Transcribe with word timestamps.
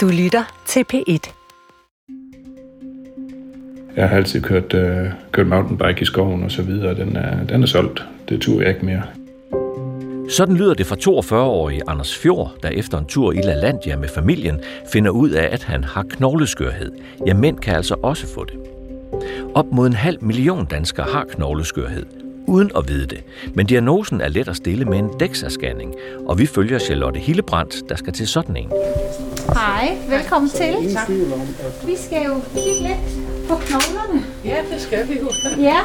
Du 0.00 0.08
lytter 0.08 0.62
til 0.66 0.84
P1. 0.92 1.32
Jeg 3.96 4.08
har 4.08 4.16
altid 4.16 4.42
kørt, 4.42 4.74
øh, 4.74 5.06
kørt 5.32 5.46
mountainbike 5.46 6.02
i 6.02 6.04
skoven 6.04 6.42
og 6.42 6.50
så 6.50 6.62
videre. 6.62 6.94
Den 6.94 7.16
er, 7.16 7.44
den 7.44 7.62
er 7.62 7.66
solgt. 7.66 8.04
Det 8.28 8.40
tur 8.40 8.60
jeg 8.60 8.68
ikke 8.68 8.86
mere. 8.86 9.02
Sådan 10.30 10.56
lyder 10.56 10.74
det 10.74 10.86
fra 10.86 10.96
42-årige 10.96 11.80
Anders 11.86 12.18
Fjord, 12.18 12.52
der 12.62 12.68
efter 12.68 12.98
en 12.98 13.06
tur 13.06 13.32
i 13.32 13.36
LaLandia 13.36 13.96
med 13.96 14.08
familien 14.08 14.60
finder 14.92 15.10
ud 15.10 15.30
af, 15.30 15.48
at 15.52 15.62
han 15.62 15.84
har 15.84 16.02
knogleskørhed. 16.02 16.92
Ja, 17.26 17.34
mænd 17.34 17.58
kan 17.58 17.74
altså 17.74 17.96
også 18.02 18.26
få 18.34 18.44
det. 18.44 18.56
Op 19.54 19.66
mod 19.72 19.86
en 19.86 19.92
halv 19.92 20.24
million 20.24 20.66
danskere 20.66 21.06
har 21.12 21.24
knogleskørhed, 21.24 22.06
uden 22.46 22.70
at 22.76 22.88
vide 22.88 23.06
det. 23.06 23.24
Men 23.54 23.66
diagnosen 23.66 24.20
er 24.20 24.28
let 24.28 24.48
at 24.48 24.56
stille 24.56 24.84
med 24.84 24.98
en 24.98 25.10
DEXA-scanning, 25.22 25.94
og 26.26 26.38
vi 26.38 26.46
følger 26.46 26.78
Charlotte 26.78 27.20
Hillebrandt, 27.20 27.88
der 27.88 27.96
skal 27.96 28.12
til 28.12 28.28
sådan 28.28 28.56
en. 28.56 28.70
Hej, 29.54 29.98
velkommen 30.08 30.50
til. 30.50 30.94
Tak. 30.94 31.08
Vi 31.86 31.96
skal 31.96 32.22
jo 32.26 32.34
kigge 32.54 32.88
lidt 32.88 33.28
på 33.48 33.54
knoglerne. 33.56 34.24
Ja, 34.44 34.56
det 34.72 34.80
skal 34.80 35.08
vi 35.08 35.18
jo. 35.20 35.30
Ja, 35.62 35.78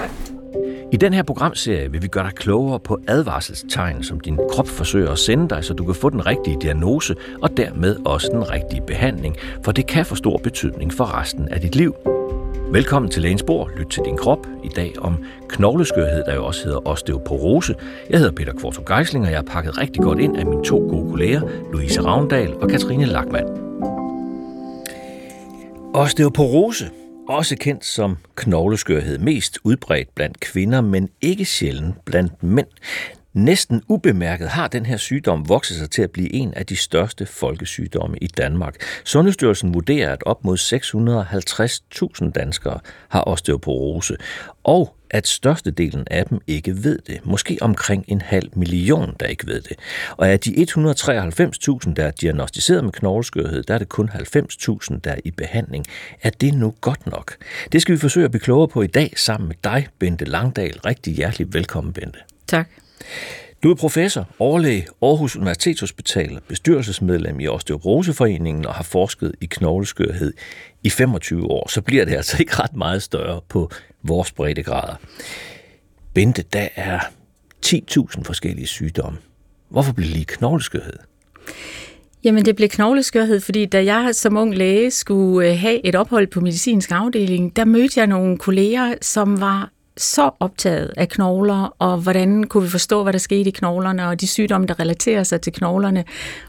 I 0.91 0.97
den 0.97 1.13
her 1.13 1.23
programserie 1.23 1.91
vil 1.91 2.01
vi 2.01 2.07
gøre 2.07 2.23
dig 2.23 2.33
klogere 2.35 2.79
på 2.79 2.99
advarselstegn, 3.07 4.03
som 4.03 4.19
din 4.19 4.39
krop 4.49 4.67
forsøger 4.67 5.11
at 5.11 5.19
sende 5.19 5.49
dig, 5.49 5.63
så 5.63 5.73
du 5.73 5.85
kan 5.85 5.95
få 5.95 6.09
den 6.09 6.25
rigtige 6.25 6.57
diagnose 6.61 7.15
og 7.41 7.57
dermed 7.57 7.97
også 8.05 8.29
den 8.31 8.51
rigtige 8.51 8.81
behandling, 8.87 9.35
for 9.63 9.71
det 9.71 9.87
kan 9.87 10.05
få 10.05 10.15
stor 10.15 10.37
betydning 10.37 10.93
for 10.93 11.19
resten 11.19 11.49
af 11.49 11.61
dit 11.61 11.75
liv. 11.75 11.95
Velkommen 12.71 13.11
til 13.11 13.21
Lægens 13.21 13.43
Bord. 13.43 13.71
Lyt 13.77 13.87
til 13.87 14.03
din 14.05 14.17
krop. 14.17 14.47
I 14.63 14.67
dag 14.67 14.99
om 14.99 15.23
knogleskørhed, 15.49 16.23
der 16.25 16.35
jo 16.35 16.45
også 16.45 16.63
hedder 16.63 16.87
osteoporose. 16.87 17.75
Jeg 18.09 18.19
hedder 18.19 18.31
Peter 18.31 18.53
Kvartrup 18.53 18.85
Geisling, 18.85 19.25
og 19.25 19.31
jeg 19.31 19.37
er 19.37 19.41
pakket 19.41 19.77
rigtig 19.77 20.01
godt 20.01 20.19
ind 20.19 20.37
af 20.37 20.45
mine 20.45 20.63
to 20.63 20.77
gode 20.77 21.09
kolleger, 21.09 21.41
Louise 21.71 22.01
Ravndal 22.01 22.53
og 22.53 22.69
Katrine 22.69 23.05
Lackmann. 23.05 23.47
Osteoporose, 25.93 26.89
også 27.29 27.55
kendt 27.55 27.85
som 27.85 28.17
knogleskørhed, 28.35 29.17
mest 29.17 29.59
udbredt 29.63 30.15
blandt 30.15 30.39
kvinder, 30.39 30.81
men 30.81 31.09
ikke 31.21 31.45
sjældent 31.45 32.05
blandt 32.05 32.43
mænd. 32.43 32.67
Næsten 33.35 33.81
ubemærket 33.87 34.49
har 34.49 34.67
den 34.67 34.85
her 34.85 34.97
sygdom 34.97 35.49
vokset 35.49 35.77
sig 35.77 35.89
til 35.91 36.01
at 36.01 36.11
blive 36.11 36.33
en 36.33 36.53
af 36.53 36.65
de 36.65 36.75
største 36.75 37.25
folkesygdomme 37.25 38.17
i 38.17 38.27
Danmark. 38.27 38.75
Sundhedsstyrelsen 39.05 39.73
vurderer, 39.73 40.13
at 40.13 40.23
op 40.25 40.45
mod 40.45 40.57
650.000 42.25 42.31
danskere 42.31 42.79
har 43.09 43.23
osteoporose, 43.27 44.17
og 44.63 44.95
at 45.09 45.27
størstedelen 45.27 46.07
af 46.11 46.25
dem 46.25 46.39
ikke 46.47 46.83
ved 46.83 46.99
det. 47.07 47.25
Måske 47.25 47.57
omkring 47.61 48.05
en 48.07 48.21
halv 48.21 48.49
million, 48.53 49.15
der 49.19 49.25
ikke 49.25 49.47
ved 49.47 49.61
det. 49.61 49.77
Og 50.17 50.29
af 50.29 50.39
de 50.39 50.51
193.000, 50.51 51.93
der 51.93 52.05
er 52.05 52.11
diagnostiseret 52.11 52.83
med 52.83 52.91
knogleskørhed, 52.91 53.63
der 53.63 53.73
er 53.73 53.77
det 53.77 53.89
kun 53.89 54.09
90.000, 54.09 54.99
der 55.03 55.11
er 55.11 55.19
i 55.25 55.31
behandling. 55.31 55.85
Er 56.21 56.29
det 56.29 56.53
nu 56.53 56.73
godt 56.81 57.07
nok? 57.07 57.35
Det 57.71 57.81
skal 57.81 57.95
vi 57.95 57.99
forsøge 57.99 58.25
at 58.25 58.31
blive 58.31 58.41
klogere 58.41 58.67
på 58.67 58.81
i 58.81 58.87
dag 58.87 59.13
sammen 59.17 59.47
med 59.47 59.55
dig, 59.63 59.87
Bente 59.99 60.25
Langdal. 60.25 60.79
Rigtig 60.85 61.13
hjertelig 61.13 61.53
velkommen, 61.53 61.93
Bente. 61.93 62.19
Tak. 62.47 62.69
Du 63.63 63.71
er 63.71 63.75
professor, 63.75 64.27
overlæge, 64.39 64.87
Aarhus 65.01 65.35
Universitetshospital, 65.35 66.39
bestyrelsesmedlem 66.47 67.39
i 67.39 67.47
Osteoporoseforeningen 67.47 68.65
og 68.65 68.73
har 68.73 68.83
forsket 68.83 69.31
i 69.41 69.45
knogleskørhed 69.45 70.33
i 70.83 70.89
25 70.89 71.51
år. 71.51 71.69
Så 71.69 71.81
bliver 71.81 72.05
det 72.05 72.15
altså 72.15 72.37
ikke 72.39 72.55
ret 72.55 72.75
meget 72.75 73.03
større 73.03 73.41
på 73.49 73.71
vores 74.03 74.31
breddegrader. 74.31 74.95
Bente, 76.13 76.43
der 76.53 76.67
er 76.75 76.99
10.000 77.65 78.23
forskellige 78.23 78.67
sygdomme. 78.67 79.19
Hvorfor 79.69 79.93
blev 79.93 80.07
det 80.07 80.13
lige 80.13 80.25
knogleskørhed? 80.25 80.97
Jamen, 82.23 82.45
det 82.45 82.55
blev 82.55 82.69
knogleskørhed, 82.69 83.39
fordi 83.39 83.65
da 83.65 83.85
jeg 83.85 84.15
som 84.15 84.37
ung 84.37 84.55
læge 84.55 84.91
skulle 84.91 85.49
øh, 85.49 85.59
have 85.59 85.85
et 85.85 85.95
ophold 85.95 86.27
på 86.27 86.41
medicinsk 86.41 86.91
afdeling, 86.91 87.55
der 87.55 87.65
mødte 87.65 87.99
jeg 87.99 88.07
nogle 88.07 88.37
kolleger, 88.37 88.95
som 89.01 89.41
var 89.41 89.69
så 89.97 90.31
optaget 90.39 90.93
af 90.97 91.09
knogler, 91.09 91.75
og 91.79 91.97
hvordan 91.97 92.43
kunne 92.43 92.63
vi 92.63 92.69
forstå, 92.69 93.03
hvad 93.03 93.13
der 93.13 93.19
skete 93.19 93.49
i 93.49 93.51
knoglerne, 93.51 94.07
og 94.07 94.21
de 94.21 94.27
sygdomme, 94.27 94.67
der 94.67 94.79
relaterer 94.79 95.23
sig 95.23 95.41
til 95.41 95.53
knoglerne. 95.53 96.03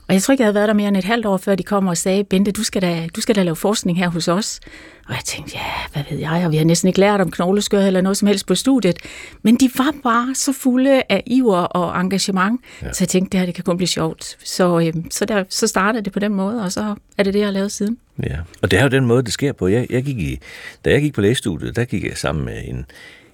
Og 0.08 0.14
jeg 0.14 0.22
tror 0.22 0.32
ikke, 0.32 0.42
jeg 0.42 0.46
havde 0.46 0.54
været 0.54 0.68
der 0.68 0.74
mere 0.74 0.88
end 0.88 0.96
et 0.96 1.04
halvt 1.04 1.26
år, 1.26 1.36
før 1.36 1.54
de 1.54 1.62
kom 1.62 1.86
og 1.86 1.96
sagde, 1.96 2.24
Bente, 2.24 2.52
du 2.52 2.64
skal 2.64 2.82
da, 2.82 3.08
du 3.16 3.20
skal 3.20 3.36
da 3.36 3.42
lave 3.42 3.56
forskning 3.56 3.98
her 3.98 4.08
hos 4.08 4.28
os. 4.28 4.60
Og 5.08 5.14
jeg 5.14 5.22
tænkte, 5.24 5.56
ja, 5.56 5.62
hvad 5.92 6.02
ved 6.10 6.18
jeg, 6.18 6.42
og 6.46 6.52
vi 6.52 6.56
har 6.56 6.64
næsten 6.64 6.88
ikke 6.88 7.00
lært 7.00 7.20
om 7.20 7.30
knogleskørhed 7.30 7.86
eller 7.86 8.00
noget 8.00 8.16
som 8.16 8.28
helst 8.28 8.46
på 8.46 8.54
studiet. 8.54 8.98
Men 9.42 9.56
de 9.56 9.70
var 9.78 9.94
bare 10.02 10.34
så 10.34 10.52
fulde 10.52 11.02
af 11.08 11.22
iver 11.26 11.56
og 11.56 12.00
engagement, 12.00 12.60
ja. 12.82 12.92
så 12.92 13.04
jeg 13.04 13.08
tænkte, 13.08 13.32
det 13.32 13.40
her 13.40 13.46
det 13.46 13.54
kan 13.54 13.64
kun 13.64 13.76
blive 13.76 13.88
sjovt. 13.88 14.36
Så, 14.44 14.80
øhm, 14.80 15.10
så, 15.10 15.24
der, 15.24 15.44
så 15.48 15.66
startede 15.66 16.04
det 16.04 16.12
på 16.12 16.18
den 16.18 16.34
måde, 16.34 16.62
og 16.62 16.72
så 16.72 16.94
er 17.18 17.22
det 17.22 17.34
det, 17.34 17.40
jeg 17.40 17.46
har 17.46 17.52
lavet 17.52 17.72
siden. 17.72 17.98
Ja, 18.22 18.38
og 18.62 18.70
det 18.70 18.78
er 18.78 18.82
jo 18.82 18.88
den 18.88 19.06
måde, 19.06 19.22
det 19.22 19.32
sker 19.32 19.52
på. 19.52 19.68
Jeg, 19.68 19.86
jeg 19.90 20.04
gik 20.04 20.18
i, 20.18 20.38
da 20.84 20.90
jeg 20.90 21.00
gik 21.00 21.14
på 21.14 21.20
lægestudiet, 21.20 21.76
der 21.76 21.84
gik 21.84 22.04
jeg 22.04 22.16
sammen 22.16 22.44
med 22.44 22.62
en, 22.64 22.86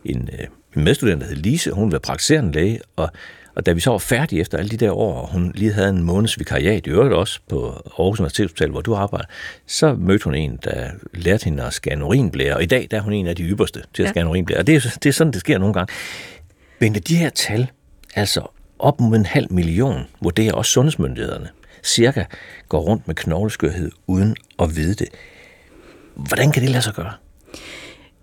en, 0.05 0.29
øh, 0.33 0.47
en 0.77 0.85
medstudent, 0.85 1.21
der 1.21 1.27
hed 1.27 1.37
Lise. 1.37 1.71
Hun 1.71 1.93
var 1.93 1.99
praktiserende 1.99 2.53
læge, 2.53 2.81
og, 2.97 3.11
og 3.55 3.67
da 3.67 3.73
vi 3.73 3.81
så 3.81 3.91
var 3.91 3.99
færdige 3.99 4.41
efter 4.41 4.59
alle 4.59 4.69
de 4.71 4.77
der 4.77 4.91
år, 4.93 5.15
og 5.23 5.29
hun 5.29 5.53
lige 5.55 5.73
havde 5.73 5.89
en 5.89 6.03
måneds 6.03 6.39
vikariat, 6.39 6.87
i 6.87 6.91
øvrigt 6.91 7.15
også 7.15 7.41
på 7.49 7.67
Aarhus 7.69 8.21
Universitetshospital, 8.21 8.71
hvor 8.71 8.81
du 8.81 8.95
arbejder, 8.95 9.27
så 9.67 9.95
mødte 9.95 10.25
hun 10.25 10.35
en, 10.35 10.59
der 10.65 10.91
lærte 11.15 11.45
hende 11.45 11.63
at 11.63 11.73
skære 11.73 12.05
urinblære, 12.05 12.55
og 12.57 12.63
i 12.63 12.67
dag 12.67 12.89
der 12.91 12.97
er 12.97 13.01
hun 13.01 13.13
en 13.13 13.27
af 13.27 13.37
de 13.37 13.43
ypperste 13.43 13.83
til 13.95 14.03
at 14.03 14.07
Ja. 14.07 14.11
skære 14.13 14.29
urinblære. 14.29 14.59
Og 14.59 14.67
det 14.67 14.75
er, 14.77 14.81
det 15.03 15.07
er 15.09 15.13
sådan, 15.13 15.33
det 15.33 15.41
sker 15.41 15.59
nogle 15.59 15.75
gange. 15.75 15.93
Men 16.79 16.95
de 16.95 17.17
her 17.17 17.31
tal, 17.31 17.71
altså 18.15 18.47
op 18.79 19.01
mod 19.01 19.17
en 19.17 19.27
halv 19.27 19.53
million, 19.53 20.01
vurderer 20.23 20.53
også 20.53 20.71
sundhedsmyndighederne, 20.73 21.49
cirka 21.83 22.25
går 22.69 22.81
rundt 22.81 23.07
med 23.07 23.15
knogleskørhed 23.15 23.91
uden 24.07 24.37
at 24.59 24.77
vide 24.77 24.95
det. 24.95 25.09
Hvordan 26.15 26.53
kan 26.53 26.63
det 26.63 26.71
lade 26.71 26.83
sig 26.83 26.95
gøre? 26.95 27.13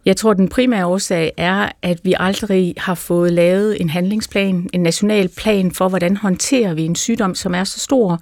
Jeg 0.09 0.18
tror, 0.18 0.34
den 0.34 0.50
primære 0.50 0.86
årsag 0.86 1.31
er, 1.38 1.70
at 1.81 2.00
vi 2.03 2.14
aldrig 2.18 2.74
har 2.78 2.96
fået 2.96 3.34
lavet 3.34 3.81
en 3.81 3.90
handlingsplan, 3.90 4.70
en 4.74 4.84
national 4.84 5.30
plan 5.38 5.72
for, 5.72 5.90
hvordan 5.90 6.18
håndterer 6.18 6.74
vi 6.74 6.86
en 6.86 6.96
sygdom, 6.96 7.36
som 7.36 7.56
er 7.56 7.64
så 7.64 7.80
stor, 7.80 8.19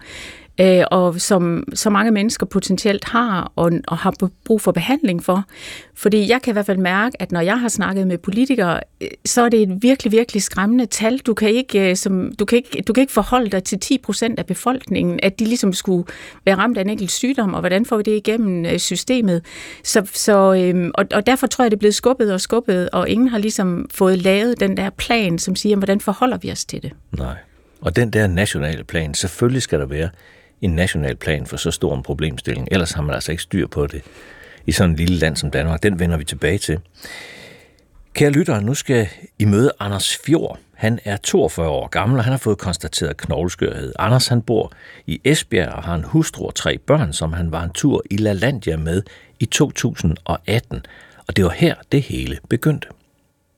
øh, 0.62 0.84
og 0.92 1.22
som 1.22 1.64
så 1.74 1.90
mange 1.90 2.12
mennesker 2.12 2.46
potentielt 2.46 3.06
har 3.06 3.52
og, 3.56 3.72
og 3.88 3.98
har 3.98 4.14
brug 4.46 4.62
for 4.62 4.72
behandling 4.72 5.24
for. 5.24 5.44
Fordi 5.96 6.30
jeg 6.30 6.42
kan 6.42 6.52
i 6.52 6.54
hvert 6.54 6.66
fald 6.66 6.78
mærke, 6.78 7.22
at 7.22 7.32
når 7.32 7.42
jeg 7.42 7.60
har 7.60 7.68
snakket 7.68 8.08
med 8.08 8.18
politikere, 8.18 8.80
øh, 9.02 9.08
så 9.26 9.42
er 9.42 9.50
det 9.50 9.62
et 9.62 9.78
virkelig, 9.82 10.12
virkelig 10.12 10.42
skræmmende 10.42 10.86
tal. 10.86 11.18
Du 11.18 11.34
kan 11.34 11.50
ikke, 11.50 11.90
øh, 11.90 11.96
som, 11.96 12.32
du 12.40 12.46
kan 12.46 12.56
ikke, 12.58 12.82
du 12.82 12.94
kan 12.94 13.02
ikke 13.02 13.14
forholde 13.14 13.50
dig 13.50 13.64
til 13.64 13.80
10 13.80 13.98
procent 13.98 14.40
af 14.40 14.46
befolkningen, 14.46 15.20
at 15.24 15.40
de 15.40 15.46
ligesom 15.46 15.74
skulle 15.74 16.08
være 16.46 16.56
ramt 16.56 16.78
af 16.78 16.82
en 16.82 16.90
enkelt 16.90 17.12
sygdom, 17.12 17.54
og 17.54 17.60
hvordan 17.60 17.86
får 17.86 17.98
vi 17.98 18.04
det 18.04 18.16
igennem 18.16 18.66
øh, 18.66 18.80
systemet. 18.80 19.46
Så, 19.84 20.08
så, 20.14 20.54
øh, 20.54 20.92
og, 20.94 21.06
og 21.14 21.28
derfor 21.28 21.48
tror 21.48 21.64
jeg, 21.64 21.72
det 21.72 21.78
er 21.78 21.80
blevet 21.80 21.96
skubbet 21.96 22.34
og 22.34 22.42
skubbet, 22.42 22.90
og 22.90 23.10
ingen 23.10 23.28
har 23.28 23.38
ligesom 23.38 23.90
fået 23.92 24.18
lavet 24.18 24.60
den 24.60 24.78
der 24.78 24.90
plan, 24.90 25.40
som 25.40 25.56
siger, 25.56 25.76
hvordan 25.76 26.00
forholder 26.00 26.38
vi 26.38 26.52
os 26.52 26.66
til 26.66 26.84
det. 26.84 26.92
Nej. 27.18 27.36
Og 27.82 27.96
den 27.96 28.14
der 28.14 28.28
nationale 28.28 28.84
plan, 28.84 29.14
selvfølgelig 29.14 29.62
skal 29.62 29.80
der 29.80 29.86
være 29.86 30.10
en 30.62 30.70
national 30.70 31.16
plan 31.16 31.46
for 31.46 31.58
så 31.58 31.72
stor 31.72 31.96
en 31.96 32.04
problemstilling. 32.04 32.68
Ellers 32.72 32.92
har 32.92 33.02
man 33.02 33.16
altså 33.16 33.32
ikke 33.32 33.44
styr 33.44 33.68
på 33.68 33.88
det 33.88 34.02
i 34.66 34.72
sådan 34.72 34.92
et 34.92 35.00
lille 35.00 35.18
land 35.18 35.36
som 35.36 35.52
Danmark. 35.52 35.84
Den 35.84 36.00
vender 36.00 36.18
vi 36.18 36.24
tilbage 36.24 36.58
til. 36.58 36.80
Kære 38.14 38.30
lyttere, 38.30 38.62
nu 38.62 38.74
skal 38.74 39.08
I 39.40 39.46
møde 39.46 39.72
Anders 39.80 40.18
Fjord. 40.26 40.60
Han 40.74 41.00
er 41.06 41.18
42 41.18 41.68
år 41.68 41.88
gammel, 41.88 42.18
og 42.18 42.24
han 42.24 42.32
har 42.32 42.38
fået 42.38 42.58
konstateret 42.58 43.18
knogleskørhed. 43.18 43.94
Anders 44.00 44.28
han 44.28 44.42
bor 44.42 44.72
i 45.06 45.22
Esbjerg 45.24 45.74
og 45.74 45.84
har 45.84 45.96
en 45.96 46.04
hustru 46.04 46.46
og 46.46 46.56
tre 46.56 46.78
børn, 46.78 47.14
som 47.14 47.34
han 47.34 47.52
var 47.52 47.64
en 47.64 47.70
tur 47.70 48.04
i 48.12 48.18
LaLandia 48.18 48.78
med 48.78 49.04
i 49.40 49.46
2018. 49.46 50.86
Og 51.28 51.36
det 51.36 51.46
var 51.46 51.52
her, 51.52 51.76
det 51.92 52.02
hele 52.02 52.38
begyndte. 52.50 52.88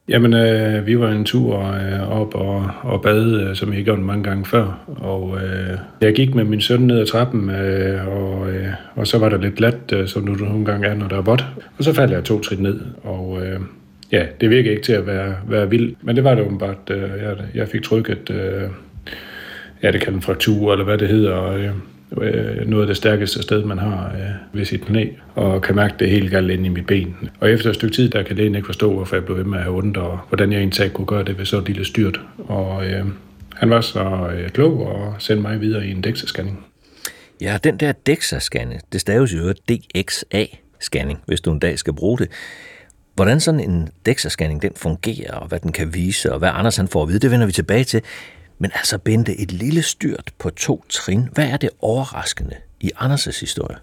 Jamen, 0.10 0.34
øh, 0.34 0.88
vi 0.88 1.00
var 1.00 1.12
en 1.12 1.26
tur 1.26 1.60
øh, 1.60 2.22
op 2.22 2.36
og, 2.36 2.72
og 2.82 3.02
bade, 3.02 3.48
øh, 3.50 3.56
som 3.56 3.74
jeg 3.74 3.84
gjorde 3.84 4.02
mange 4.02 4.24
gange 4.24 4.46
før. 4.46 4.80
Og 4.88 5.38
øh, 5.38 5.78
jeg 6.02 6.14
gik 6.14 6.36
med 6.36 6.44
min 6.44 6.62
søn 6.62 6.82
ned 6.82 7.00
ad 7.00 7.06
trappen, 7.06 7.50
øh, 7.50 8.08
og, 8.08 8.50
øh, 8.50 8.68
og 8.96 9.08
så 9.08 9.18
var 9.18 9.30
der 9.30 9.38
lidt 9.38 9.56
glat, 9.56 9.94
øh, 9.94 10.08
som 10.08 10.24
nu 10.24 10.32
nogle 10.32 10.66
gange 10.66 10.88
er, 10.88 10.96
når 10.96 11.08
der 11.08 11.18
er 11.18 11.22
vådt. 11.22 11.46
Og 11.78 11.84
så 11.84 11.94
faldt 11.94 12.12
jeg 12.12 12.24
to 12.24 12.40
trin 12.40 12.60
ned, 12.60 12.80
og 13.04 13.40
øh, 13.46 13.60
ja, 14.12 14.26
det 14.42 14.50
virkede 14.50 14.72
ikke 14.72 14.84
til 14.84 14.94
at 14.94 15.08
være, 15.08 15.36
være 15.48 15.70
vildt. 15.70 15.98
Men 16.02 16.16
det 16.16 16.24
var 16.24 16.36
det 16.36 16.46
åbenbart. 16.46 16.92
Øh, 16.92 17.02
jeg, 17.02 17.36
jeg 17.56 17.68
fik 17.68 17.82
trykket, 17.82 18.30
øh, 18.30 18.70
ja, 19.84 19.92
det 19.92 20.02
kan 20.02 20.14
en 20.14 20.22
fraktur, 20.22 20.72
eller 20.72 20.86
hvad 20.86 20.98
det 20.98 21.08
hedder, 21.08 21.32
og, 21.32 21.60
øh, 21.60 21.72
øh, 22.18 22.68
noget 22.68 22.84
af 22.84 22.88
det 22.88 22.98
stærkeste 22.98 23.42
sted, 23.42 23.64
man 23.64 23.78
har 23.78 24.12
øh, 24.16 24.60
ved 24.60 24.66
sit 24.66 24.82
knæ, 24.86 25.08
og 25.36 25.62
kan 25.62 25.76
mærke 25.76 25.96
det 26.00 26.10
helt 26.10 26.32
galt 26.32 26.52
inde 26.52 26.66
i 26.66 26.70
mit 26.70 26.86
ben. 26.86 27.16
Og 27.40 27.52
efter 27.52 27.70
et 27.70 27.76
stykke 27.76 27.96
tid, 27.96 28.10
der 28.10 28.24
kan 28.24 28.36
lægen 28.36 28.56
ikke 28.56 28.66
forstå, 28.66 28.94
hvorfor 28.94 29.16
jeg 29.16 29.26
blev 29.26 29.38
ved 29.38 29.44
med 29.44 29.58
at 29.58 29.64
have 29.64 29.78
ondt, 29.78 29.98
og 29.98 30.20
hvordan 30.28 30.52
jeg 30.52 30.60
egentlig 30.60 30.94
kunne 30.94 31.08
gøre 31.08 31.24
det 31.24 31.38
ved 31.38 31.46
så 31.46 31.64
lille 31.68 31.86
styrt. 31.86 32.22
Og 32.38 32.86
øh, 32.86 33.06
han 33.56 33.70
var 33.70 33.82
så 33.82 34.30
øh, 34.36 34.50
klog 34.50 34.88
og 34.88 35.16
sendte 35.20 35.42
mig 35.42 35.62
videre 35.62 35.88
i 35.88 35.92
en 35.92 36.04
DEXA-scanning. 36.08 36.66
Ja, 37.42 37.58
den 37.64 37.78
der 37.78 37.94
DEXA-scanning, 38.10 38.80
det 38.94 39.02
staves 39.02 39.34
jo 39.34 39.54
DXA-scanning, 39.72 41.18
hvis 41.26 41.42
du 41.42 41.52
en 41.52 41.60
dag 41.60 41.80
skal 41.80 41.94
bruge 41.94 42.18
det. 42.18 42.28
Hvordan 43.16 43.40
sådan 43.40 43.60
en 43.60 43.90
DEXA-scanning 44.10 44.62
den 44.62 44.72
fungerer, 44.76 45.34
og 45.34 45.48
hvad 45.48 45.60
den 45.60 45.72
kan 45.72 45.94
vise, 45.94 46.34
og 46.34 46.40
hvad 46.40 46.50
Anders 46.54 46.78
han 46.78 46.88
får 46.88 47.04
at 47.04 47.10
vide, 47.10 47.20
det 47.20 47.32
vender 47.32 47.46
vi 47.46 47.52
tilbage 47.52 47.84
til. 47.84 48.02
Men 48.60 48.72
altså, 48.76 48.98
Bente, 48.98 49.40
et 49.40 49.52
lille 49.52 49.82
styrt 49.82 50.34
på 50.38 50.50
to 50.50 50.86
trin. 50.90 51.30
Hvad 51.32 51.50
er 51.50 51.58
det 51.58 51.70
overraskende 51.80 52.56
i 52.80 52.92
Anders' 52.96 53.40
historie? 53.40 53.78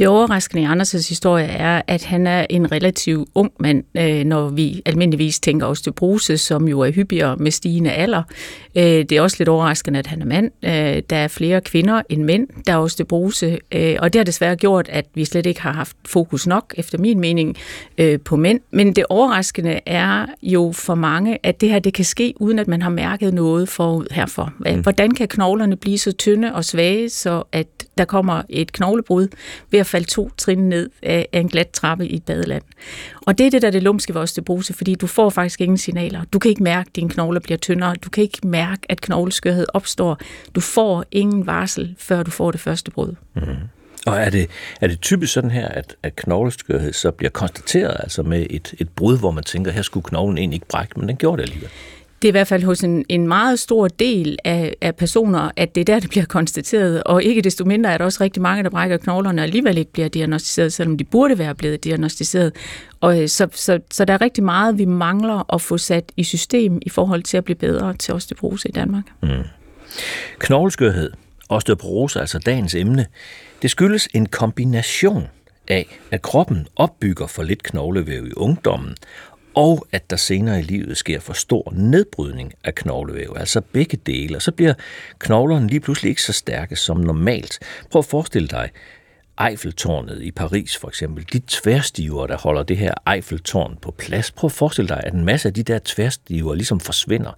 Det 0.00 0.08
overraskende 0.08 0.62
i 0.62 0.66
Anders' 0.66 1.08
historie 1.08 1.44
er, 1.44 1.82
at 1.86 2.04
han 2.04 2.26
er 2.26 2.46
en 2.50 2.72
relativt 2.72 3.28
ung 3.34 3.52
mand, 3.58 3.84
øh, 3.96 4.24
når 4.24 4.48
vi 4.48 4.82
almindeligvis 4.86 5.40
tænker 5.40 5.66
osteoporose, 5.66 6.38
som 6.38 6.68
jo 6.68 6.80
er 6.80 6.90
hyppigere 6.90 7.36
med 7.36 7.50
stigende 7.50 7.90
alder. 7.90 8.22
Øh, 8.76 8.82
det 8.82 9.12
er 9.12 9.22
også 9.22 9.36
lidt 9.38 9.48
overraskende, 9.48 9.98
at 9.98 10.06
han 10.06 10.22
er 10.22 10.26
mand. 10.26 10.50
Øh, 10.64 11.02
der 11.10 11.16
er 11.16 11.28
flere 11.28 11.60
kvinder 11.60 12.02
end 12.08 12.22
mænd, 12.24 12.48
der 12.66 12.72
er 12.72 12.76
osteoporose, 12.78 13.58
og 13.98 14.12
det 14.12 14.14
har 14.14 14.24
desværre 14.24 14.56
gjort, 14.56 14.88
at 14.88 15.06
vi 15.14 15.24
slet 15.24 15.46
ikke 15.46 15.62
har 15.62 15.72
haft 15.72 15.96
fokus 16.06 16.46
nok, 16.46 16.74
efter 16.76 16.98
min 16.98 17.20
mening, 17.20 17.56
på 18.24 18.36
mænd. 18.36 18.60
Men 18.70 18.92
det 18.92 19.04
overraskende 19.08 19.80
er 19.86 20.26
jo 20.42 20.72
for 20.74 20.94
mange, 20.94 21.38
at 21.42 21.60
det 21.60 21.68
her 21.68 21.78
det 21.78 21.94
kan 21.94 22.04
ske, 22.04 22.34
uden 22.36 22.58
at 22.58 22.68
man 22.68 22.82
har 22.82 22.90
mærket 22.90 23.34
noget 23.34 23.68
forud 23.68 24.06
herfor. 24.10 24.52
Mm. 24.58 24.80
Hvordan 24.80 25.10
kan 25.10 25.28
knoglerne 25.28 25.76
blive 25.76 25.98
så 25.98 26.12
tynde 26.12 26.54
og 26.54 26.64
svage, 26.64 27.08
så 27.08 27.42
at 27.52 27.66
der 28.00 28.06
kommer 28.06 28.42
et 28.48 28.72
knoglebrud 28.72 29.28
ved 29.70 29.80
at 29.80 29.86
falde 29.86 30.06
to 30.06 30.30
trin 30.36 30.68
ned 30.68 30.90
af, 31.02 31.28
en 31.32 31.48
glat 31.48 31.70
trappe 31.70 32.08
i 32.08 32.16
et 32.16 32.22
badeland. 32.22 32.62
Og 33.26 33.38
det 33.38 33.46
er 33.46 33.50
det, 33.50 33.62
der 33.62 33.68
er 33.68 33.72
det 33.72 33.82
lumske 33.82 34.14
ved 34.14 34.20
osteoporose, 34.20 34.74
fordi 34.74 34.94
du 34.94 35.06
får 35.06 35.30
faktisk 35.30 35.60
ingen 35.60 35.78
signaler. 35.78 36.24
Du 36.32 36.38
kan 36.38 36.48
ikke 36.48 36.62
mærke, 36.62 36.88
at 36.88 36.96
dine 36.96 37.10
knogler 37.10 37.40
bliver 37.40 37.58
tyndere. 37.58 37.94
Du 37.94 38.10
kan 38.10 38.22
ikke 38.22 38.46
mærke, 38.46 38.82
at 38.88 39.00
knogleskørhed 39.00 39.66
opstår. 39.74 40.18
Du 40.54 40.60
får 40.60 41.04
ingen 41.10 41.46
varsel, 41.46 41.94
før 41.98 42.22
du 42.22 42.30
får 42.30 42.50
det 42.50 42.60
første 42.60 42.90
brud. 42.90 43.14
Mm. 43.34 43.42
Og 44.06 44.16
er 44.16 44.30
det, 44.30 44.50
er 44.80 44.86
det 44.86 45.00
typisk 45.00 45.32
sådan 45.32 45.50
her, 45.50 45.68
at, 45.68 45.96
at 46.02 46.16
knogleskørhed 46.16 46.92
så 46.92 47.10
bliver 47.10 47.30
konstateret 47.30 47.96
altså 48.00 48.22
med 48.22 48.46
et, 48.50 48.74
et 48.78 48.88
brud, 48.88 49.18
hvor 49.18 49.30
man 49.30 49.44
tænker, 49.44 49.70
her 49.70 49.82
skulle 49.82 50.04
knoglen 50.04 50.38
egentlig 50.38 50.56
ikke 50.56 50.68
brække, 50.68 51.00
men 51.00 51.08
den 51.08 51.16
gjorde 51.16 51.42
det 51.42 51.48
alligevel? 51.48 51.70
Det 52.22 52.28
er 52.28 52.30
i 52.30 52.38
hvert 52.38 52.46
fald 52.46 52.62
hos 52.62 52.80
en, 52.80 53.04
en 53.08 53.28
meget 53.28 53.58
stor 53.58 53.88
del 53.88 54.38
af, 54.44 54.74
af 54.80 54.96
personer, 54.96 55.50
at 55.56 55.74
det 55.74 55.80
er 55.80 55.84
der, 55.84 56.00
det 56.00 56.10
bliver 56.10 56.24
konstateret. 56.24 57.02
Og 57.02 57.22
ikke 57.22 57.42
desto 57.42 57.64
mindre 57.64 57.92
er 57.92 57.98
der 57.98 58.04
også 58.04 58.24
rigtig 58.24 58.42
mange, 58.42 58.62
der 58.62 58.70
brækker 58.70 58.96
knoglerne 58.96 59.40
og 59.40 59.44
alligevel 59.44 59.78
ikke 59.78 59.92
bliver 59.92 60.08
diagnostiseret, 60.08 60.72
selvom 60.72 60.98
de 60.98 61.04
burde 61.04 61.38
være 61.38 61.54
blevet 61.54 61.84
diagnostiseret. 61.84 62.52
Og 63.00 63.22
øh, 63.22 63.28
så, 63.28 63.48
så, 63.52 63.80
så 63.90 64.04
der 64.04 64.14
er 64.14 64.20
rigtig 64.20 64.44
meget, 64.44 64.78
vi 64.78 64.84
mangler 64.84 65.54
at 65.54 65.60
få 65.60 65.78
sat 65.78 66.12
i 66.16 66.24
system 66.24 66.78
i 66.82 66.88
forhold 66.88 67.22
til 67.22 67.36
at 67.36 67.44
blive 67.44 67.56
bedre 67.56 67.94
til 67.94 68.14
osteoporose 68.14 68.68
i 68.68 68.72
Danmark. 68.72 69.04
Mm. 69.22 69.28
Knogleskørhed, 70.38 71.12
osteoporose, 71.48 72.20
altså 72.20 72.38
dagens 72.38 72.74
emne, 72.74 73.06
det 73.62 73.70
skyldes 73.70 74.08
en 74.14 74.26
kombination 74.26 75.26
af, 75.68 75.98
at 76.10 76.22
kroppen 76.22 76.66
opbygger 76.76 77.26
for 77.26 77.42
lidt 77.42 77.62
knoglevæv 77.62 78.26
i 78.26 78.32
ungdommen, 78.36 78.94
og 79.60 79.86
at 79.92 80.10
der 80.10 80.16
senere 80.16 80.58
i 80.58 80.62
livet 80.62 80.96
sker 80.96 81.20
for 81.20 81.32
stor 81.32 81.72
nedbrydning 81.76 82.52
af 82.64 82.74
knoglevæv, 82.74 83.36
altså 83.36 83.60
begge 83.60 83.96
dele, 83.96 84.36
og 84.36 84.42
så 84.42 84.52
bliver 84.52 84.74
knoglerne 85.18 85.66
lige 85.66 85.80
pludselig 85.80 86.10
ikke 86.10 86.22
så 86.22 86.32
stærke 86.32 86.76
som 86.76 86.96
normalt. 86.96 87.58
Prøv 87.90 87.98
at 87.98 88.04
forestille 88.04 88.48
dig, 88.48 88.70
Eiffeltårnet 89.48 90.22
i 90.22 90.30
Paris 90.30 90.76
for 90.76 90.88
eksempel, 90.88 91.26
de 91.32 91.40
tværstiver, 91.46 92.26
der 92.26 92.38
holder 92.38 92.62
det 92.62 92.76
her 92.76 92.94
Eiffeltårn 93.14 93.78
på 93.82 93.90
plads. 93.90 94.30
Prøv 94.30 94.48
at 94.48 94.52
forestille 94.52 94.88
dig, 94.88 95.00
at 95.04 95.14
en 95.14 95.24
masse 95.24 95.48
af 95.48 95.54
de 95.54 95.62
der 95.62 95.78
tværstiver 95.84 96.54
ligesom 96.54 96.80
forsvinder. 96.80 97.32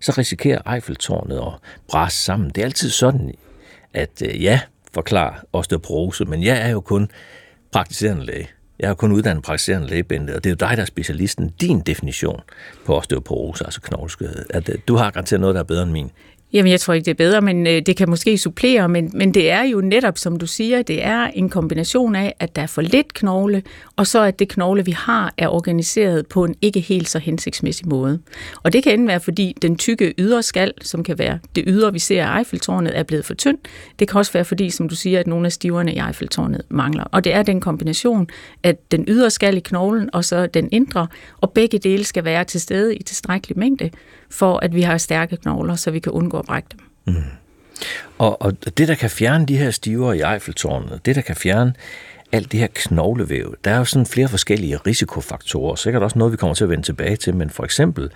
Så 0.00 0.12
risikerer 0.18 0.74
Eiffeltårnet 0.74 1.36
at 1.36 1.52
brase 1.88 2.16
sammen. 2.16 2.50
Det 2.50 2.58
er 2.58 2.64
altid 2.64 2.90
sådan, 2.90 3.34
at 3.94 4.22
øh, 4.22 4.42
ja, 4.42 4.60
forklar 4.94 5.44
osteoporose, 5.52 6.24
men 6.24 6.42
jeg 6.42 6.60
er 6.60 6.68
jo 6.68 6.80
kun 6.80 7.10
praktiserende 7.72 8.24
læge. 8.26 8.48
Jeg 8.78 8.88
har 8.88 8.94
kun 8.94 9.12
uddannet 9.12 9.44
praktiserende 9.44 9.88
lægebænde, 9.88 10.34
og 10.34 10.44
det 10.44 10.50
er 10.50 10.54
jo 10.54 10.68
dig, 10.68 10.76
der 10.76 10.82
er 10.82 10.86
specialisten. 10.86 11.48
Din 11.48 11.80
definition 11.80 12.40
på 12.86 12.96
osteoporose, 12.98 13.64
altså 13.64 13.80
knogleskørhed, 13.80 14.46
at 14.50 14.70
du 14.88 14.96
har 14.96 15.10
garanteret 15.10 15.40
noget, 15.40 15.54
der 15.54 15.60
er 15.60 15.64
bedre 15.64 15.82
end 15.82 15.90
min. 15.90 16.10
Jamen, 16.52 16.72
jeg 16.72 16.80
tror 16.80 16.94
ikke, 16.94 17.04
det 17.04 17.10
er 17.10 17.14
bedre, 17.14 17.40
men 17.40 17.66
øh, 17.66 17.82
det 17.86 17.96
kan 17.96 18.10
måske 18.10 18.38
supplere, 18.38 18.88
men, 18.88 19.10
men 19.14 19.34
det 19.34 19.50
er 19.50 19.62
jo 19.62 19.80
netop, 19.80 20.18
som 20.18 20.36
du 20.36 20.46
siger, 20.46 20.82
det 20.82 21.04
er 21.04 21.26
en 21.26 21.48
kombination 21.48 22.16
af, 22.16 22.34
at 22.40 22.56
der 22.56 22.62
er 22.62 22.66
for 22.66 22.82
lidt 22.82 23.14
knogle, 23.14 23.62
og 23.96 24.06
så 24.06 24.22
at 24.22 24.38
det 24.38 24.48
knogle, 24.48 24.84
vi 24.84 24.90
har, 24.90 25.34
er 25.38 25.48
organiseret 25.48 26.26
på 26.26 26.44
en 26.44 26.54
ikke 26.62 26.80
helt 26.80 27.08
så 27.08 27.18
hensigtsmæssig 27.18 27.88
måde. 27.88 28.20
Og 28.62 28.72
det 28.72 28.82
kan 28.82 28.92
enten 28.92 29.08
være, 29.08 29.20
fordi 29.20 29.54
den 29.62 29.76
tykke 29.76 30.14
ydre 30.18 30.42
skal, 30.42 30.72
som 30.82 31.02
kan 31.02 31.18
være 31.18 31.38
det 31.56 31.64
ydre, 31.66 31.92
vi 31.92 31.98
ser 31.98 32.26
af 32.26 32.38
Eiffeltårnet, 32.38 32.98
er 32.98 33.02
blevet 33.02 33.24
for 33.24 33.34
tynd. 33.34 33.58
Det 33.98 34.08
kan 34.08 34.18
også 34.18 34.32
være, 34.32 34.44
fordi, 34.44 34.70
som 34.70 34.88
du 34.88 34.96
siger, 34.96 35.20
at 35.20 35.26
nogle 35.26 35.46
af 35.46 35.52
stiverne 35.52 35.94
i 35.94 35.98
Eiffeltårnet 35.98 36.62
mangler. 36.68 37.04
Og 37.04 37.24
det 37.24 37.34
er 37.34 37.42
den 37.42 37.60
kombination, 37.60 38.28
at 38.62 38.92
den 38.92 39.04
ydre 39.08 39.30
skal 39.30 39.56
i 39.56 39.60
knoglen, 39.60 40.10
og 40.12 40.24
så 40.24 40.46
den 40.46 40.68
indre, 40.72 41.06
og 41.40 41.50
begge 41.50 41.78
dele 41.78 42.04
skal 42.04 42.24
være 42.24 42.44
til 42.44 42.60
stede 42.60 42.96
i 42.96 43.02
tilstrækkelig 43.02 43.58
mængde, 43.58 43.90
for 44.30 44.58
at 44.62 44.74
vi 44.74 44.82
har 44.82 44.98
stærke 44.98 45.36
knogler, 45.36 45.76
så 45.76 45.90
vi 45.90 45.98
kan 45.98 46.12
undgå 46.12 46.37
at 46.38 46.46
brække 46.46 46.68
dem. 46.72 47.14
Mm. 47.14 47.22
Og, 48.18 48.42
og 48.42 48.78
det, 48.78 48.88
der 48.88 48.94
kan 48.94 49.10
fjerne 49.10 49.46
de 49.46 49.56
her 49.56 49.70
stiver 49.70 50.12
i 50.12 50.34
Eiffeltårnet, 50.34 51.06
det, 51.06 51.16
der 51.16 51.22
kan 51.22 51.36
fjerne 51.36 51.74
alt 52.32 52.52
det 52.52 52.60
her 52.60 52.68
knoglevæv, 52.74 53.54
der 53.64 53.70
er 53.70 53.78
jo 53.78 53.84
sådan 53.84 54.06
flere 54.06 54.28
forskellige 54.28 54.76
risikofaktorer, 54.76 55.74
sikkert 55.74 56.02
også 56.02 56.18
noget, 56.18 56.32
vi 56.32 56.36
kommer 56.36 56.54
til 56.54 56.64
at 56.64 56.70
vende 56.70 56.84
tilbage 56.84 57.16
til, 57.16 57.34
men 57.36 57.50
for 57.50 57.64
eksempel 57.64 58.10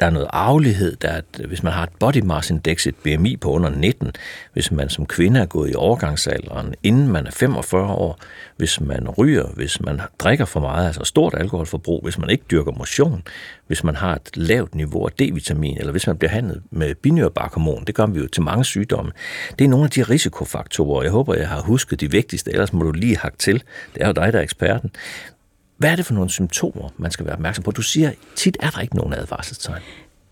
der 0.00 0.06
er 0.06 0.10
noget 0.10 0.28
arvelighed, 0.30 0.96
der 0.96 1.08
er, 1.08 1.16
at 1.16 1.46
hvis 1.46 1.62
man 1.62 1.72
har 1.72 1.82
et 1.82 1.90
body 1.98 2.20
mass 2.20 2.50
index, 2.50 2.86
et 2.86 2.94
BMI 2.94 3.36
på 3.36 3.50
under 3.50 3.70
19, 3.70 4.12
hvis 4.52 4.72
man 4.72 4.88
som 4.88 5.06
kvinde 5.06 5.40
er 5.40 5.46
gået 5.46 5.70
i 5.70 5.74
overgangsalderen, 5.74 6.74
inden 6.82 7.08
man 7.08 7.26
er 7.26 7.30
45 7.30 7.86
år, 7.86 8.18
hvis 8.56 8.80
man 8.80 9.08
ryger, 9.08 9.46
hvis 9.46 9.80
man 9.80 10.00
drikker 10.18 10.44
for 10.44 10.60
meget, 10.60 10.86
altså 10.86 11.04
stort 11.04 11.34
alkoholforbrug, 11.38 12.00
hvis 12.02 12.18
man 12.18 12.30
ikke 12.30 12.44
dyrker 12.50 12.72
motion, 12.72 13.22
hvis 13.66 13.84
man 13.84 13.96
har 13.96 14.14
et 14.14 14.36
lavt 14.36 14.74
niveau 14.74 15.06
af 15.06 15.12
D-vitamin, 15.12 15.78
eller 15.78 15.92
hvis 15.92 16.06
man 16.06 16.16
bliver 16.16 16.30
handlet 16.30 16.62
med 16.70 16.94
binyrbarkhormon, 16.94 17.84
det 17.84 17.94
gør 17.94 18.06
vi 18.06 18.20
jo 18.20 18.28
til 18.28 18.42
mange 18.42 18.64
sygdomme. 18.64 19.12
Det 19.58 19.64
er 19.64 19.68
nogle 19.68 19.84
af 19.84 19.90
de 19.90 20.02
risikofaktorer, 20.02 21.02
jeg 21.02 21.12
håber, 21.12 21.34
jeg 21.34 21.48
har 21.48 21.60
husket 21.60 22.00
de 22.00 22.10
vigtigste, 22.10 22.52
ellers 22.52 22.72
må 22.72 22.82
du 22.84 22.92
lige 22.92 23.16
hakke 23.16 23.38
til. 23.38 23.62
Det 23.94 24.02
er 24.02 24.06
jo 24.06 24.12
dig, 24.12 24.32
der 24.32 24.38
er 24.38 24.42
eksperten. 24.42 24.90
Hvad 25.80 25.90
er 25.90 25.96
det 25.96 26.06
for 26.06 26.14
nogle 26.14 26.30
symptomer, 26.30 26.88
man 26.96 27.10
skal 27.10 27.26
være 27.26 27.34
opmærksom 27.34 27.64
på? 27.64 27.70
Du 27.70 27.82
siger, 27.82 28.10
tit 28.36 28.56
er 28.60 28.70
der 28.70 28.80
ikke 28.80 28.96
nogen 28.96 29.14
advarselstegn. 29.14 29.82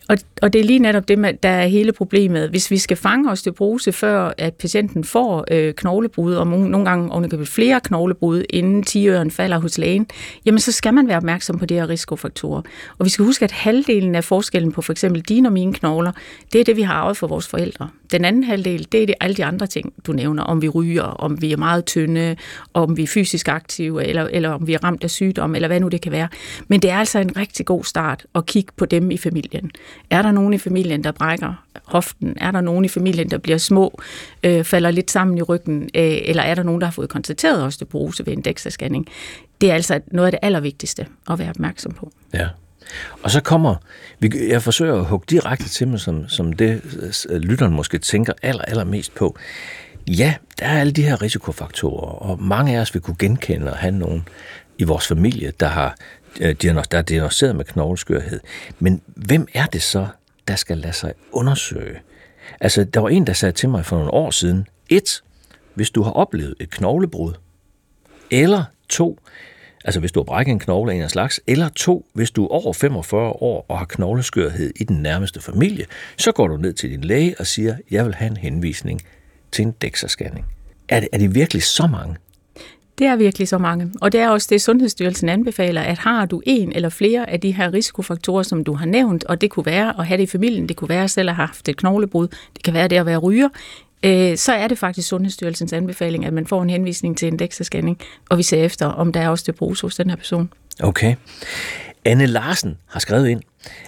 Og, 0.09 0.19
og 0.43 0.53
det 0.53 0.61
er 0.61 0.65
lige 0.65 0.79
netop 0.79 1.09
det, 1.09 1.43
der 1.43 1.49
er 1.49 1.67
hele 1.67 1.93
problemet. 1.93 2.51
Hvis 2.51 2.71
vi 2.71 2.79
skal 2.79 2.97
fange 2.97 3.31
osteoporose, 3.31 3.93
før 3.93 4.33
at 4.39 4.55
patienten 4.55 5.05
får 5.05 5.45
øh, 5.51 5.75
knoglebrud, 5.75 6.35
og 6.35 6.47
nogle 6.47 6.85
gange 6.85 7.13
ovenikøbet 7.13 7.49
flere 7.49 7.81
knoglebrud, 7.81 8.45
inden 8.51 8.83
10 8.83 9.09
falder 9.31 9.59
hos 9.59 9.79
lægen, 9.79 10.07
jamen 10.45 10.61
så 10.61 10.73
skal 10.73 10.95
man 10.95 11.09
være 11.09 11.17
opmærksom 11.17 11.59
på 11.59 11.67
de 11.67 11.75
her 11.75 11.89
risikofaktorer. 11.89 12.63
Og 12.99 13.05
vi 13.05 13.11
skal 13.11 13.25
huske, 13.25 13.45
at 13.45 13.53
halvdelen 13.53 14.15
af 14.15 14.25
forskellen 14.25 14.73
på 14.73 14.83
for 14.83 14.93
eksempel 14.93 15.23
dine 15.23 15.49
og 15.49 15.53
mine 15.53 15.75
knogler, 15.75 16.13
det 16.53 16.61
er 16.61 16.65
det, 16.65 16.77
vi 16.77 16.83
har 16.83 16.95
arvet 16.95 17.17
for 17.17 17.27
vores 17.27 17.49
forældre. 17.49 17.89
Den 18.11 18.25
anden 18.25 18.45
halvdel, 18.45 18.87
det 18.93 19.03
er 19.03 19.07
det, 19.07 19.15
alle 19.21 19.37
de 19.37 19.45
andre 19.45 19.67
ting, 19.67 19.93
du 20.07 20.13
nævner, 20.13 20.43
om 20.43 20.63
vi 20.63 20.69
ryger, 20.69 21.03
om 21.03 21.43
vi 21.43 21.53
er 21.53 21.57
meget 21.57 21.85
tynde, 21.85 22.37
om 22.75 22.97
vi 22.97 23.03
er 23.03 23.07
fysisk 23.07 23.49
aktive, 23.49 24.05
eller, 24.05 24.29
eller 24.33 24.51
om 24.51 24.67
vi 24.67 24.75
er 24.75 24.85
ramt 24.85 25.05
af 25.05 25.11
sygdom, 25.11 25.55
eller 25.55 25.69
hvad 25.69 25.81
nu 25.81 25.89
det 25.89 26.01
kan 26.01 26.13
være. 26.13 26.29
Men 26.69 26.83
det 26.83 26.91
er 26.91 26.97
altså 26.97 27.19
en 27.19 27.37
rigtig 27.37 27.67
god 27.67 27.85
start 27.85 28.27
at 28.35 28.47
kigge 28.47 28.73
på 28.77 28.87
dem 28.87 29.11
i 29.11 29.17
familien. 29.17 29.71
Er 30.11 30.23
der 30.23 30.33
nogen 30.33 30.55
i 30.55 30.59
familien, 30.59 31.05
der 31.05 31.13
brækker 31.13 31.65
hoften? 31.85 32.35
Er 32.37 32.51
der 32.51 32.61
nogen 32.61 32.85
i 32.85 32.89
familien, 32.89 33.31
der 33.31 33.39
bliver 33.39 33.59
små, 33.59 34.01
øh, 34.45 34.65
falder 34.65 34.91
lidt 34.91 35.11
sammen 35.11 35.39
i 35.39 35.43
ryggen? 35.43 35.83
Øh, 35.83 36.19
eller 36.23 36.43
er 36.43 36.55
der 36.55 36.63
nogen, 36.63 36.81
der 36.81 36.87
har 36.87 36.93
fået 36.93 37.09
konstateret 37.09 37.65
osteoporose 37.65 38.27
ved 38.27 38.33
en 38.33 38.45
DEXA-scanning? 38.49 39.05
Det 39.61 39.71
er 39.71 39.75
altså 39.75 40.01
noget 40.13 40.27
af 40.27 40.33
det 40.33 40.41
allervigtigste 40.43 41.07
at 41.31 41.39
være 41.39 41.51
opmærksom 41.51 41.93
på. 41.93 42.13
Ja. 42.35 42.49
Og 43.23 43.31
så 43.31 43.41
kommer, 43.41 43.75
jeg 44.49 44.63
forsøger 44.63 44.95
at 44.95 45.05
hugge 45.05 45.27
direkte 45.31 45.69
til 45.69 45.89
mig, 45.89 46.01
som, 46.01 46.29
som 46.29 46.53
det 46.53 46.83
øh, 47.29 47.37
lytteren 47.37 47.73
måske 47.73 47.99
tænker 47.99 48.33
aller, 48.43 48.63
allermest 48.63 49.15
på. 49.15 49.37
Ja, 50.07 50.35
der 50.59 50.67
er 50.67 50.81
alle 50.81 50.93
de 50.93 51.03
her 51.03 51.23
risikofaktorer, 51.23 52.11
og 52.11 52.43
mange 52.43 52.77
af 52.77 52.81
os 52.81 52.95
vil 52.95 53.03
kunne 53.03 53.17
genkende 53.19 53.71
og 53.71 53.79
have 53.79 53.93
nogen 53.93 54.29
i 54.79 54.85
vores 54.85 55.07
familie, 55.07 55.53
der 55.61 55.67
har 55.67 55.97
øh, 56.41 56.55
der 56.63 56.85
er 56.99 57.03
diagnosticeret 57.03 57.57
med 57.57 57.65
knogleskørhed. 57.65 58.41
Men 58.79 59.03
hvem 59.07 59.49
er 59.55 59.67
det 59.67 59.83
så, 59.83 60.07
der 60.49 60.57
skal 60.57 60.79
lade 60.79 60.93
sig 60.93 61.13
undersøge? 61.33 61.99
Altså, 62.61 62.85
der 62.85 63.01
var 63.01 63.09
en, 63.09 63.27
der 63.27 63.33
sagde 63.33 63.53
til 63.53 63.69
mig 63.69 63.85
for 63.85 63.97
nogle 63.97 64.11
år 64.15 64.31
siden, 64.31 64.67
et, 64.89 65.23
hvis 65.75 65.91
du 65.91 66.03
har 66.03 66.11
oplevet 66.11 66.55
et 66.61 66.71
knoglebrud, 66.71 67.33
eller 68.31 68.65
to, 68.89 69.19
altså 69.89 70.01
hvis 70.01 70.13
du 70.13 70.21
har 70.21 70.25
brækket 70.25 70.53
en 70.53 70.59
knogle 70.59 70.93
af 70.93 70.97
en 70.97 71.03
af 71.03 71.11
slags, 71.11 71.41
eller 71.47 71.69
to, 71.69 72.07
hvis 72.13 72.31
du 72.31 72.45
er 72.45 72.49
over 72.49 72.73
45 72.73 73.29
år 73.31 73.67
og 73.69 73.79
har 73.79 73.87
knogleskørhed 73.87 74.73
i 74.77 74.85
den 74.85 74.97
nærmeste 74.97 75.41
familie, 75.41 75.85
så 76.17 76.33
går 76.33 76.49
du 76.49 76.57
ned 76.57 76.73
til 76.73 76.91
din 76.91 77.05
læge 77.05 77.35
og 77.39 77.47
siger, 77.47 77.77
jeg 77.91 78.05
vil 78.05 78.15
have 78.15 78.31
en 78.31 78.37
henvisning 78.37 79.03
til 79.53 79.63
en 79.63 79.75
DEXA-scanning. 79.85 80.45
Er 80.89 81.01
det, 81.01 81.09
er 81.13 81.19
det 81.19 81.35
virkelig 81.35 81.63
så 81.63 81.87
mange? 81.87 82.17
Det 82.99 83.07
er 83.07 83.17
virkelig 83.17 83.49
så 83.49 83.59
mange. 83.59 83.91
Og 84.01 84.13
det 84.13 84.21
er 84.21 84.29
også 84.29 84.47
det, 84.51 84.63
Sundhedsstyrelsen 84.63 85.29
anbefaler, 85.29 85.83
at 85.83 85.99
har 85.99 86.27
du 86.27 86.43
en 86.47 86.73
eller 86.73 86.89
flere 86.89 87.31
af 87.31 87.41
de 87.41 87.53
her 87.53 87.73
risikofaktorer, 87.73 88.43
som 88.43 88.65
du 88.65 88.75
har 88.75 88.87
nævnt, 88.87 89.25
og 89.25 89.41
det 89.41 89.51
kunne 89.51 89.67
være 89.67 89.95
at 89.99 90.07
have 90.07 90.19
det 90.19 90.23
i 90.23 90.27
familien, 90.27 90.69
det 90.69 90.77
kunne 90.77 90.89
være 90.89 91.05
at 91.05 91.11
selv 91.11 91.29
at 91.29 91.35
have 91.35 91.47
haft 91.47 91.69
et 91.69 91.77
knoglebrud, 91.77 92.29
det 92.29 92.63
kan 92.65 92.75
være 92.75 92.89
det 92.89 92.97
at 92.97 93.07
være 93.07 93.19
ryger, 93.19 93.49
øh, 94.03 94.37
så 94.37 94.53
er 94.53 94.69
det 94.69 94.79
faktisk 94.79 95.09
Sundhedsstyrelsens 95.09 95.73
anbefaling, 95.73 96.27
at 96.27 96.33
man 96.33 96.47
får 96.47 96.63
en 96.63 96.71
henvisning 96.71 97.19
til 97.19 97.29
en 97.29 97.41
DEXA-scanning, 97.43 97.97
og 98.31 98.39
vi 98.39 98.43
ser 98.43 98.65
efter, 98.65 98.87
om 98.87 99.13
der 99.13 99.21
er 99.21 99.29
osteoporose 99.29 99.83
hos 99.83 99.97
den 99.97 100.11
her 100.11 100.17
person. 100.17 100.53
Okay. 100.81 101.15
Anne 102.05 102.27
Larsen 102.27 102.79
har 102.87 103.01
skrevet 103.01 103.29
ind, 103.29 103.43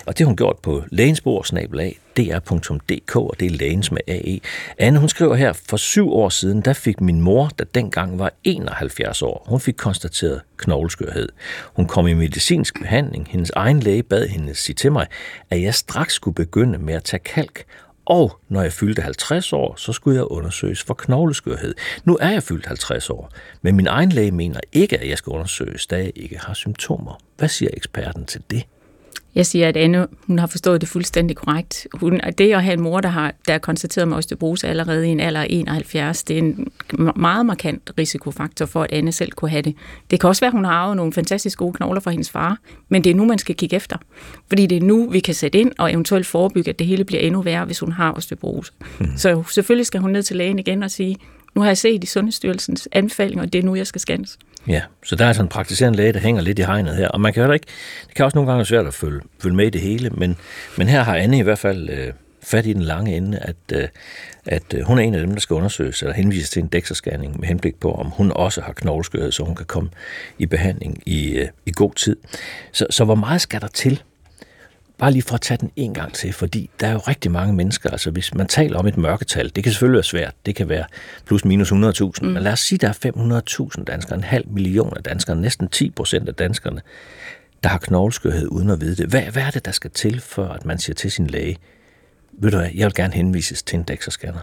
og 0.07 0.19
det 0.19 0.25
har 0.25 0.27
hun 0.27 0.37
gjort 0.37 0.57
på 0.63 0.85
lægensbordsnabelag.dr.dk, 0.91 3.17
og 3.17 3.35
det 3.41 3.47
er 3.47 3.51
lægens 3.51 3.93
med 3.93 4.01
AE. 4.09 4.41
Anne, 4.79 4.99
hun 4.99 5.09
skriver 5.09 5.35
her, 5.35 5.53
for 5.53 5.77
syv 5.77 6.13
år 6.13 6.29
siden, 6.29 6.61
der 6.61 6.73
fik 6.73 7.01
min 7.01 7.21
mor, 7.21 7.51
der 7.59 7.65
dengang 7.65 8.19
var 8.19 8.33
71 8.45 9.23
år, 9.23 9.47
hun 9.49 9.61
fik 9.61 9.75
konstateret 9.75 10.41
knogleskørhed. 10.57 11.29
Hun 11.77 11.87
kom 11.87 12.07
i 12.07 12.15
medicinsk 12.15 12.81
behandling. 12.81 13.29
Hendes 13.31 13.51
egen 13.51 13.81
læge 13.81 14.03
bad 14.03 14.29
hende 14.29 14.55
sige 14.55 14.75
til 14.75 14.93
mig, 14.93 15.07
at 15.51 15.63
jeg 15.63 15.75
straks 15.75 16.15
skulle 16.15 16.35
begynde 16.35 16.79
med 16.79 16.95
at 16.95 17.05
tage 17.05 17.21
kalk, 17.25 17.65
og 18.11 18.41
når 18.49 18.63
jeg 18.63 18.73
fyldte 18.73 19.03
50 19.03 19.53
år, 19.53 19.75
så 19.77 19.93
skulle 19.93 20.17
jeg 20.17 20.25
undersøges 20.25 20.83
for 20.83 20.95
knogleskørhed. 20.95 21.75
Nu 22.05 22.19
er 22.21 22.31
jeg 22.31 22.43
fyldt 22.43 22.67
50 22.67 23.11
år, 23.11 23.31
men 23.63 23.77
min 23.77 23.87
egen 23.87 24.13
læge 24.13 24.31
mener 24.31 24.61
ikke, 24.73 24.99
at 24.99 25.09
jeg 25.09 25.19
skal 25.19 25.31
undersøges, 25.31 25.87
da 25.87 25.97
jeg 25.97 26.13
ikke 26.17 26.39
har 26.39 26.55
symptomer. 26.55 27.21
Hvad 27.39 27.49
siger 27.49 27.71
eksperten 27.73 28.27
til 28.27 28.43
det? 28.51 28.65
Jeg 29.35 29.47
siger, 29.47 29.69
at 29.69 29.77
Anne 29.77 30.07
hun 30.27 30.39
har 30.39 30.47
forstået 30.47 30.81
det 30.81 30.89
fuldstændig 30.89 31.37
korrekt. 31.37 31.87
Hun, 31.93 32.21
det 32.39 32.53
at 32.53 32.65
have 32.65 32.73
en 32.73 32.81
mor, 32.81 33.01
der, 33.01 33.09
har, 33.09 33.35
der 33.47 33.55
er 33.55 33.59
konstateret 33.59 34.09
med 34.09 34.17
osteoporose 34.17 34.69
allerede 34.69 35.09
i 35.09 35.11
en 35.11 35.21
alder 35.21 35.41
af 35.41 35.47
71, 35.51 36.25
det 36.25 36.35
er 36.35 36.39
en 36.39 36.73
meget 37.17 37.47
markant 37.47 37.91
risikofaktor 37.99 38.67
for, 38.67 38.83
at 38.83 38.93
Anne 38.93 39.13
selv 39.13 39.33
kunne 39.33 39.51
have 39.51 39.63
det. 39.63 39.75
Det 40.11 40.21
kan 40.21 40.29
også 40.29 40.41
være, 40.41 40.49
at 40.49 40.53
hun 40.53 40.65
har 40.65 40.73
arvet 40.73 40.97
nogle 40.97 41.13
fantastisk 41.13 41.59
gode 41.59 41.73
knogler 41.73 42.01
fra 42.01 42.11
hendes 42.11 42.31
far, 42.31 42.59
men 42.89 43.05
det 43.05 43.11
er 43.11 43.15
nu, 43.15 43.25
man 43.25 43.39
skal 43.39 43.55
kigge 43.55 43.77
efter. 43.77 43.97
Fordi 44.49 44.67
det 44.67 44.77
er 44.77 44.83
nu, 44.83 45.11
vi 45.11 45.21
kan 45.21 45.35
sætte 45.35 45.59
ind 45.59 45.73
og 45.79 45.93
eventuelt 45.93 46.27
forebygge, 46.27 46.71
at 46.71 46.79
det 46.79 46.87
hele 46.87 47.05
bliver 47.05 47.21
endnu 47.21 47.43
værre, 47.43 47.65
hvis 47.65 47.79
hun 47.79 47.93
har 47.93 48.13
osteoporose. 48.13 48.73
Mm. 48.99 49.07
Så 49.17 49.43
selvfølgelig 49.51 49.87
skal 49.87 50.01
hun 50.01 50.11
ned 50.11 50.23
til 50.23 50.37
lægen 50.37 50.59
igen 50.59 50.83
og 50.83 50.91
sige, 50.91 51.17
nu 51.55 51.61
har 51.61 51.69
jeg 51.69 51.79
set 51.79 52.05
i 52.05 52.07
Sundhedsstyrelsens 52.07 52.89
anbefalinger, 52.93 53.45
og 53.45 53.53
det 53.53 53.59
er 53.59 53.63
nu, 53.63 53.75
jeg 53.75 53.87
skal 53.87 54.01
scannes. 54.01 54.39
Ja, 54.69 54.83
så 55.05 55.17
der 55.17 55.25
er 55.25 55.29
altså 55.29 55.43
en 55.43 55.49
praktiserende 55.49 55.97
læge, 55.97 56.13
der 56.13 56.21
hænger 56.21 56.43
lidt 56.43 56.59
i 56.59 56.63
hegnet 56.63 56.97
her, 56.97 57.09
og 57.09 57.21
man 57.21 57.33
kan 57.33 57.45
jo 57.45 57.53
ikke, 57.53 57.67
det 58.07 58.15
kan 58.15 58.25
også 58.25 58.37
nogle 58.37 58.51
gange 58.51 58.59
være 58.59 58.67
svært 58.67 58.87
at 58.87 58.95
følge, 58.95 59.21
følge 59.43 59.57
med 59.57 59.67
i 59.67 59.71
det 59.71 59.81
hele, 59.81 60.11
men, 60.11 60.37
men 60.79 60.89
her 60.89 61.03
har 61.03 61.17
Anne 61.17 61.39
i 61.39 61.43
hvert 61.43 61.59
fald 61.59 61.91
øh, 61.91 62.13
fat 62.43 62.67
i 62.67 62.73
den 62.73 62.83
lange 62.83 63.17
ende, 63.17 63.39
at, 63.39 63.57
øh, 63.73 63.89
at 64.47 64.75
øh, 64.75 64.83
hun 64.83 64.99
er 64.99 65.03
en 65.03 65.15
af 65.15 65.21
dem, 65.21 65.33
der 65.33 65.41
skal 65.41 65.55
undersøges 65.55 66.03
eller 66.03 66.15
henvises 66.15 66.51
til 66.51 66.63
en 66.63 66.69
DEXA-scanning 66.77 67.41
med 67.41 67.49
henblik 67.49 67.81
på, 67.81 67.93
om 67.93 68.07
hun 68.07 68.33
også 68.35 68.61
har 68.61 68.73
knogleskørhed, 68.73 69.33
så 69.33 69.45
hun 69.45 69.55
kan 69.55 69.67
komme 69.67 69.91
i 70.39 70.47
behandling 70.47 71.03
i, 71.07 71.31
øh, 71.31 71.49
i 71.67 71.73
god 71.77 71.93
tid. 71.95 72.17
Så, 72.73 72.87
så 72.91 73.05
hvor 73.05 73.15
meget 73.15 73.41
skal 73.41 73.61
der 73.61 73.69
til, 73.69 74.03
Bare 75.01 75.13
lige 75.13 75.23
for 75.23 75.35
at 75.35 75.41
tage 75.41 75.59
den 75.59 75.71
en 75.77 75.95
gang 75.95 76.15
til, 76.15 76.33
fordi 76.33 76.71
der 76.81 76.87
er 76.87 76.93
jo 76.93 76.99
rigtig 76.99 77.31
mange 77.31 77.55
mennesker, 77.55 77.91
altså 77.91 78.11
hvis 78.11 78.35
man 78.35 78.47
taler 78.47 78.79
om 78.79 78.87
et 78.87 78.97
mørketal, 78.97 79.53
det 79.57 79.65
kan 79.65 79.73
selvfølgelig 79.73 79.97
være 79.97 80.05
svært, 80.05 80.35
det 80.47 80.55
kan 80.55 80.69
være 80.69 80.85
plus 81.27 81.45
minus 81.45 81.73
100.000, 81.73 81.77
mm. 82.23 82.29
men 82.29 82.43
lad 82.43 82.53
os 82.53 82.61
sige, 82.61 82.79
der 82.79 82.89
er 82.89 83.73
500.000 83.79 83.85
danskere, 83.85 84.17
en 84.17 84.25
halv 84.25 84.49
million 84.49 84.97
af 84.97 85.03
danskere, 85.03 85.37
næsten 85.37 85.69
10 85.69 85.91
procent 85.91 86.29
af 86.29 86.35
danskerne, 86.35 86.81
der 87.63 87.69
har 87.69 87.79
knogleskørhed 87.79 88.49
uden 88.49 88.71
at 88.71 88.81
vide 88.81 88.97
det. 88.97 89.07
Hvad, 89.07 89.23
hvad 89.23 89.43
er 89.43 89.51
det, 89.51 89.65
der 89.65 89.71
skal 89.71 89.91
til, 89.91 90.21
for 90.21 90.45
at 90.45 90.65
man 90.65 90.79
siger 90.79 90.95
til 90.95 91.11
sin 91.11 91.27
læge, 91.27 91.57
ved 92.33 92.51
du 92.51 92.57
hvad, 92.57 92.69
jeg 92.75 92.85
vil 92.87 92.95
gerne 92.95 93.15
henvises 93.15 93.63
til 93.63 93.79
en 93.79 93.85
DEXA-scanner? 93.91 94.41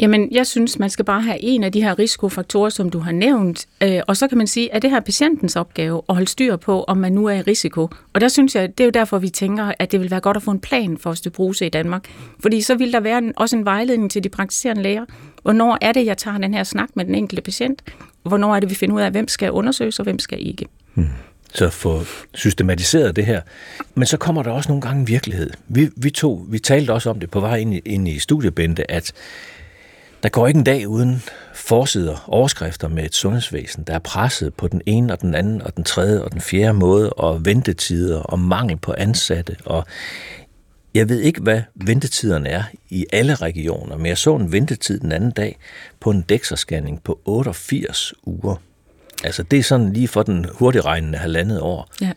Jamen, 0.00 0.28
jeg 0.32 0.46
synes, 0.46 0.78
man 0.78 0.90
skal 0.90 1.04
bare 1.04 1.22
have 1.22 1.42
en 1.42 1.64
af 1.64 1.72
de 1.72 1.82
her 1.82 1.98
risikofaktorer, 1.98 2.70
som 2.70 2.90
du 2.90 2.98
har 2.98 3.12
nævnt, 3.12 3.66
øh, 3.82 4.00
og 4.06 4.16
så 4.16 4.28
kan 4.28 4.38
man 4.38 4.46
sige, 4.46 4.74
at 4.74 4.82
det 4.82 4.90
her 4.90 5.00
patientens 5.00 5.56
opgave 5.56 6.02
at 6.08 6.14
holde 6.14 6.28
styr 6.28 6.56
på, 6.56 6.84
om 6.84 6.96
man 6.96 7.12
nu 7.12 7.26
er 7.26 7.32
i 7.32 7.42
risiko. 7.42 7.88
Og 8.12 8.20
der 8.20 8.28
synes 8.28 8.54
jeg, 8.54 8.78
det 8.78 8.84
er 8.84 8.84
jo 8.84 8.90
derfor, 8.90 9.18
vi 9.18 9.28
tænker, 9.28 9.72
at 9.78 9.92
det 9.92 10.00
vil 10.00 10.10
være 10.10 10.20
godt 10.20 10.36
at 10.36 10.42
få 10.42 10.50
en 10.50 10.60
plan 10.60 10.98
for 10.98 11.10
osteoporose 11.10 11.66
i 11.66 11.68
Danmark. 11.68 12.04
Fordi 12.40 12.60
så 12.60 12.74
vil 12.74 12.92
der 12.92 13.00
være 13.00 13.18
en, 13.18 13.32
også 13.36 13.56
en 13.56 13.64
vejledning 13.64 14.10
til 14.10 14.24
de 14.24 14.28
praktiserende 14.28 14.82
læger. 14.82 15.04
Hvornår 15.42 15.78
er 15.80 15.92
det, 15.92 16.06
jeg 16.06 16.18
tager 16.18 16.38
den 16.38 16.54
her 16.54 16.64
snak 16.64 16.88
med 16.94 17.04
den 17.04 17.14
enkelte 17.14 17.42
patient? 17.42 17.82
Hvornår 18.22 18.56
er 18.56 18.60
det, 18.60 18.70
vi 18.70 18.74
finder 18.74 18.96
ud 18.96 19.00
af, 19.00 19.10
hvem 19.10 19.28
skal 19.28 19.50
undersøges, 19.50 19.98
og 19.98 20.02
hvem 20.02 20.18
skal 20.18 20.46
ikke? 20.46 20.66
Hmm 20.94 21.08
så 21.54 21.70
få 21.70 22.04
systematiseret 22.34 23.16
det 23.16 23.26
her. 23.26 23.40
Men 23.94 24.06
så 24.06 24.16
kommer 24.16 24.42
der 24.42 24.50
også 24.50 24.68
nogle 24.68 24.82
gange 24.82 25.06
virkelighed. 25.06 25.50
Vi, 25.68 25.88
vi, 25.96 26.10
to, 26.10 26.46
vi 26.48 26.58
talte 26.58 26.92
også 26.92 27.10
om 27.10 27.20
det 27.20 27.30
på 27.30 27.40
vej 27.40 27.56
ind 27.56 27.74
i, 27.74 27.78
ind 27.84 28.08
i 28.08 28.18
studiebente, 28.18 28.90
at 28.90 29.12
der 30.26 30.30
går 30.30 30.46
ikke 30.46 30.58
en 30.58 30.64
dag 30.64 30.88
uden 30.88 31.22
forsider, 31.54 32.24
overskrifter 32.26 32.88
med 32.88 33.04
et 33.04 33.14
sundhedsvæsen, 33.14 33.84
der 33.84 33.94
er 33.94 33.98
presset 33.98 34.54
på 34.54 34.68
den 34.68 34.82
ene 34.86 35.12
og 35.12 35.20
den 35.20 35.34
anden 35.34 35.62
og 35.62 35.76
den 35.76 35.84
tredje 35.84 36.22
og 36.22 36.32
den 36.32 36.40
fjerde 36.40 36.72
måde, 36.72 37.12
og 37.12 37.44
ventetider 37.44 38.18
og 38.18 38.38
mangel 38.38 38.76
på 38.76 38.94
ansatte. 38.98 39.56
Og 39.64 39.84
jeg 40.94 41.08
ved 41.08 41.20
ikke, 41.20 41.40
hvad 41.40 41.62
ventetiderne 41.74 42.48
er 42.48 42.62
i 42.90 43.06
alle 43.12 43.34
regioner, 43.34 43.96
men 43.96 44.06
jeg 44.06 44.18
så 44.18 44.36
en 44.36 44.52
ventetid 44.52 45.00
den 45.00 45.12
anden 45.12 45.30
dag 45.30 45.58
på 46.00 46.10
en 46.10 46.24
dexerscanning 46.28 47.02
på 47.02 47.20
88 47.24 48.14
uger. 48.24 48.56
Altså 49.24 49.42
det 49.42 49.58
er 49.58 49.62
sådan 49.62 49.92
lige 49.92 50.08
for 50.08 50.22
den 50.22 50.46
hurtigregnende 50.52 51.18
halvandet 51.18 51.60
år. 51.60 51.90
Ja. 52.00 52.12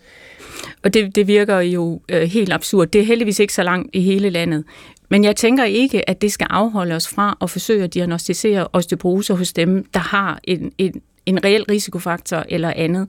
Og 0.83 0.93
det, 0.93 1.15
det 1.15 1.27
virker 1.27 1.59
jo 1.59 2.01
øh, 2.09 2.21
helt 2.21 2.53
absurd. 2.53 2.87
Det 2.87 3.01
er 3.01 3.05
heldigvis 3.05 3.39
ikke 3.39 3.53
så 3.53 3.63
langt 3.63 3.89
i 3.93 4.01
hele 4.01 4.29
landet. 4.29 4.63
Men 5.09 5.23
jeg 5.23 5.35
tænker 5.35 5.63
ikke, 5.63 6.09
at 6.09 6.21
det 6.21 6.31
skal 6.31 6.47
afholde 6.49 6.95
os 6.95 7.07
fra 7.07 7.37
at 7.41 7.49
forsøge 7.49 7.83
at 7.83 7.93
diagnostisere 7.93 8.67
osteoporose 8.73 9.33
hos 9.33 9.53
dem, 9.53 9.85
der 9.93 9.99
har 9.99 10.39
en, 10.43 10.71
en, 10.77 11.01
en 11.29 11.43
reel 11.43 11.63
risikofaktor 11.63 12.45
eller 12.50 12.74
andet, 12.75 13.07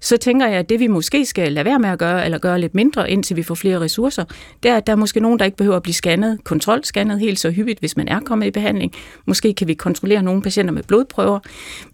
så 0.00 0.16
tænker 0.16 0.46
jeg, 0.46 0.58
at 0.58 0.68
det 0.68 0.80
vi 0.80 0.86
måske 0.86 1.26
skal 1.26 1.52
lade 1.52 1.64
være 1.64 1.78
med 1.78 1.88
at 1.88 1.98
gøre, 1.98 2.24
eller 2.24 2.38
gøre 2.38 2.60
lidt 2.60 2.74
mindre, 2.74 3.10
indtil 3.10 3.36
vi 3.36 3.42
får 3.42 3.54
flere 3.54 3.80
ressourcer, 3.80 4.24
det 4.62 4.70
er, 4.70 4.76
at 4.76 4.86
der 4.86 4.92
er 4.92 4.96
måske 4.96 5.20
nogen, 5.20 5.38
der 5.38 5.44
ikke 5.44 5.56
behøver 5.56 5.76
at 5.76 5.82
blive 5.82 5.94
scannet, 5.94 6.44
kontrolscannet 6.44 7.20
helt 7.20 7.38
så 7.38 7.50
hyppigt, 7.50 7.80
hvis 7.80 7.96
man 7.96 8.08
er 8.08 8.20
kommet 8.20 8.46
i 8.46 8.50
behandling. 8.50 8.92
Måske 9.26 9.54
kan 9.54 9.68
vi 9.68 9.74
kontrollere 9.74 10.22
nogle 10.22 10.42
patienter 10.42 10.74
med 10.74 10.82
blodprøver, 10.82 11.38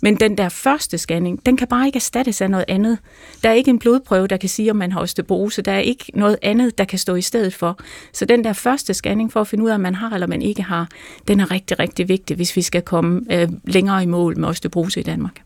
men 0.03 0.17
den 0.17 0.39
der 0.39 0.49
første 0.49 0.99
scanning, 0.99 1.47
den 1.47 1.57
kan 1.57 1.69
bare 1.69 1.87
ikke 1.87 1.97
erstattes 1.97 2.41
af 2.41 2.51
noget 2.51 2.65
andet. 2.69 2.99
Der 3.43 3.49
er 3.49 3.55
ikke 3.55 3.71
en 3.71 3.79
blodprøve, 3.79 4.27
der 4.27 4.37
kan 4.37 4.49
sige, 4.49 4.71
om 4.71 4.77
man 4.77 4.93
har 4.93 5.01
osteoporose. 5.01 5.63
Der 5.63 5.73
er 5.73 5.79
ikke 5.79 6.05
noget 6.15 6.37
andet, 6.43 6.79
der 6.79 6.85
kan 6.85 6.99
stå 6.99 7.15
i 7.15 7.23
stedet 7.23 7.55
for. 7.55 7.79
Så 8.13 8.25
den 8.25 8.45
der 8.45 8.53
første 8.53 8.95
scanning 8.95 9.33
for 9.33 9.41
at 9.41 9.47
finde 9.47 9.65
ud 9.65 9.71
af, 9.71 9.75
om 9.75 9.81
man 9.81 9.95
har 9.95 10.11
eller 10.11 10.27
man 10.27 10.43
ikke 10.43 10.63
har, 10.63 10.89
den 11.29 11.41
er 11.41 11.51
rigtig, 11.51 11.79
rigtig 11.79 12.09
vigtig, 12.09 12.37
hvis 12.37 12.57
vi 12.57 12.63
skal 12.63 12.83
komme 12.83 13.21
øh, 13.31 13.49
længere 13.65 14.03
i 14.03 14.07
mål 14.07 14.39
med 14.39 14.49
osteoporose 14.49 15.01
i 15.01 15.03
Danmark. 15.03 15.43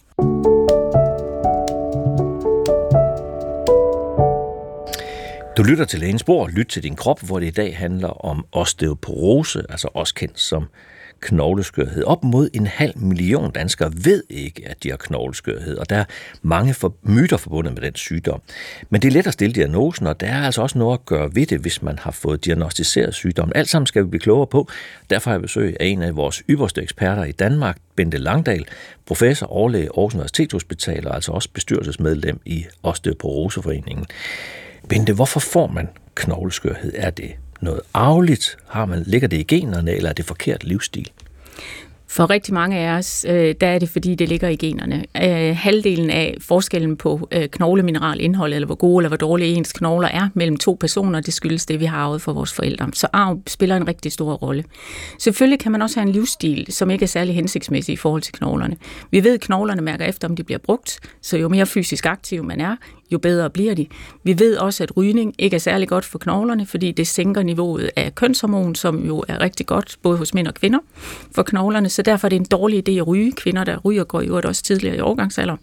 Du 5.57 5.65
lytter 5.65 5.85
til 5.85 6.01
Lægens 6.01 6.25
Bord, 6.25 6.51
lyt 6.51 6.67
til 6.67 6.83
din 6.83 6.97
krop, 6.97 7.23
hvor 7.23 7.41
det 7.41 7.47
i 7.47 7.51
dag 7.51 7.77
handler 7.77 8.09
om 8.09 8.47
osteoporose, 8.53 9.63
altså 9.69 9.89
også 9.95 10.15
kendt 10.15 10.41
som 10.41 10.69
knogleskørhed. 11.21 12.05
Op 12.05 12.25
mod 12.25 12.51
en 12.55 12.67
halv 12.67 12.99
million 12.99 13.51
danskere 13.51 13.93
ved 13.95 14.23
ikke, 14.31 14.69
at 14.69 14.83
de 14.83 14.91
har 14.91 14.97
knogleskørhed, 14.97 15.77
og 15.77 15.91
der 15.91 15.97
er 15.97 16.05
mange 16.43 16.75
for, 16.75 16.95
myter 17.03 17.37
forbundet 17.37 17.75
med 17.75 17.83
den 17.83 17.95
sygdom. 17.95 18.43
Men 18.91 19.03
det 19.03 19.09
er 19.09 19.13
let 19.13 19.27
at 19.27 19.33
stille 19.33 19.55
diagnosen, 19.55 20.07
og 20.07 20.21
der 20.21 20.27
er 20.27 20.43
altså 20.43 20.63
også 20.63 20.79
noget 20.79 20.99
at 20.99 21.07
gøre 21.07 21.35
ved 21.35 21.47
det, 21.47 21.61
hvis 21.61 21.83
man 21.83 21.99
har 21.99 22.11
fået 22.11 22.45
diagnostiseret 22.45 23.15
sygdommen. 23.15 23.53
Alt 23.57 23.69
sammen 23.69 23.87
skal 23.87 24.05
vi 24.05 24.09
blive 24.09 24.21
klogere 24.21 24.47
på. 24.47 24.69
Derfor 25.11 25.31
har 25.31 25.35
jeg 25.35 25.43
besøg 25.43 25.77
af 25.81 25.87
en 25.87 26.03
af 26.03 26.17
vores 26.17 26.43
ypperste 26.51 26.83
eksperter 26.83 27.25
i 27.25 27.33
Danmark, 27.33 27.77
Bente 27.97 28.19
Langdal, 28.19 28.65
professor 29.07 29.47
overlæge 29.47 29.89
Aarhus 29.97 30.15
Universitetshospital 30.15 31.09
og 31.09 31.15
altså 31.15 31.33
også 31.33 31.49
bestyrelsesmedlem 31.53 32.41
i 32.45 32.67
Osteoporoseforeningen. 32.83 34.07
Bente, 34.89 35.13
hvorfor 35.13 35.41
får 35.41 35.67
man 35.67 35.89
knogleskørhed? 36.15 36.93
Er 36.97 37.11
det 37.11 37.31
noget 37.61 37.81
arveligt? 37.95 38.57
Har 38.67 38.87
man, 38.87 39.03
ligger 39.07 39.29
det 39.29 39.37
i 39.37 39.43
generne, 39.43 39.93
eller 39.93 40.11
er 40.11 40.15
det 40.15 40.25
forkert 40.25 40.65
livsstil? 40.65 41.11
For 42.11 42.31
rigtig 42.31 42.55
mange 42.55 42.79
af 42.79 42.99
os, 42.99 43.27
øh, 43.29 43.55
der 43.61 43.67
er 43.67 43.79
det, 43.79 43.89
fordi 43.89 44.15
det 44.15 44.29
ligger 44.29 44.49
i 44.49 44.57
generne. 44.57 45.05
Øh, 45.23 45.57
halvdelen 45.57 46.11
af 46.11 46.37
forskellen 46.41 46.97
på 46.97 47.29
øh, 47.33 47.49
knoglemineralindhold, 47.49 48.53
eller 48.53 48.67
hvor 48.67 48.75
gode 48.75 49.03
eller 49.03 49.09
hvor 49.09 49.17
dårlige 49.17 49.55
ens 49.55 49.73
knogler 49.73 50.09
er 50.09 50.29
mellem 50.35 50.57
to 50.57 50.77
personer, 50.81 51.21
det 51.21 51.35
skyldes 51.35 51.67
det, 51.67 51.81
vi 51.81 51.85
har 51.85 51.99
arvet 51.99 52.23
fra 52.23 52.33
vores 52.33 52.53
forældre. 52.53 52.89
Så 52.93 53.09
arv 53.13 53.41
spiller 53.47 53.77
en 53.77 53.89
rigtig 53.89 54.13
stor 54.13 54.33
rolle. 54.33 54.65
Selvfølgelig 55.19 55.61
kan 55.61 55.73
man 55.73 55.83
også 55.83 56.01
have 56.01 56.07
en 56.07 56.13
livsstil, 56.13 56.67
som 56.71 56.91
ikke 56.91 57.03
er 57.03 57.07
særlig 57.07 57.35
hensigtsmæssig 57.35 57.93
i 57.93 57.97
forhold 57.97 58.23
til 58.23 58.33
knoglerne. 58.33 58.77
Vi 59.11 59.25
ved, 59.25 59.35
at 59.35 59.41
knoglerne 59.41 59.83
mærker 59.83 60.05
efter, 60.05 60.29
om 60.29 60.37
de 60.37 60.45
bliver 60.45 60.59
brugt, 60.59 61.01
så 61.23 61.39
jo 61.39 61.49
mere 61.49 61.67
fysisk 61.67 62.07
aktiv 62.07 62.45
man 62.45 62.61
er, 62.61 62.77
jo 63.13 63.19
bedre 63.19 63.51
bliver 63.51 63.75
de. 63.75 63.87
Vi 64.25 64.39
ved 64.39 64.57
også, 64.57 64.83
at 64.83 64.97
rygning 64.97 65.35
ikke 65.39 65.55
er 65.55 65.59
særlig 65.59 65.89
godt 65.89 66.05
for 66.05 66.19
knoglerne, 66.19 66.67
fordi 66.67 66.93
det 66.93 67.07
sænker 67.07 67.43
niveauet 67.43 67.91
af 67.97 68.15
kønshormon, 68.15 68.75
som 68.75 69.07
jo 69.07 69.25
er 69.29 69.41
rigtig 69.41 69.67
godt 69.67 69.97
både 70.03 70.19
hos 70.19 70.35
mænd 70.35 70.47
og 70.47 70.55
kvinder 70.55 70.79
for 71.35 71.43
knoglerne, 71.43 71.89
så 71.89 72.03
derfor 72.03 72.27
er 72.27 72.29
det 72.29 72.37
en 72.37 72.47
dårlig 72.51 72.89
idé 72.89 72.93
at 72.93 73.07
ryge. 73.09 73.33
Kvinder, 73.33 73.65
der 73.65 73.79
ryger, 73.79 74.05
går 74.05 74.21
jo 74.21 74.41
også 74.45 74.63
tidligere 74.63 74.97
i 74.97 75.01
overgangsalderen. 75.01 75.61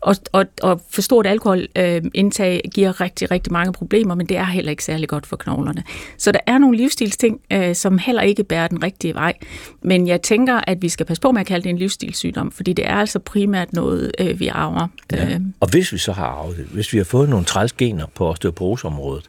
Og, 0.00 0.16
og, 0.32 0.46
og 0.62 0.80
for 0.90 1.02
stort 1.02 1.26
alkoholindtag 1.26 2.60
øh, 2.64 2.70
giver 2.70 3.00
rigtig, 3.00 3.30
rigtig 3.30 3.52
mange 3.52 3.72
problemer, 3.72 4.14
men 4.14 4.26
det 4.26 4.36
er 4.36 4.44
heller 4.44 4.70
ikke 4.70 4.84
særlig 4.84 5.08
godt 5.08 5.26
for 5.26 5.36
knoglerne. 5.36 5.82
Så 6.18 6.32
der 6.32 6.40
er 6.46 6.58
nogle 6.58 6.76
livsstilsting, 6.76 7.40
øh, 7.52 7.74
som 7.74 7.98
heller 7.98 8.22
ikke 8.22 8.44
bærer 8.44 8.68
den 8.68 8.82
rigtige 8.82 9.14
vej. 9.14 9.34
Men 9.82 10.08
jeg 10.08 10.22
tænker, 10.22 10.60
at 10.66 10.82
vi 10.82 10.88
skal 10.88 11.06
passe 11.06 11.20
på 11.20 11.32
med 11.32 11.40
at 11.40 11.46
kalde 11.46 11.64
det 11.64 11.70
en 11.70 11.78
livsstilssygdom, 11.78 12.50
fordi 12.50 12.72
det 12.72 12.86
er 12.86 12.94
altså 12.94 13.18
primært 13.18 13.72
noget, 13.72 14.12
øh, 14.18 14.40
vi 14.40 14.48
arver. 14.48 14.88
Ja. 15.12 15.34
Øh. 15.34 15.40
Og 15.60 15.70
hvis 15.70 15.92
vi 15.92 15.98
så 15.98 16.12
har 16.12 16.26
arvet 16.26 16.56
det, 16.56 16.64
hvis 16.64 16.92
vi 16.92 16.98
har 16.98 17.04
fået 17.04 17.28
nogle 17.28 17.44
trælsgener 17.44 18.06
på 18.14 18.28
osteoporoseområdet, 18.30 19.24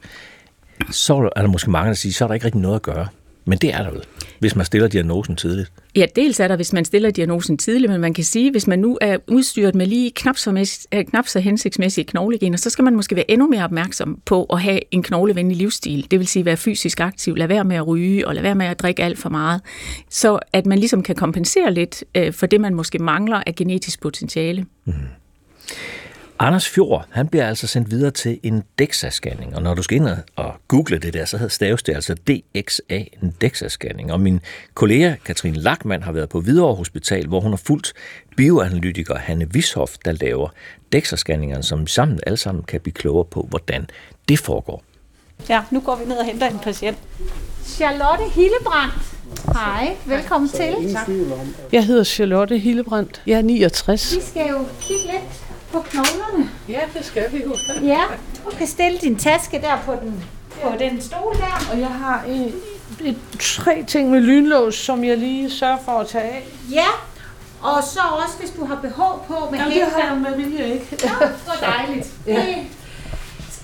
så 0.91 1.29
er 1.35 1.41
der 1.41 1.47
måske 1.47 1.71
mange, 1.71 1.87
der 1.87 1.93
siger, 1.93 2.13
så 2.13 2.23
er 2.23 2.27
der 2.27 2.33
ikke 2.33 2.45
rigtig 2.45 2.61
noget 2.61 2.75
at 2.75 2.81
gøre. 2.81 3.07
Men 3.49 3.57
det 3.57 3.73
er 3.73 3.83
der 3.83 3.91
vel, 3.91 4.01
hvis 4.39 4.55
man 4.55 4.65
stiller 4.65 4.87
diagnosen 4.87 5.35
tidligt. 5.35 5.71
Ja, 5.95 6.05
dels 6.15 6.39
er 6.39 6.47
der, 6.47 6.55
hvis 6.55 6.73
man 6.73 6.85
stiller 6.85 7.11
diagnosen 7.11 7.57
tidligt, 7.57 7.91
men 7.91 8.01
man 8.01 8.13
kan 8.13 8.23
sige, 8.23 8.51
hvis 8.51 8.67
man 8.67 8.79
nu 8.79 8.97
er 9.01 9.17
udstyret 9.27 9.75
med 9.75 9.85
lige 9.85 10.11
knap 10.11 10.37
så, 10.37 10.85
øh, 10.93 11.05
knap 11.05 11.27
så 11.27 11.39
hensigtsmæssige 11.39 12.05
knoglegener, 12.05 12.57
så 12.57 12.69
skal 12.69 12.83
man 12.83 12.95
måske 12.95 13.15
være 13.15 13.31
endnu 13.31 13.47
mere 13.47 13.63
opmærksom 13.63 14.21
på 14.25 14.43
at 14.43 14.61
have 14.61 14.79
en 14.91 15.03
knoglevenlig 15.03 15.57
livsstil. 15.57 16.07
Det 16.11 16.19
vil 16.19 16.27
sige 16.27 16.45
være 16.45 16.57
fysisk 16.57 16.99
aktiv, 16.99 17.35
lade 17.35 17.49
være 17.49 17.63
med 17.63 17.75
at 17.75 17.87
ryge 17.87 18.27
og 18.27 18.35
lade 18.35 18.43
være 18.43 18.55
med 18.55 18.65
at 18.65 18.79
drikke 18.79 19.03
alt 19.03 19.19
for 19.19 19.29
meget. 19.29 19.61
Så 20.09 20.39
at 20.53 20.65
man 20.65 20.79
ligesom 20.79 21.03
kan 21.03 21.15
kompensere 21.15 21.73
lidt 21.73 22.03
øh, 22.15 22.33
for 22.33 22.45
det, 22.45 22.61
man 22.61 22.75
måske 22.75 22.99
mangler 22.99 23.43
af 23.47 23.55
genetisk 23.55 24.01
potentiale. 24.01 24.65
Mm. 24.85 24.93
Anders 26.41 26.69
Fjord, 26.69 27.05
han 27.09 27.27
bliver 27.27 27.47
altså 27.47 27.67
sendt 27.67 27.91
videre 27.91 28.11
til 28.11 28.39
en 28.43 28.63
DEXA-scanning, 28.81 29.55
og 29.55 29.61
når 29.61 29.73
du 29.73 29.81
skal 29.81 29.97
ind 29.97 30.07
og 30.35 30.53
google 30.67 30.99
det 30.99 31.13
der, 31.13 31.25
så 31.25 31.49
staves 31.49 31.83
det 31.83 31.95
altså 31.95 32.13
DXA, 32.13 33.03
en 33.23 33.35
DEXA-scanning. 33.43 34.11
Og 34.11 34.19
min 34.19 34.39
kollega 34.73 35.15
Katrine 35.25 35.57
Lackmann 35.57 36.03
har 36.03 36.11
været 36.11 36.29
på 36.29 36.41
Hvidovre 36.41 36.75
Hospital, 36.75 37.27
hvor 37.27 37.39
hun 37.39 37.51
har 37.51 37.57
fulgt 37.57 37.93
bioanalytiker 38.37 39.17
Hanne 39.17 39.53
Vishoff, 39.53 39.91
der 40.05 40.11
laver 40.11 40.49
DEXA-scanningerne, 40.95 41.61
som 41.61 41.87
sammen 41.87 42.19
alle 42.27 42.37
sammen 42.37 42.63
kan 42.63 42.81
blive 42.81 42.93
klogere 42.93 43.25
på, 43.25 43.45
hvordan 43.49 43.87
det 44.29 44.39
foregår. 44.39 44.83
Ja, 45.49 45.63
nu 45.71 45.79
går 45.79 45.95
vi 45.95 46.05
ned 46.05 46.17
og 46.17 46.25
henter 46.25 46.47
en 46.47 46.59
patient. 46.59 46.97
Charlotte 47.65 48.23
Hillebrandt. 48.35 48.93
Hej, 49.53 49.95
velkommen 50.05 50.49
til. 50.49 50.97
Jeg 51.71 51.85
hedder 51.85 52.03
Charlotte 52.03 52.57
Hillebrandt. 52.57 53.21
Jeg 53.27 53.37
er 53.37 53.41
69. 53.41 54.15
Vi 54.15 54.21
skal 54.21 54.49
jo 54.49 54.65
kigge 54.81 55.03
lidt 55.03 55.48
på 55.71 55.79
knoglerne. 55.81 56.49
Ja, 56.69 56.79
det 56.97 57.05
skal 57.05 57.31
vi 57.31 57.43
jo. 57.43 57.55
Ja, 57.83 58.01
du 58.45 58.57
kan 58.57 58.67
stille 58.67 58.97
din 58.97 59.15
taske 59.15 59.61
der 59.61 59.77
på 59.85 59.93
den, 60.01 60.23
på 60.63 60.71
den 60.79 61.01
stol 61.01 61.35
der. 61.35 61.71
Og 61.71 61.79
jeg 61.79 61.87
har 61.87 62.23
en, 62.27 62.53
et, 63.01 63.17
tre 63.39 63.83
ting 63.87 64.11
med 64.11 64.19
lynlås, 64.21 64.75
som 64.75 65.03
jeg 65.03 65.17
lige 65.17 65.51
sørger 65.51 65.77
for 65.85 65.91
at 65.91 66.07
tage 66.07 66.23
af. 66.23 66.47
Ja, 66.71 66.87
og 67.61 67.83
så 67.83 67.99
også, 67.99 68.37
hvis 68.39 68.49
du 68.49 68.65
har 68.65 68.75
behov 68.75 69.25
på 69.27 69.47
med 69.51 69.59
Jamen, 69.59 69.73
det 69.73 69.83
har 69.83 70.09
jeg 70.09 70.17
med 70.17 70.35
vilje 70.35 70.73
ikke. 70.73 70.97
Ja, 71.03 71.09
så 71.45 71.51
dejligt. 71.61 72.07
Ja. 72.27 72.33
Det 72.33 72.49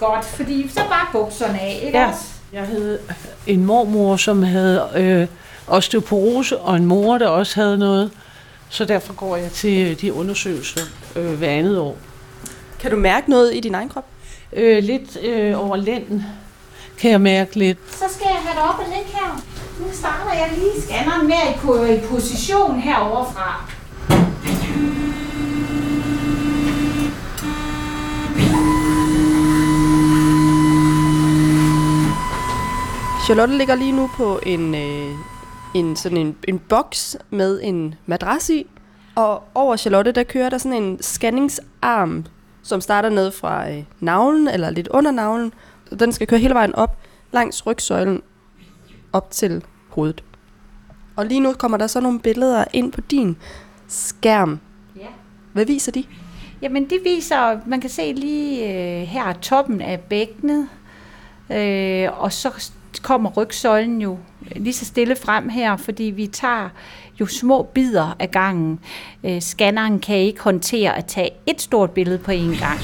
er 0.02 0.06
godt, 0.06 0.26
fordi 0.26 0.70
så 0.70 0.82
bare 0.90 1.08
bukserne 1.12 1.60
af, 1.60 1.82
ikke 1.86 2.00
ja. 2.00 2.08
også? 2.08 2.24
Jeg 2.54 2.68
havde 2.68 3.00
en 3.48 3.66
mormor, 3.66 4.18
som 4.18 4.44
havde 4.44 4.90
øh, 4.96 5.28
osteoporose, 5.68 6.58
og 6.58 6.76
en 6.76 6.86
mor, 6.86 7.18
der 7.18 7.28
også 7.28 7.56
havde 7.62 7.78
noget. 7.78 8.12
Så 8.70 8.86
derfor 8.86 9.14
går 9.14 9.36
jeg 9.36 9.52
til 9.52 10.02
de 10.02 10.14
undersøgelser 10.14 10.82
øh, 11.16 11.34
hver 11.34 11.50
andet 11.50 11.80
år. 11.80 11.98
Kan 12.80 12.92
du 12.92 12.98
mærke 12.98 13.30
noget 13.30 13.56
i 13.56 13.60
din 13.60 13.76
egen 13.76 13.90
krop? 13.90 14.06
Øh, 14.54 14.84
lidt 14.84 15.18
øh, 15.22 15.66
over 15.66 15.76
lænden 15.76 16.24
kan 16.98 17.12
jeg 17.12 17.22
mærke 17.22 17.56
lidt. 17.56 17.78
Så 17.92 18.06
skal 18.10 18.28
jeg 18.30 18.42
have 18.42 18.56
det 18.56 18.70
op 18.70 18.80
og 18.80 18.86
ligge 18.86 19.12
her. 19.14 19.44
Nu 19.80 19.86
starter 19.94 20.34
jeg 20.34 20.52
lige 20.58 20.82
scanneren 20.82 21.28
med 21.28 21.98
i 21.98 22.08
position 22.08 22.80
heroverfra. 22.80 23.72
Charlotte 33.26 33.58
ligger 33.58 33.76
lige 33.76 33.92
nu 33.92 34.10
på 34.18 34.40
en, 34.44 34.76
øh, 34.76 35.16
en, 35.76 35.96
sådan 35.96 36.18
en, 36.18 36.36
en 36.48 36.60
boks 36.60 37.18
med 37.30 37.60
en 37.64 37.96
madras 38.06 38.50
i, 38.50 38.68
og 39.16 39.44
over 39.56 39.76
Charlotte, 39.76 40.12
der 40.12 40.24
kører 40.24 40.50
der 40.50 40.58
sådan 40.58 40.84
en 40.84 41.02
scanningsarm, 41.02 42.26
som 42.64 42.82
starter 42.82 43.10
ned 43.10 43.32
fra 43.32 43.72
øh, 43.72 43.84
navlen, 44.00 44.48
eller 44.48 44.70
lidt 44.70 44.88
under 44.88 45.12
navlen. 45.12 45.54
Den 46.00 46.12
skal 46.12 46.28
køre 46.28 46.40
hele 46.40 46.54
vejen 46.54 46.76
op, 46.76 46.98
langs 47.32 47.66
rygsøjlen, 47.66 48.22
op 49.14 49.32
til 49.32 49.64
hovedet. 49.90 50.24
Og 51.16 51.26
lige 51.26 51.40
nu 51.40 51.54
kommer 51.54 51.78
der 51.78 51.88
så 51.88 52.00
nogle 52.00 52.20
billeder 52.20 52.66
ind 52.74 52.92
på 52.92 53.02
din 53.02 53.38
skærm. 53.88 54.60
Ja. 54.96 55.08
Hvad 55.54 55.66
viser 55.66 55.92
de? 55.92 56.04
Jamen, 56.62 56.90
det 56.90 57.00
viser, 57.04 57.60
man 57.66 57.82
kan 57.82 57.90
se 57.90 58.14
lige 58.14 58.74
øh, 58.74 59.08
her 59.08 59.34
toppen 59.34 59.82
af 59.82 60.00
bækkenet, 60.00 60.70
øh, 61.52 62.22
og 62.22 62.34
så 62.34 62.72
kommer 63.06 63.30
rygsøjlen 63.30 64.02
jo 64.02 64.18
lige 64.56 64.74
så 64.74 64.86
stille 64.86 65.16
frem 65.16 65.50
her, 65.50 65.78
fordi 65.78 66.04
vi 66.04 66.28
tager 66.28 66.70
jo 67.20 67.26
små 67.26 67.64
bidder 67.64 68.16
af 68.20 68.32
gangen. 68.32 68.80
Øh, 69.24 69.42
scanneren 69.42 70.00
kan 70.00 70.16
ikke 70.16 70.42
håndtere 70.42 70.98
at 70.98 71.06
tage 71.06 71.30
et 71.46 71.62
stort 71.62 71.92
billede 71.92 72.18
på 72.18 72.32
én 72.32 72.60
gang. 72.60 72.80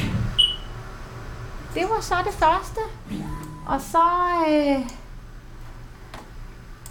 Det 1.73 1.83
var 1.89 2.01
så 2.01 2.15
det 2.25 2.33
første. 2.33 2.79
Og 3.67 3.81
så 3.81 4.03
øh, 4.47 4.85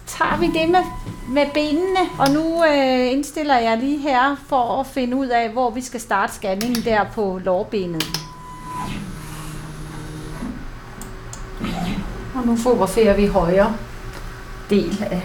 tager 0.07 0.37
vi 0.39 0.45
det 0.45 0.69
med, 0.69 0.83
med 1.29 1.45
benene, 1.53 2.09
og 2.19 2.31
nu 2.31 2.65
øh, 2.65 3.11
indstiller 3.11 3.57
jeg 3.57 3.77
lige 3.77 3.99
her 3.99 4.35
for 4.47 4.79
at 4.79 4.87
finde 4.87 5.17
ud 5.17 5.27
af, 5.27 5.49
hvor 5.49 5.69
vi 5.69 5.81
skal 5.81 5.99
starte 5.99 6.33
scanningen 6.33 6.83
der 6.83 7.03
på 7.03 7.39
lårbenet. 7.43 8.03
Og 12.35 12.47
nu 12.47 12.55
fotograferer 12.57 13.15
vi 13.15 13.25
højre 13.25 13.75
del 14.69 15.07
af 15.11 15.21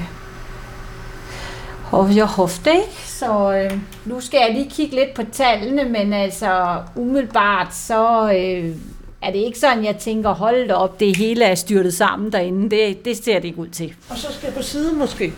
højre 1.82 2.26
hofte, 2.26 2.70
ikke? 2.70 2.92
Så 3.06 3.52
øh, 3.52 3.78
nu 4.04 4.20
skal 4.20 4.40
jeg 4.46 4.54
lige 4.54 4.70
kigge 4.70 4.94
lidt 4.96 5.14
på 5.14 5.22
tallene, 5.32 5.84
men 5.84 6.12
altså 6.12 6.76
umiddelbart 6.96 7.74
så 7.74 8.32
øh, 8.32 8.74
er 9.22 9.32
det 9.32 9.38
ikke 9.38 9.58
sådan, 9.58 9.84
jeg 9.84 9.96
tænker, 9.96 10.30
hold 10.30 10.68
da 10.68 10.74
op, 10.74 11.00
det 11.00 11.16
hele 11.16 11.44
er 11.44 11.54
styrtet 11.54 11.94
sammen 11.94 12.32
derinde. 12.32 12.76
Det, 12.76 13.04
det 13.04 13.24
ser 13.24 13.34
det 13.34 13.44
ikke 13.44 13.58
ud 13.58 13.68
til. 13.68 13.94
Og 14.10 14.16
så 14.18 14.26
skal 14.32 14.46
jeg 14.46 14.54
på 14.54 14.62
siden 14.62 14.98
måske? 14.98 15.32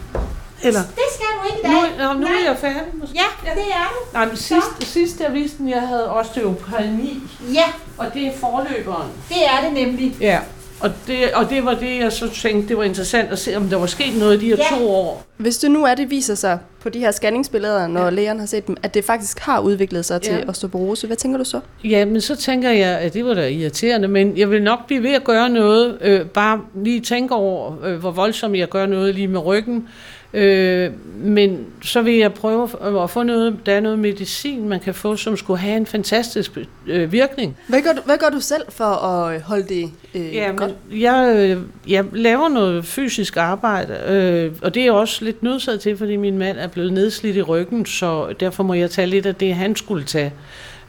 Eller? 0.63 0.81
Det 0.81 1.05
skal 1.15 1.27
du 1.43 1.47
ikke 1.47 1.69
i 1.69 1.73
dag. 1.73 2.15
Nu, 2.15 2.21
nu 2.21 2.27
er 2.27 2.49
jeg 2.49 2.57
færdig 2.59 2.93
måske. 2.95 3.15
Ja, 3.15 3.51
det 3.51 3.63
er 3.63 3.89
du. 3.89 4.13
Nej, 4.13 4.27
men 4.27 4.37
sidst, 4.37 4.93
sidst 4.93 5.21
jeg 5.21 5.35
vidste, 5.35 5.63
at 5.65 5.71
jeg 5.71 5.81
havde 5.81 6.13
osteopeni. 6.13 7.23
Ja. 7.55 7.65
Og 7.99 8.07
det 8.15 8.27
er 8.27 8.33
forløberen. 8.41 9.09
Det 9.29 9.37
er 9.47 9.65
det 9.65 9.87
nemlig. 9.87 10.17
Ja. 10.21 10.39
Og 10.81 10.91
det, 11.07 11.17
og 11.35 11.51
det 11.51 11.65
var 11.65 11.75
det, 11.75 11.99
jeg 11.99 12.13
så 12.13 12.31
tænkte, 12.31 12.69
det 12.69 12.77
var 12.77 12.83
interessant 12.83 13.33
at 13.33 13.39
se, 13.39 13.57
om 13.57 13.69
der 13.69 13.77
var 13.77 13.87
sket 13.87 14.19
noget 14.19 14.37
i 14.37 14.41
de 14.41 14.47
her 14.47 14.57
ja. 14.71 14.77
to 14.77 14.91
år. 14.91 15.27
Hvis 15.37 15.59
det 15.59 15.71
nu 15.71 15.85
er, 15.85 15.95
det 15.95 16.11
viser 16.11 16.35
sig 16.35 16.59
på 16.81 16.89
de 16.89 16.99
her 16.99 17.11
scanningsbilleder, 17.11 17.87
når 17.87 18.05
ja. 18.05 18.11
lægerne 18.11 18.41
har 18.41 18.47
set 18.47 18.67
dem, 18.67 18.77
at 18.83 18.95
det 18.95 19.05
faktisk 19.05 19.39
har 19.39 19.61
udviklet 19.61 20.05
sig 20.05 20.23
til 20.23 20.35
ja. 20.35 20.49
osteoporose, 20.49 21.07
hvad 21.07 21.17
tænker 21.17 21.39
du 21.39 21.45
så? 21.45 21.61
Ja, 21.85 22.05
men 22.05 22.21
så 22.21 22.37
tænker 22.37 22.71
jeg, 22.71 22.99
at 22.99 23.15
det 23.15 23.25
var 23.25 23.35
da 23.35 23.49
irriterende, 23.49 24.09
men 24.09 24.39
jeg 24.39 24.51
vil 24.51 24.63
nok 24.63 24.87
blive 24.87 25.03
ved 25.03 25.13
at 25.13 25.25
gøre 25.25 25.49
noget, 25.49 25.99
øh, 26.01 26.27
bare 26.27 26.61
lige 26.85 27.01
tænke 27.01 27.35
over, 27.35 27.85
øh, 27.85 27.97
hvor 27.97 28.11
voldsomt 28.11 28.57
jeg 28.57 28.69
gør 28.69 28.87
noget 28.87 29.15
lige 29.15 29.29
med 29.29 29.41
ryggen, 29.41 29.89
Øh, 30.35 30.91
men 31.17 31.67
så 31.83 32.03
vil 32.03 32.15
jeg 32.15 32.35
prøve 32.35 32.69
at 33.03 33.11
få 33.11 33.23
noget, 33.23 33.59
der 33.67 33.73
er 33.73 33.81
noget 33.81 33.99
medicin, 33.99 34.69
man 34.69 34.81
kan 34.81 34.95
få, 34.95 35.17
som 35.17 35.37
skulle 35.37 35.61
have 35.61 35.77
en 35.77 35.87
fantastisk 35.87 36.59
øh, 36.87 37.13
virkning. 37.13 37.57
Hvad 37.69 37.83
gør, 37.83 37.93
du, 37.93 38.01
hvad 38.05 38.19
gør 38.19 38.29
du 38.29 38.41
selv 38.41 38.63
for 38.69 38.85
at 38.85 39.41
holde 39.41 39.69
det 39.69 39.91
øh, 40.15 40.35
ja, 40.35 40.53
godt? 40.57 40.73
Jeg, 40.91 41.35
øh, 41.37 41.63
jeg 41.89 42.05
laver 42.13 42.49
noget 42.49 42.85
fysisk 42.85 43.37
arbejde, 43.37 43.95
øh, 44.09 44.53
og 44.63 44.75
det 44.75 44.81
er 44.81 44.85
jeg 44.85 44.93
også 44.93 45.25
lidt 45.25 45.43
nødsaget 45.43 45.81
til, 45.81 45.97
fordi 45.97 46.17
min 46.17 46.39
mand 46.39 46.59
er 46.59 46.67
blevet 46.67 46.93
nedslidt 46.93 47.37
i 47.37 47.43
ryggen, 47.43 47.87
så 47.87 48.33
derfor 48.41 48.63
må 48.63 48.75
jeg 48.75 48.91
tage 48.91 49.07
lidt 49.07 49.27
af 49.27 49.35
det, 49.35 49.55
han 49.55 49.77
skulle 49.77 50.05
tage. 50.05 50.33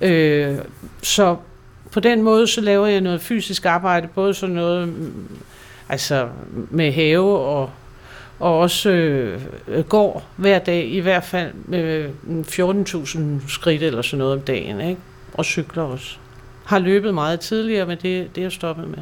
Øh, 0.02 0.58
så 1.04 1.36
på 1.92 2.00
den 2.00 2.22
måde, 2.22 2.48
så 2.48 2.62
laver 2.62 2.88
jeg 2.88 3.02
noget 3.02 3.22
fysisk 3.22 3.66
arbejde, 3.66 4.08
både 4.16 4.34
sådan 4.34 4.56
noget 4.56 4.88
mm, 4.88 5.28
altså 5.90 6.28
med 6.70 6.92
have 6.92 7.38
og 7.40 7.70
og 8.40 8.60
også 8.60 8.90
øh, 8.90 9.84
går 9.90 10.24
hver 10.36 10.60
dag 10.60 10.86
i 10.86 11.00
hvert 11.00 11.24
fald 11.24 11.52
øh, 11.74 12.10
14.000 12.48 13.20
skridt 13.48 13.84
eller 13.84 14.02
sådan 14.02 14.18
noget 14.18 14.34
om 14.34 14.42
dagen, 14.42 14.82
ikke? 14.82 15.02
og 15.34 15.46
cykler 15.46 15.84
også. 15.84 16.18
Har 16.66 16.80
løbet 16.80 17.14
meget 17.14 17.40
tidligere, 17.40 17.86
men 17.86 17.98
det, 18.02 18.36
det 18.36 18.42
er 18.42 18.46
jeg 18.46 18.52
stoppet 18.52 18.88
med. 18.90 18.98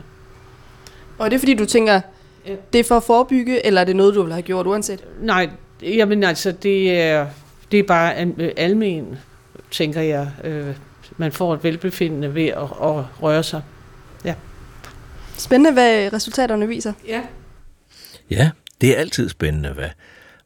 Og 1.18 1.26
er 1.26 1.30
det 1.30 1.40
fordi, 1.40 1.54
du 1.54 1.66
tænker, 1.66 2.02
det 2.74 2.80
er 2.80 2.84
for 2.84 2.98
at 2.98 3.04
forebygge, 3.04 3.66
eller 3.66 3.82
er 3.82 3.86
det 3.86 3.96
noget, 3.96 4.16
du 4.16 4.24
vil 4.24 4.34
have 4.34 4.42
gjort 4.42 4.68
uanset? 4.68 5.04
Nej, 5.22 5.50
jamen 5.82 6.24
altså, 6.24 6.52
det 6.52 7.02
er, 7.02 7.28
det 7.72 7.80
er 7.80 7.84
bare 7.84 8.16
almen, 8.60 9.18
tænker 9.72 10.02
jeg. 10.02 10.32
Øh, 10.44 10.76
man 11.18 11.32
får 11.32 11.54
et 11.54 11.64
velbefindende 11.64 12.36
ved 12.36 12.48
at, 12.48 12.64
at 12.64 13.04
røre 13.22 13.44
sig. 13.44 13.62
Ja. 14.26 14.34
Spændende, 15.38 15.74
hvad 15.74 16.14
resultaterne 16.14 16.68
viser. 16.68 16.94
Ja. 17.08 17.22
Ja, 18.32 18.50
det 18.82 18.90
er 18.90 19.00
altid 19.00 19.30
spændende, 19.30 19.74
hvad 19.74 19.90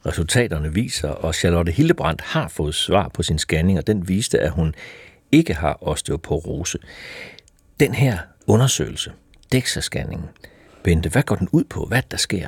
resultaterne 0.06 0.74
viser, 0.74 1.10
og 1.10 1.36
Charlotte 1.36 1.72
Hildebrandt 1.72 2.22
har 2.22 2.48
fået 2.48 2.76
svar 2.76 3.10
på 3.14 3.24
sin 3.24 3.40
scanning, 3.40 3.78
og 3.78 3.88
den 3.88 4.08
viste, 4.08 4.40
at 4.40 4.52
hun 4.52 4.76
ikke 5.32 5.54
har 5.54 5.78
osteoporose. 5.82 6.78
Den 7.80 7.94
her 7.94 8.18
undersøgelse, 8.48 9.12
DEXA-scanningen, 9.56 10.30
Bente, 10.84 11.10
hvad 11.10 11.24
går 11.24 11.36
den 11.36 11.50
ud 11.52 11.64
på? 11.64 11.86
Hvad 11.86 12.02
der 12.12 12.18
sker? 12.18 12.48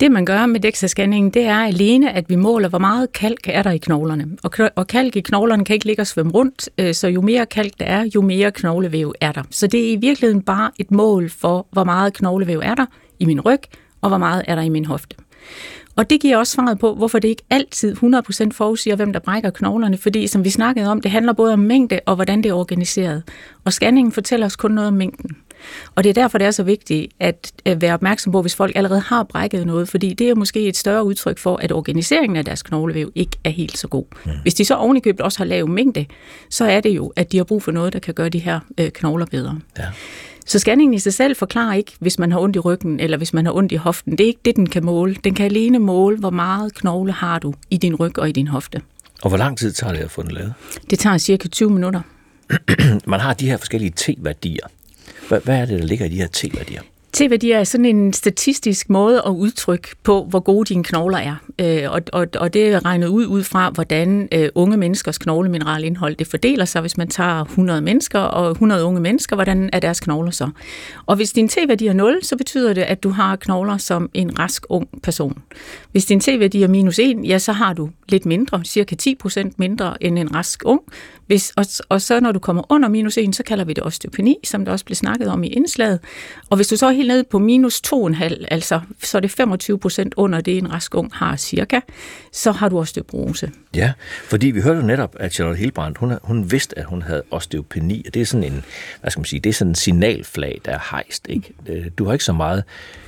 Det, 0.00 0.10
man 0.10 0.24
gør 0.24 0.46
med 0.46 0.64
DEXA-scanningen, 0.64 1.30
det 1.30 1.44
er 1.44 1.56
alene, 1.56 2.12
at 2.12 2.28
vi 2.28 2.36
måler, 2.36 2.68
hvor 2.68 2.78
meget 2.78 3.12
kalk 3.12 3.40
er 3.44 3.62
der 3.62 3.70
i 3.70 3.78
knoglerne. 3.78 4.28
Og, 4.42 4.50
og 4.76 4.86
kalk 4.86 5.16
i 5.16 5.20
knoglerne 5.20 5.64
kan 5.64 5.74
ikke 5.74 5.86
ligge 5.86 6.02
og 6.02 6.06
svømme 6.06 6.32
rundt, 6.32 6.68
øh, 6.78 6.94
så 6.94 7.08
jo 7.08 7.20
mere 7.20 7.46
kalk 7.46 7.72
der 7.78 7.84
er, 7.84 8.08
jo 8.14 8.20
mere 8.20 8.50
knoglevæv 8.50 9.14
er 9.20 9.32
der. 9.32 9.42
Så 9.50 9.66
det 9.66 9.88
er 9.88 9.92
i 9.92 9.96
virkeligheden 9.96 10.42
bare 10.42 10.70
et 10.78 10.90
mål 10.90 11.30
for, 11.30 11.66
hvor 11.72 11.84
meget 11.84 12.12
knoglevæv 12.12 12.60
er 12.64 12.74
der 12.74 12.86
i 13.18 13.24
min 13.24 13.40
ryg, 13.40 13.60
og 14.00 14.08
hvor 14.08 14.18
meget 14.18 14.42
er 14.46 14.54
der 14.54 14.62
i 14.62 14.68
min 14.68 14.84
hofte. 14.84 15.16
Og 15.96 16.10
det 16.10 16.20
giver 16.20 16.36
også 16.36 16.52
svaret 16.52 16.78
på, 16.78 16.94
hvorfor 16.94 17.18
det 17.18 17.28
ikke 17.28 17.42
altid 17.50 17.96
100% 17.96 18.48
forudsiger, 18.52 18.96
hvem 18.96 19.12
der 19.12 19.20
brækker 19.20 19.50
knoglerne, 19.50 19.98
fordi 19.98 20.26
som 20.26 20.44
vi 20.44 20.50
snakkede 20.50 20.88
om, 20.88 21.00
det 21.00 21.10
handler 21.10 21.32
både 21.32 21.52
om 21.52 21.58
mængde 21.58 22.00
og 22.06 22.14
hvordan 22.14 22.42
det 22.42 22.48
er 22.48 22.54
organiseret. 22.54 23.22
Og 23.64 23.72
scanningen 23.72 24.12
fortæller 24.12 24.46
os 24.46 24.56
kun 24.56 24.70
noget 24.70 24.88
om 24.88 24.94
mængden. 24.94 25.36
Og 25.94 26.04
det 26.04 26.10
er 26.10 26.14
derfor, 26.14 26.38
det 26.38 26.46
er 26.46 26.50
så 26.50 26.62
vigtigt 26.62 27.12
at 27.20 27.52
være 27.64 27.94
opmærksom 27.94 28.32
på, 28.32 28.40
hvis 28.40 28.56
folk 28.56 28.72
allerede 28.76 29.00
har 29.00 29.22
brækket 29.22 29.66
noget, 29.66 29.88
fordi 29.88 30.14
det 30.14 30.28
er 30.28 30.34
måske 30.34 30.68
et 30.68 30.76
større 30.76 31.04
udtryk 31.04 31.38
for, 31.38 31.56
at 31.56 31.72
organiseringen 31.72 32.36
af 32.36 32.44
deres 32.44 32.62
knoglevæv 32.62 33.12
ikke 33.14 33.36
er 33.44 33.50
helt 33.50 33.78
så 33.78 33.88
god. 33.88 34.04
Mm. 34.24 34.32
Hvis 34.42 34.54
de 34.54 34.64
så 34.64 34.74
ovenikøbet 34.74 35.20
også 35.20 35.38
har 35.38 35.44
lav 35.44 35.68
mængde, 35.68 36.06
så 36.50 36.64
er 36.64 36.80
det 36.80 36.90
jo, 36.90 37.12
at 37.16 37.32
de 37.32 37.36
har 37.36 37.44
brug 37.44 37.62
for 37.62 37.72
noget, 37.72 37.92
der 37.92 37.98
kan 37.98 38.14
gøre 38.14 38.28
de 38.28 38.38
her 38.38 38.60
øh, 38.80 38.90
knogler 38.90 39.26
bedre. 39.26 39.58
Ja. 39.78 39.86
Så 40.50 40.58
scanningen 40.58 40.94
i 40.94 40.98
sig 40.98 41.14
selv 41.14 41.36
forklarer 41.36 41.74
ikke, 41.74 41.92
hvis 41.98 42.18
man 42.18 42.32
har 42.32 42.40
ondt 42.40 42.56
i 42.56 42.58
ryggen, 42.58 43.00
eller 43.00 43.16
hvis 43.16 43.32
man 43.32 43.46
har 43.46 43.52
ondt 43.52 43.72
i 43.72 43.76
hoften. 43.76 44.12
Det 44.12 44.20
er 44.20 44.26
ikke 44.26 44.40
det, 44.44 44.56
den 44.56 44.68
kan 44.68 44.84
måle. 44.84 45.16
Den 45.24 45.34
kan 45.34 45.46
alene 45.46 45.78
måle, 45.78 46.18
hvor 46.18 46.30
meget 46.30 46.74
knogle 46.74 47.12
har 47.12 47.38
du 47.38 47.54
i 47.70 47.76
din 47.76 47.94
ryg 47.94 48.18
og 48.18 48.28
i 48.28 48.32
din 48.32 48.48
hofte. 48.48 48.80
Og 49.22 49.28
hvor 49.28 49.38
lang 49.38 49.58
tid 49.58 49.72
tager 49.72 49.92
det 49.92 50.00
at 50.00 50.10
få 50.10 50.22
den 50.22 50.30
lavet? 50.30 50.54
Det 50.90 50.98
tager 50.98 51.18
cirka 51.18 51.48
20 51.48 51.70
minutter. 51.70 52.00
man 53.06 53.20
har 53.20 53.34
de 53.34 53.46
her 53.46 53.56
forskellige 53.56 53.90
T-værdier. 53.96 54.66
Hvad, 55.28 55.40
er 55.46 55.64
det, 55.64 55.80
der 55.80 55.86
ligger 55.86 56.06
i 56.06 56.08
de 56.08 56.16
her 56.16 56.26
T-værdier? 56.26 56.82
T-værdier 57.12 57.58
er 57.58 57.64
sådan 57.64 57.86
en 57.86 58.12
statistisk 58.12 58.90
måde 58.90 59.22
at 59.26 59.30
udtrykke 59.30 59.88
på, 60.02 60.24
hvor 60.24 60.40
gode 60.40 60.68
dine 60.68 60.84
knogler 60.84 61.18
er. 61.18 61.36
Øh, 61.58 61.92
og, 61.92 62.00
og, 62.12 62.26
og 62.36 62.54
det 62.54 62.68
er 62.68 62.84
regnet 62.84 63.06
ud 63.06 63.26
ud 63.26 63.42
fra, 63.42 63.70
hvordan 63.70 64.28
øh, 64.32 64.48
unge 64.54 64.76
menneskers 64.76 65.18
knoglemineralindhold 65.18 66.16
det 66.16 66.26
fordeler 66.26 66.64
sig, 66.64 66.80
hvis 66.80 66.96
man 66.96 67.08
tager 67.08 67.44
100 67.44 67.80
mennesker 67.80 68.18
og 68.18 68.50
100 68.50 68.84
unge 68.84 69.00
mennesker, 69.00 69.36
hvordan 69.36 69.70
er 69.72 69.80
deres 69.80 70.00
knogler 70.00 70.30
så? 70.30 70.50
Og 71.06 71.16
hvis 71.16 71.32
din 71.32 71.48
T-værdi 71.48 71.86
er 71.86 71.92
0, 71.92 72.18
så 72.22 72.36
betyder 72.36 72.72
det, 72.72 72.82
at 72.82 73.02
du 73.02 73.10
har 73.10 73.36
knogler 73.36 73.78
som 73.78 74.10
en 74.14 74.38
rask 74.38 74.66
ung 74.68 74.88
person. 75.02 75.42
Hvis 75.92 76.04
din 76.04 76.20
T-værdi 76.20 76.62
er 76.62 76.68
minus 76.68 76.98
1, 76.98 77.16
ja, 77.24 77.38
så 77.38 77.52
har 77.52 77.72
du 77.72 77.90
lidt 78.08 78.26
mindre, 78.26 78.64
cirka 78.64 78.96
10% 79.02 79.50
mindre 79.56 80.02
end 80.02 80.18
en 80.18 80.34
rask 80.34 80.62
ung. 80.64 80.80
Hvis, 81.26 81.52
og, 81.56 81.64
og 81.88 82.02
så 82.02 82.20
når 82.20 82.32
du 82.32 82.38
kommer 82.38 82.62
under 82.72 82.88
minus 82.88 83.18
1, 83.18 83.36
så 83.36 83.42
kalder 83.42 83.64
vi 83.64 83.72
det 83.72 83.86
osteopeni, 83.86 84.36
som 84.44 84.64
der 84.64 84.72
også 84.72 84.84
blev 84.84 84.96
snakket 84.96 85.28
om 85.28 85.44
i 85.44 85.46
indslaget. 85.46 85.98
Og 86.50 86.56
hvis 86.56 86.68
du 86.68 86.76
så 86.76 86.90
helt 87.00 87.08
nede 87.08 87.24
på 87.24 87.38
minus 87.38 87.82
2,5, 87.86 88.44
altså 88.50 88.80
så 89.02 89.18
er 89.18 89.20
det 89.20 89.30
25 89.30 89.78
procent 89.78 90.14
under 90.16 90.40
det, 90.40 90.58
en 90.58 90.72
rask 90.72 90.94
ung 90.94 91.10
har 91.14 91.36
cirka, 91.36 91.80
så 92.32 92.52
har 92.52 92.68
du 92.68 92.78
osteoporose. 92.78 93.50
Ja, 93.74 93.92
fordi 94.24 94.46
vi 94.46 94.60
hørte 94.60 94.86
netop, 94.86 95.16
at 95.20 95.32
Charlotte 95.32 95.58
Hilbrand, 95.58 95.96
hun, 95.98 96.12
hun 96.22 96.50
vidste, 96.50 96.78
at 96.78 96.84
hun 96.84 97.02
havde 97.02 97.22
osteopeni, 97.30 98.04
og 98.06 98.14
det 98.14 98.22
er 98.22 98.26
sådan 98.26 98.44
en, 98.44 98.64
hvad 99.00 99.10
skal 99.10 99.20
man 99.20 99.24
sige, 99.24 99.40
det 99.40 99.50
er 99.50 99.54
sådan 99.54 99.70
en 99.70 99.74
signalflag, 99.74 100.60
der 100.64 100.72
er 100.72 100.88
hejst. 100.90 101.26
Ikke? 101.28 101.52
Øh, 101.66 101.86
du 101.98 102.04
har 102.04 102.12
ikke 102.12 102.24
så 102.24 102.32
meget 102.32 102.64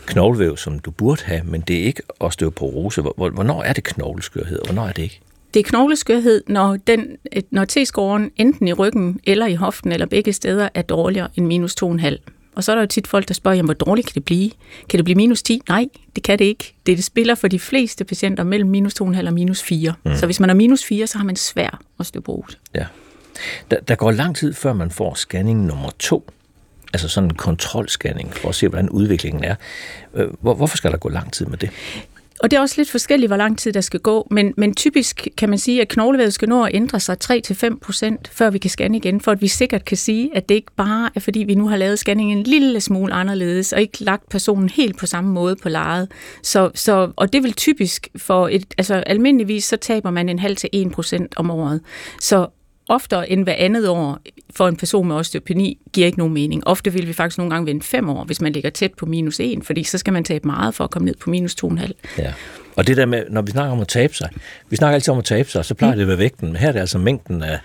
knoglevæv, 0.07 0.57
som 0.57 0.79
du 0.79 0.91
burde 0.91 1.23
have, 1.25 1.43
men 1.45 1.61
det 1.61 1.81
er 1.81 1.85
ikke 1.85 2.03
osteoporose. 2.21 3.03
Hvornår 3.03 3.63
er 3.63 3.73
det 3.73 3.85
knogleskørhed, 3.85 4.59
og 4.59 4.67
hvornår 4.67 4.89
er 4.89 4.93
det 4.93 5.03
ikke? 5.03 5.21
Det 5.55 5.61
er 5.61 5.65
knogleskørhed, 5.65 6.43
når, 6.47 6.77
den, 6.87 7.17
når 7.51 7.65
T-scoren 7.65 8.31
enten 8.37 8.69
i 8.69 8.73
ryggen 8.73 9.21
eller 9.25 9.47
i 9.47 9.55
hoften 9.55 9.93
eller 9.93 10.07
begge 10.07 10.33
steder 10.33 10.69
er 10.75 10.83
dårligere 10.83 11.29
end 11.37 11.47
minus 11.47 11.75
2,5. 11.83 12.42
Og 12.55 12.65
så 12.65 12.73
er 12.73 12.77
der 12.77 12.83
jo 12.83 12.87
tit 12.87 13.07
folk, 13.07 13.29
der 13.29 13.35
spørger, 13.35 13.57
jamen, 13.57 13.67
hvor 13.67 13.87
dårligt 13.87 14.07
kan 14.07 14.15
det 14.15 14.25
blive? 14.25 14.51
Kan 14.89 14.99
det 14.99 15.05
blive 15.05 15.17
minus 15.17 15.43
10? 15.43 15.61
Nej, 15.69 15.87
det 16.15 16.23
kan 16.23 16.39
det 16.39 16.45
ikke. 16.45 16.75
Det, 16.87 16.97
det 16.97 17.05
spiller 17.05 17.35
for 17.35 17.49
de 17.49 17.59
fleste 17.59 18.05
patienter 18.05 18.45
mellem 18.45 18.71
minus 18.71 19.01
2,5 19.03 19.27
og 19.27 19.33
minus 19.33 19.63
4. 19.63 19.95
Mm. 20.05 20.17
Så 20.17 20.27
hvis 20.27 20.41
man 20.41 20.51
er 20.51 20.55
minus 20.55 20.85
4, 20.85 21.07
så 21.07 21.19
har 21.19 21.25
man 21.25 21.37
svær 21.37 21.81
osteoporose. 21.99 22.57
Ja. 22.75 22.87
Der, 23.71 23.81
der 23.81 23.95
går 23.95 24.11
lang 24.11 24.37
tid, 24.37 24.55
før 24.55 24.73
man 24.73 24.91
får 24.91 25.15
scanning 25.15 25.67
nummer 25.67 25.91
2. 25.99 26.31
Altså 26.93 27.09
sådan 27.09 27.31
en 27.31 27.35
kontrolscanning, 27.35 28.35
for 28.35 28.49
at 28.49 28.55
se, 28.55 28.69
hvordan 28.69 28.91
udviklingen 28.91 29.45
er. 29.45 29.55
Øh, 30.15 30.29
hvor, 30.41 30.55
hvorfor 30.55 30.77
skal 30.77 30.91
der 30.91 30.97
gå 30.97 31.09
lang 31.09 31.33
tid 31.33 31.47
med 31.47 31.59
det? 31.59 31.71
Og 32.43 32.51
det 32.51 32.57
er 32.57 32.61
også 32.61 32.75
lidt 32.79 32.91
forskelligt, 32.91 33.31
hvor 33.31 33.37
lang 33.37 33.59
tid 33.59 33.73
der 33.73 33.81
skal 33.81 34.01
gå, 34.01 34.27
men, 34.31 34.55
men 34.57 34.75
typisk 34.75 35.29
kan 35.37 35.49
man 35.49 35.59
sige, 35.59 35.81
at 35.81 35.89
knoglevævet 35.89 36.33
skal 36.33 36.49
nå 36.49 36.65
at 36.65 36.71
ændre 36.75 37.01
sig 37.01 37.17
3-5 37.25 37.79
procent, 37.79 38.29
før 38.33 38.51
vi 38.51 38.59
kan 38.59 38.71
scanne 38.71 38.97
igen, 38.97 39.21
for 39.21 39.33
at 39.33 39.41
vi 39.41 39.49
sikkert 39.49 39.85
kan 39.85 39.97
sige, 39.97 40.37
at 40.37 40.49
det 40.49 40.55
ikke 40.55 40.73
bare 40.77 41.11
er, 41.15 41.21
fordi 41.21 41.39
vi 41.39 41.55
nu 41.55 41.69
har 41.69 41.77
lavet 41.77 41.99
scanningen 41.99 42.39
en 42.39 42.45
lille 42.45 42.81
smule 42.81 43.13
anderledes, 43.13 43.73
og 43.73 43.81
ikke 43.81 44.05
lagt 44.05 44.29
personen 44.29 44.69
helt 44.69 44.99
på 44.99 45.07
samme 45.07 45.31
måde 45.31 45.57
på 45.57 45.69
lejet. 45.69 46.09
Så, 46.43 46.71
så, 46.75 47.13
og 47.17 47.33
det 47.33 47.43
vil 47.43 47.53
typisk 47.53 48.09
for 48.17 48.49
et, 48.49 48.75
altså 48.79 48.95
almindeligvis, 48.95 49.65
så 49.65 49.77
taber 49.77 50.11
man 50.11 50.29
en 50.29 50.39
halv 50.39 50.57
til 50.57 50.69
1 50.73 50.93
procent 50.93 51.35
om 51.37 51.51
året. 51.51 51.81
Så 52.21 52.47
oftere 52.89 53.31
end 53.31 53.45
hver 53.45 53.55
andet 53.59 53.89
år 53.89 54.19
for 54.57 54.69
en 54.69 54.77
person 54.77 55.09
med 55.09 55.17
osteopeni 55.17 55.79
giver 55.93 56.07
ikke 56.07 56.19
nogen 56.19 56.35
mening. 56.35 56.67
Ofte 56.67 56.93
vil 56.93 57.07
vi 57.07 57.13
faktisk 57.13 57.39
nogle 57.39 57.51
gange 57.51 57.67
vente 57.67 57.87
fem 57.87 58.09
år, 58.09 58.25
hvis 58.25 58.41
man 58.41 58.53
ligger 58.53 58.71
tæt 58.71 58.95
på 58.95 59.07
minus 59.07 59.41
1, 59.41 59.65
fordi 59.65 59.85
så 59.85 59.99
skal 59.99 60.13
man 60.13 60.25
tabe 60.25 60.47
meget 60.47 60.75
for 60.75 60.85
at 60.85 60.91
komme 60.91 61.07
ned 61.07 61.15
på 61.15 61.31
minus 61.31 61.57
2,5. 61.65 61.93
Ja. 62.19 62.33
Og 62.77 62.87
det 62.87 62.97
der 62.97 63.07
med, 63.07 63.25
når 63.31 63.43
vi 63.43 63.51
snakker 63.51 63.73
om 63.73 63.81
at 63.81 63.89
tabe 63.89 64.15
sig, 64.15 64.29
vi 64.71 64.77
snakker 64.77 64.95
altid 64.95 65.13
om 65.13 65.19
at 65.19 65.25
tabe 65.25 65.49
sig, 65.49 65.65
så 65.65 65.75
plejer 65.75 65.93
mm. 65.93 65.97
det 65.97 66.03
at 66.03 66.09
være 66.09 66.19
vægten, 66.19 66.49
men 66.49 66.57
her 66.57 66.69
er 66.69 66.73
det 66.73 66.81
altså 66.81 66.99
mængden 66.99 67.43
af, 67.43 67.59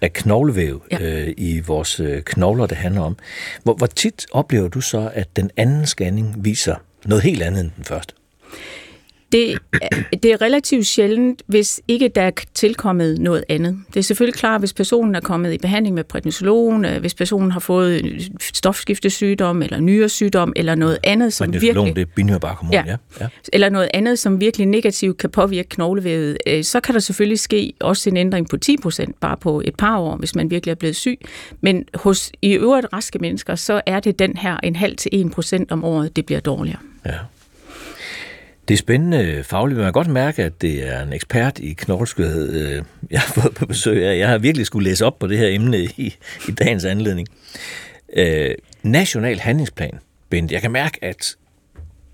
af 0.00 0.12
knoglevæv 0.12 0.82
ja. 0.90 0.98
øh, 1.00 1.34
i 1.36 1.60
vores 1.60 2.00
øh, 2.00 2.22
knogler, 2.22 2.66
det 2.66 2.76
handler 2.76 3.00
om. 3.00 3.16
Hvor, 3.62 3.74
hvor 3.74 3.86
tit 3.86 4.26
oplever 4.32 4.68
du 4.68 4.80
så, 4.80 5.10
at 5.14 5.36
den 5.36 5.50
anden 5.56 5.86
scanning 5.86 6.34
viser 6.44 6.74
noget 7.04 7.24
helt 7.24 7.42
andet 7.42 7.60
end 7.60 7.70
den 7.76 7.84
første? 7.84 8.14
Det, 9.32 9.58
det 10.22 10.32
er 10.32 10.42
relativt 10.42 10.86
sjældent, 10.86 11.42
hvis 11.46 11.80
ikke 11.88 12.08
der 12.08 12.22
er 12.22 12.30
tilkommet 12.54 13.18
noget 13.18 13.44
andet. 13.48 13.78
Det 13.88 13.96
er 13.96 14.02
selvfølgelig 14.02 14.38
klart, 14.38 14.60
hvis 14.60 14.72
personen 14.72 15.14
er 15.14 15.20
kommet 15.20 15.52
i 15.52 15.58
behandling 15.58 15.94
med 15.94 16.04
prednisolon, 16.04 16.84
øh, 16.84 17.00
hvis 17.00 17.14
personen 17.14 17.50
har 17.50 17.60
fået 17.60 18.30
stofskiftesygdom 18.40 19.62
eller 19.62 19.80
nyresygdom 19.80 20.52
eller 20.56 20.74
noget 20.74 20.98
andet, 21.04 21.32
som 21.32 21.52
virkelig... 21.52 21.96
det 21.96 22.02
er 22.02 22.06
binyrbarkhormon, 22.16 22.72
ja. 22.72 22.96
ja. 23.20 23.26
Eller 23.52 23.68
noget 23.68 23.88
andet, 23.94 24.18
som 24.18 24.40
virkelig 24.40 24.66
negativt 24.66 25.18
kan 25.18 25.30
påvirke 25.30 25.68
knoglevævet, 25.68 26.38
øh, 26.46 26.64
så 26.64 26.80
kan 26.80 26.94
der 26.94 27.00
selvfølgelig 27.00 27.38
ske 27.38 27.72
også 27.80 28.10
en 28.10 28.16
ændring 28.16 28.48
på 28.48 28.56
10% 28.66 29.12
bare 29.20 29.36
på 29.36 29.62
et 29.64 29.74
par 29.76 29.98
år, 29.98 30.16
hvis 30.16 30.34
man 30.34 30.50
virkelig 30.50 30.70
er 30.70 30.76
blevet 30.76 30.96
syg. 30.96 31.18
Men 31.60 31.84
hos 31.94 32.32
i 32.42 32.52
øvrigt 32.52 32.86
raske 32.92 33.18
mennesker, 33.18 33.54
så 33.54 33.80
er 33.86 34.00
det 34.00 34.18
den 34.18 34.36
her 34.36 34.56
en 34.62 34.76
halv 34.76 34.96
til 34.96 35.32
1% 35.38 35.64
om 35.70 35.84
året, 35.84 36.16
det 36.16 36.26
bliver 36.26 36.40
dårligere. 36.40 36.80
Ja. 37.06 37.12
Det 38.68 38.74
er 38.74 38.78
spændende 38.78 39.44
fagligt. 39.44 39.76
Man 39.76 39.86
kan 39.86 39.92
godt 39.92 40.08
mærke, 40.08 40.44
at 40.44 40.62
det 40.62 40.88
er 40.88 41.02
en 41.02 41.12
ekspert 41.12 41.58
i 41.58 41.72
knogleskørhed, 41.72 42.52
øh, 42.52 42.84
jeg 43.10 43.20
har 43.20 43.32
fået 43.40 43.54
på 43.54 43.66
besøg 43.66 44.06
af. 44.06 44.18
Jeg 44.18 44.28
har 44.28 44.38
virkelig 44.38 44.66
skulle 44.66 44.88
læse 44.88 45.06
op 45.06 45.18
på 45.18 45.26
det 45.26 45.38
her 45.38 45.48
emne 45.48 45.78
i, 45.78 46.16
i 46.48 46.52
dagens 46.52 46.84
anledning. 46.84 47.28
Øh, 48.16 48.54
national 48.82 49.38
handlingsplan, 49.38 49.98
Bent. 50.30 50.52
Jeg 50.52 50.60
kan 50.60 50.70
mærke, 50.70 51.04
at 51.04 51.36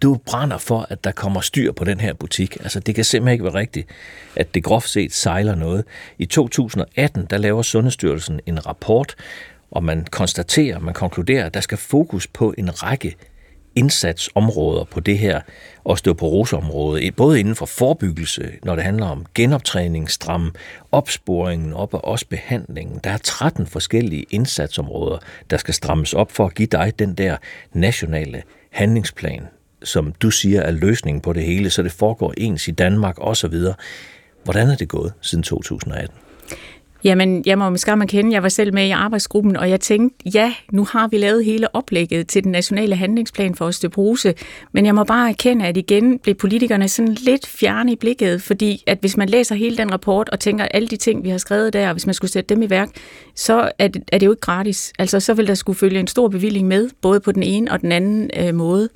du 0.03 0.21
brænder 0.27 0.59
for, 0.59 0.87
at 0.91 1.05
der 1.05 1.13
kommer 1.13 1.41
styr 1.41 1.73
på 1.73 1.85
den 1.85 2.01
her 2.01 2.13
butik. 2.13 2.57
Altså, 2.61 2.81
det 2.81 2.95
kan 2.95 3.05
simpelthen 3.05 3.33
ikke 3.33 3.45
være 3.45 3.55
rigtigt, 3.55 3.89
at 4.37 4.55
det 4.55 4.65
groft 4.65 4.89
set 4.89 5.13
sejler 5.13 5.55
noget. 5.55 5.85
I 6.19 6.27
2018, 6.27 7.27
der 7.31 7.39
laver 7.39 7.63
Sundhedsstyrelsen 7.63 8.41
en 8.47 8.67
rapport, 8.67 9.15
og 9.71 9.85
man 9.85 10.07
konstaterer, 10.11 10.79
man 10.79 10.95
konkluderer, 10.95 11.47
at 11.47 11.55
der 11.55 11.61
skal 11.61 11.79
fokus 11.79 12.27
på 12.27 12.55
en 12.59 12.83
række 12.83 13.17
indsatsområder 13.79 14.85
på 14.85 15.01
det 15.01 15.19
her 15.19 15.41
osteoporoseområde, 15.85 17.13
både 17.13 17.41
inden 17.41 17.55
for 17.55 17.67
forebyggelse, 17.67 18.53
når 18.65 18.75
det 18.75 18.85
handler 18.85 19.07
om 19.07 19.27
genoptræning, 19.35 20.11
stram 20.11 20.55
opsporingen 20.93 21.73
op 21.73 21.95
og 21.95 22.05
også 22.05 22.27
behandlingen. 22.27 23.01
Der 23.05 23.11
er 23.11 23.19
13 23.19 23.67
forskellige 23.67 24.27
indsatsområder, 24.31 25.19
der 25.51 25.57
skal 25.57 25.75
strammes 25.75 26.15
op 26.15 26.33
for 26.33 26.47
at 26.47 26.55
give 26.55 26.69
dig 26.73 26.93
den 26.99 27.15
der 27.15 27.37
nationale 27.73 28.43
handlingsplan, 28.71 29.49
som 29.85 30.13
du 30.13 30.31
siger 30.31 30.63
er 30.63 30.71
løsningen 30.71 31.21
på 31.21 31.33
det 31.33 31.43
hele, 31.43 31.71
så 31.71 31.83
det 31.83 31.93
foregår 31.93 32.35
ens 32.37 32.69
i 32.69 32.71
Danmark 32.71 33.15
osv. 33.19 33.55
Hvordan 34.45 34.71
er 34.71 34.77
det 34.77 34.89
gået 34.89 35.13
siden 35.21 35.43
2018? 35.43 36.28
Jamen, 37.05 37.43
jeg 37.47 37.59
må 37.59 37.71
måske 37.71 37.81
skam 37.81 38.01
erkende, 38.01 38.33
jeg 38.33 38.43
var 38.43 38.49
selv 38.49 38.75
med 38.75 38.87
i 38.87 38.91
arbejdsgruppen, 38.91 39.57
og 39.57 39.71
jeg 39.71 39.81
tænkte, 39.81 40.31
ja, 40.35 40.55
nu 40.73 40.85
har 40.85 41.09
vi 41.09 41.19
lavet 41.19 41.45
hele 41.45 41.75
oplægget 41.75 42.29
til 42.29 42.45
den 42.45 42.53
nationale 42.53 42.97
handlingsplan 42.97 43.55
for 43.55 43.65
osteoporose, 43.65 44.35
men 44.73 44.87
jeg 44.87 44.95
må 44.95 45.05
bare 45.05 45.29
erkende, 45.29 45.67
at 45.67 45.77
igen 45.77 46.19
blev 46.19 46.35
politikerne 46.35 46.89
sådan 46.89 47.15
lidt 47.15 47.47
fjerne 47.47 47.93
i 47.93 47.97
blikket, 47.97 48.43
fordi 48.43 48.83
at 48.87 48.99
hvis 49.01 49.17
man 49.17 49.29
læser 49.29 49.55
hele 49.55 49.77
den 49.77 49.93
rapport 49.93 50.29
og 50.29 50.41
tænker 50.41 50.65
alle 50.65 50.89
de 50.89 50.97
ting, 50.97 51.25
vi 51.25 51.29
har 51.29 51.39
skrevet 51.39 51.73
der, 51.73 51.87
og 51.89 51.93
hvis 51.93 52.07
man 52.07 52.15
skulle 52.15 52.31
sætte 52.31 52.55
dem 52.55 52.63
i 52.63 52.71
værk, 52.71 52.89
så 53.35 53.71
er 53.79 53.89
det, 53.89 54.03
er 54.13 54.19
det 54.19 54.27
jo 54.27 54.33
ikke 54.33 54.41
gratis. 54.41 54.93
Altså, 54.99 55.21
så 55.21 55.35
vil 55.35 55.47
der 55.47 55.55
skulle 55.55 55.79
følge 55.79 56.01
en 56.01 56.07
stor 56.07 56.29
bevilling 56.29 56.69
med, 56.69 56.91
både 57.03 57.21
på 57.21 57.33
den 57.33 57.43
ene 57.43 57.71
og 57.71 57.81
den 57.81 57.93
anden 57.93 58.31
øh, 58.37 58.55
måde. 58.55 58.89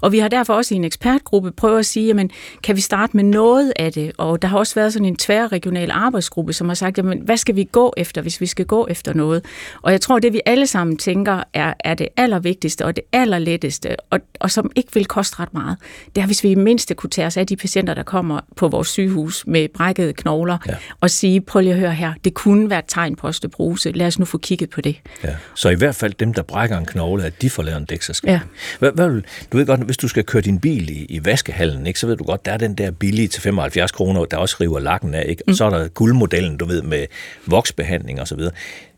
Og 0.00 0.12
vi 0.12 0.18
har 0.18 0.28
derfor 0.28 0.54
også 0.54 0.74
i 0.74 0.76
en 0.76 0.84
ekspertgruppe 0.84 1.52
prøvet 1.52 1.78
at 1.78 1.86
sige, 1.86 2.06
jamen, 2.06 2.30
kan 2.62 2.76
vi 2.76 2.80
starte 2.80 3.16
med 3.16 3.24
noget 3.24 3.72
af 3.76 3.92
det? 3.92 4.12
Og 4.18 4.42
der 4.42 4.48
har 4.48 4.58
også 4.58 4.74
været 4.74 4.92
sådan 4.92 5.06
en 5.06 5.16
tværregional 5.16 5.90
arbejdsgruppe, 5.90 6.52
som 6.52 6.68
har 6.68 6.74
sagt, 6.74 6.98
jamen, 6.98 7.20
hvad 7.20 7.36
skal 7.44 7.56
vi 7.56 7.68
gå 7.72 7.94
efter, 7.96 8.22
hvis 8.22 8.40
vi 8.40 8.46
skal 8.46 8.66
gå 8.66 8.86
efter 8.90 9.14
noget? 9.14 9.44
Og 9.82 9.92
jeg 9.92 10.00
tror, 10.00 10.18
det 10.18 10.32
vi 10.32 10.40
alle 10.46 10.66
sammen 10.66 10.96
tænker, 10.96 11.42
er, 11.54 11.74
er 11.80 11.94
det 11.94 12.08
allervigtigste 12.16 12.84
og 12.84 12.96
det 12.96 13.04
allerletteste, 13.12 13.96
og, 14.10 14.20
og 14.40 14.50
som 14.50 14.70
ikke 14.76 14.94
vil 14.94 15.06
koste 15.06 15.40
ret 15.40 15.54
meget, 15.54 15.76
det 16.16 16.22
er, 16.22 16.26
hvis 16.26 16.44
vi 16.44 16.50
i 16.50 16.54
mindste 16.54 16.94
kunne 16.94 17.10
tage 17.10 17.26
os 17.26 17.36
af 17.36 17.46
de 17.46 17.56
patienter, 17.56 17.94
der 17.94 18.02
kommer 18.02 18.40
på 18.56 18.68
vores 18.68 18.88
sygehus 18.88 19.44
med 19.46 19.68
brækkede 19.74 20.12
knogler, 20.12 20.58
ja. 20.68 20.74
og 21.00 21.10
sige, 21.10 21.40
prøv 21.40 21.60
lige 21.60 21.72
at 21.72 21.78
høre 21.78 21.92
her, 21.92 22.12
det 22.24 22.34
kunne 22.34 22.70
være 22.70 22.78
et 22.78 22.84
tegn 22.88 23.16
på 23.16 23.26
osteoporose, 23.26 23.92
lad 23.92 24.06
os 24.06 24.18
nu 24.18 24.24
få 24.24 24.38
kigget 24.38 24.70
på 24.70 24.80
det. 24.80 24.96
Ja. 25.24 25.34
Så 25.54 25.68
i 25.68 25.74
hvert 25.74 25.94
fald 25.94 26.12
dem, 26.12 26.34
der 26.34 26.42
brækker 26.42 26.78
en 26.78 26.86
knogle, 26.86 27.24
at 27.24 27.42
de 27.42 27.50
får 27.50 27.62
lavet 27.62 27.78
en 27.78 27.84
dækserskanning. 27.84 28.42
Ja. 28.42 28.78
Hvad, 28.78 28.92
hvad, 28.92 29.22
du 29.52 29.56
ved 29.56 29.66
godt, 29.66 29.80
hvis 29.80 29.96
du 29.96 30.08
skal 30.08 30.24
køre 30.24 30.42
din 30.42 30.60
bil 30.60 30.90
i, 30.90 31.06
i 31.08 31.24
vaskehallen, 31.24 31.86
ikke, 31.86 32.00
så 32.00 32.06
ved 32.06 32.16
du 32.16 32.24
godt, 32.24 32.44
der 32.44 32.52
er 32.52 32.56
den 32.56 32.74
der 32.74 32.90
billige 32.90 33.28
til 33.28 33.42
75 33.42 33.92
kroner, 33.92 34.24
der 34.24 34.36
også 34.36 34.56
river 34.60 34.80
lakken 34.80 35.14
af, 35.14 35.24
ikke? 35.28 35.42
og 35.46 35.50
mm. 35.50 35.54
så 35.54 35.64
er 35.64 35.70
der 35.70 35.88
guldmodellen, 35.88 36.56
du 36.56 36.64
ved, 36.64 36.82
med 36.82 37.06
voksbehandling 37.46 38.20
og 38.20 38.28
så 38.28 38.36
videre 38.36 38.52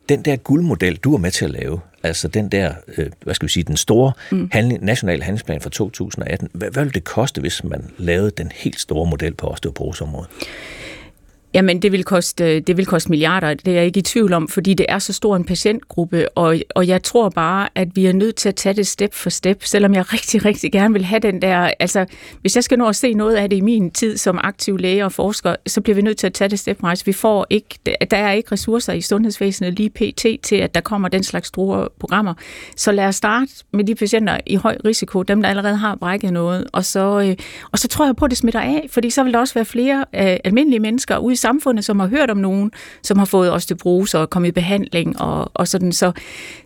den 0.09 0.23
der 0.23 0.37
guldmodel, 0.37 0.97
du 0.97 1.15
er 1.15 1.19
med 1.19 1.31
til 1.31 1.45
at 1.45 1.51
lave, 1.51 1.81
altså 2.03 2.29
den 2.29 2.49
der, 2.49 2.75
øh, 2.97 3.07
hvad 3.23 3.35
skal 3.35 3.47
vi 3.47 3.53
sige, 3.53 3.65
den 3.65 3.77
store 3.77 4.13
mm. 4.33 4.49
handling, 4.53 4.85
nationale 4.85 5.23
handlingsplan 5.23 5.61
fra 5.61 5.71
2018, 5.71 6.49
hvad, 6.53 6.71
hvad 6.71 6.83
ville 6.83 6.93
det 6.93 7.05
koste, 7.05 7.41
hvis 7.41 7.65
man 7.65 7.91
lavede 7.99 8.31
den 8.31 8.53
helt 8.55 8.81
store 8.81 9.07
model 9.07 9.35
på 9.35 9.47
osteoporoseområdet? 9.47 10.31
Jamen, 11.57 11.83
det 11.83 11.93
vil, 11.93 12.05
koste, 12.05 12.45
øh, 12.45 12.63
det 12.67 12.77
vil 12.77 12.87
koste 12.87 13.11
milliarder, 13.11 13.55
det 13.55 13.69
er 13.69 13.73
jeg 13.73 13.85
ikke 13.87 13.99
i 13.99 14.03
tvivl 14.03 14.33
om, 14.33 14.49
fordi 14.49 14.75
det 14.75 14.87
er 14.89 14.99
så 14.99 15.13
stor 15.13 15.37
en 15.37 15.45
patientgruppe, 15.45 16.39
og, 16.39 16.57
og 16.75 16.89
jeg 16.89 17.03
tror 17.03 17.29
bare, 17.29 17.69
at 17.75 17.89
vi 17.95 18.07
er 18.07 18.13
nødt 18.13 18.37
til 18.37 18.49
at 18.49 18.55
tage 18.55 18.73
det 18.73 18.87
step 18.87 19.15
for 19.15 19.31
step, 19.31 19.65
selvom 19.65 19.95
jeg 19.95 20.13
rigtig, 20.13 20.45
rigtig 20.45 20.73
gerne 20.73 20.93
vil 20.95 21.05
have 21.05 21.19
den 21.19 21.43
der, 21.43 21.71
altså, 21.79 22.07
hvis 22.41 22.55
jeg 22.55 22.65
skal 22.65 22.79
nå 22.79 22.89
at 22.89 22.97
se 22.97 23.15
noget 23.15 23.37
af 23.37 23.51
det 23.51 23.57
i 23.57 23.61
min 23.61 23.91
tid 23.91 24.17
som 24.17 24.39
aktiv 24.43 24.77
læge 24.77 25.05
og 25.05 25.13
forsker, 25.13 25.55
så 25.67 25.81
bliver 25.81 25.95
vi 25.95 26.03
nødt 26.03 26.19
til 26.19 26.27
at 26.27 26.33
tage 26.33 26.49
det 26.49 26.59
step 26.59 26.79
Vi 27.07 27.13
får 27.13 27.47
ikke, 27.51 27.79
der 28.11 28.17
er 28.17 28.33
ikke 28.33 28.53
ressourcer 28.53 28.93
i 28.93 29.01
sundhedsvæsenet 29.01 29.75
lige 29.75 29.91
pt. 29.91 30.27
til, 30.43 30.57
at 30.57 30.75
der 30.75 30.81
kommer 30.81 31.09
den 31.09 31.23
slags 31.23 31.49
store 31.49 31.89
programmer. 32.01 32.35
Så 32.77 32.93
lad 32.93 33.05
os 33.05 33.17
starte 33.17 33.51
med 33.73 33.85
de 33.85 33.95
patienter 33.95 34.39
i 34.47 34.57
høj 34.57 34.77
risiko, 34.85 35.23
dem 35.23 35.43
der 35.43 35.49
allerede 35.49 35.77
har 35.77 35.95
brækket 35.95 36.33
noget, 36.33 36.67
og 36.73 36.85
så, 36.85 37.21
øh, 37.21 37.37
og 37.73 37.79
så 37.79 37.89
tror 37.89 38.07
jeg 38.07 38.17
på, 38.17 38.25
at 38.25 38.31
det 38.31 38.39
smitter 38.39 38.61
af, 38.61 38.87
fordi 38.91 39.11
så 39.11 39.25
vil 39.25 39.33
der 39.33 39.39
også 39.39 39.55
være 39.55 39.65
flere 39.65 40.05
øh, 40.15 40.37
almindelige 40.45 40.81
mennesker 40.81 41.19
ude 41.19 41.33
i 41.33 41.37
samfundet, 41.47 41.85
som 41.85 42.01
har 42.01 42.07
hørt 42.07 42.31
om 42.31 42.37
nogen, 42.37 42.71
som 43.03 43.19
har 43.19 43.25
fået 43.25 43.53
osteoporose 43.53 44.19
og 44.19 44.31
kommet 44.31 44.49
i 44.49 44.53
behandling 44.53 45.21
og, 45.21 45.51
og 45.55 45.69
sådan. 45.69 45.93
Så, 45.93 46.13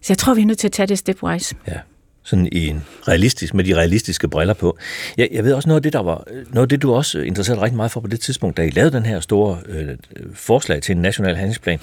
så 0.03 0.07
jeg 0.09 0.19
tror, 0.19 0.35
vi 0.35 0.43
er 0.43 0.47
nødt 0.47 0.59
til 0.59 0.69
at 0.69 0.73
tage 0.73 0.87
det 0.87 0.99
stepwise. 0.99 1.55
Ja 1.69 1.79
sådan 2.23 2.49
i 2.53 2.67
en 2.67 2.85
realistisk, 3.09 3.55
med 3.55 3.65
de 3.65 3.77
realistiske 3.77 4.29
briller 4.29 4.55
på. 4.55 4.79
Jeg, 5.17 5.29
jeg 5.33 5.45
ved 5.45 5.53
også 5.53 5.69
noget 5.69 5.79
af 5.79 5.83
det, 5.83 5.93
der 5.93 6.03
var, 6.03 6.25
noget 6.51 6.65
af 6.65 6.69
det, 6.69 6.83
du 6.83 6.95
også 6.95 7.19
interesserede 7.19 7.63
rigtig 7.63 7.77
meget 7.77 7.91
for 7.91 8.01
på 8.01 8.07
det 8.07 8.21
tidspunkt, 8.21 8.57
da 8.57 8.63
I 8.63 8.71
lavede 8.71 8.93
den 8.93 9.07
her 9.07 9.21
store 9.21 9.59
øh, 9.67 9.97
forslag 10.35 10.83
til 10.83 10.97
en 10.97 11.03
national 11.03 11.35
handlingsplan, 11.35 11.79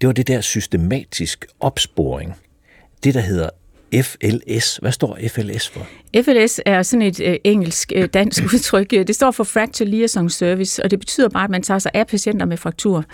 det 0.00 0.06
var 0.06 0.12
det 0.12 0.28
der 0.28 0.40
systematisk 0.40 1.46
opsporing. 1.60 2.34
Det, 3.04 3.14
der 3.14 3.20
hedder 3.20 3.50
FLS. 4.02 4.76
Hvad 4.76 4.92
står 4.92 5.18
FLS 5.28 5.68
for? 5.68 5.86
FLS 6.22 6.60
er 6.66 6.82
sådan 6.82 7.02
et 7.02 7.20
øh, 7.20 7.36
engelsk-dansk 7.44 8.42
øh, 8.42 8.48
udtryk. 8.54 8.90
Det 8.90 9.14
står 9.14 9.30
for 9.30 9.44
Fracture 9.44 9.88
Liaison 9.88 10.30
Service, 10.30 10.82
og 10.82 10.90
det 10.90 10.98
betyder 10.98 11.28
bare, 11.28 11.44
at 11.44 11.50
man 11.50 11.62
tager 11.62 11.78
sig 11.78 11.90
af 11.94 12.06
patienter 12.06 12.46
med 12.46 12.56
fraktur. 12.56 13.04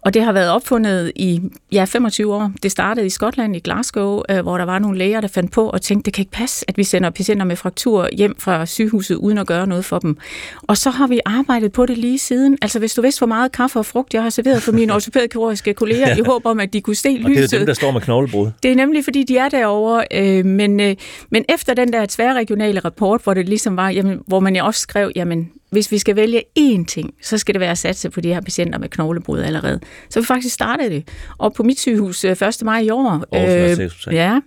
Og 0.00 0.14
det 0.14 0.22
har 0.22 0.32
været 0.32 0.50
opfundet 0.50 1.12
i 1.16 1.40
ja, 1.72 1.84
25 1.84 2.34
år. 2.34 2.52
Det 2.62 2.70
startede 2.70 3.06
i 3.06 3.10
Skotland, 3.10 3.56
i 3.56 3.58
Glasgow, 3.58 4.22
øh, 4.30 4.40
hvor 4.40 4.58
der 4.58 4.64
var 4.64 4.78
nogle 4.78 4.98
læger, 4.98 5.20
der 5.20 5.28
fandt 5.28 5.52
på 5.52 5.70
og 5.70 5.82
tænkte, 5.82 6.04
det 6.04 6.14
kan 6.14 6.22
ikke 6.22 6.32
passe, 6.32 6.64
at 6.68 6.76
vi 6.78 6.84
sender 6.84 7.10
patienter 7.10 7.46
med 7.46 7.56
fraktur 7.56 8.08
hjem 8.12 8.36
fra 8.38 8.66
sygehuset, 8.66 9.16
uden 9.16 9.38
at 9.38 9.46
gøre 9.46 9.66
noget 9.66 9.84
for 9.84 9.98
dem. 9.98 10.16
Og 10.62 10.76
så 10.76 10.90
har 10.90 11.06
vi 11.06 11.20
arbejdet 11.26 11.72
på 11.72 11.86
det 11.86 11.98
lige 11.98 12.18
siden. 12.18 12.58
Altså, 12.62 12.78
hvis 12.78 12.94
du 12.94 13.02
vidste, 13.02 13.20
hvor 13.20 13.26
meget 13.26 13.52
kaffe 13.52 13.78
og 13.78 13.86
frugt 13.86 14.14
jeg 14.14 14.22
har 14.22 14.30
serveret 14.30 14.62
for 14.62 14.72
mine 14.72 14.92
ortopædkirurgiske 14.94 15.74
kolleger, 15.74 16.16
i 16.16 16.20
håb 16.26 16.46
om, 16.46 16.60
at 16.60 16.72
de 16.72 16.80
kunne 16.80 16.96
se 16.96 17.08
lyset. 17.08 17.24
Og 17.24 17.30
det 17.30 17.52
er 17.52 17.58
dem, 17.58 17.66
der 17.66 17.74
står 17.74 17.90
med 17.90 18.00
knoglebrud. 18.00 18.50
Det 18.62 18.72
er 18.72 18.76
nemlig, 18.76 19.04
fordi 19.04 19.22
de 19.22 19.38
er 19.38 19.48
derovre. 19.48 20.04
Øh, 20.14 20.27
Øh, 20.28 20.44
men, 20.44 20.80
øh, 20.80 20.96
men 21.30 21.44
efter 21.48 21.74
den 21.74 21.92
der 21.92 22.06
tværregionale 22.08 22.80
rapport, 22.80 23.22
hvor 23.22 23.34
det 23.34 23.48
ligesom 23.48 23.76
var, 23.76 23.90
jamen, 23.90 24.20
hvor 24.26 24.40
man 24.40 24.56
jo 24.56 24.64
også 24.66 24.80
skrev, 24.80 25.10
jamen 25.16 25.50
hvis 25.70 25.92
vi 25.92 25.98
skal 25.98 26.16
vælge 26.16 26.42
én 26.58 26.84
ting, 26.84 27.14
så 27.22 27.38
skal 27.38 27.54
det 27.54 27.60
være 27.60 27.70
at 27.70 27.78
satse 27.78 28.10
på 28.10 28.20
de 28.20 28.28
her 28.28 28.40
patienter 28.40 28.78
med 28.78 28.88
knoglebrud 28.88 29.40
allerede. 29.40 29.80
Så 30.10 30.20
vi 30.20 30.26
faktisk 30.26 30.54
startede 30.54 30.90
det. 30.90 31.08
Og 31.38 31.54
på 31.54 31.62
mit 31.62 31.80
sygehus 31.80 32.24
1. 32.24 32.42
Øh, 32.42 32.52
maj 32.62 32.80
i 32.80 32.90
år. 32.90 33.24
Øh, 33.34 34.14
ja. 34.14 34.40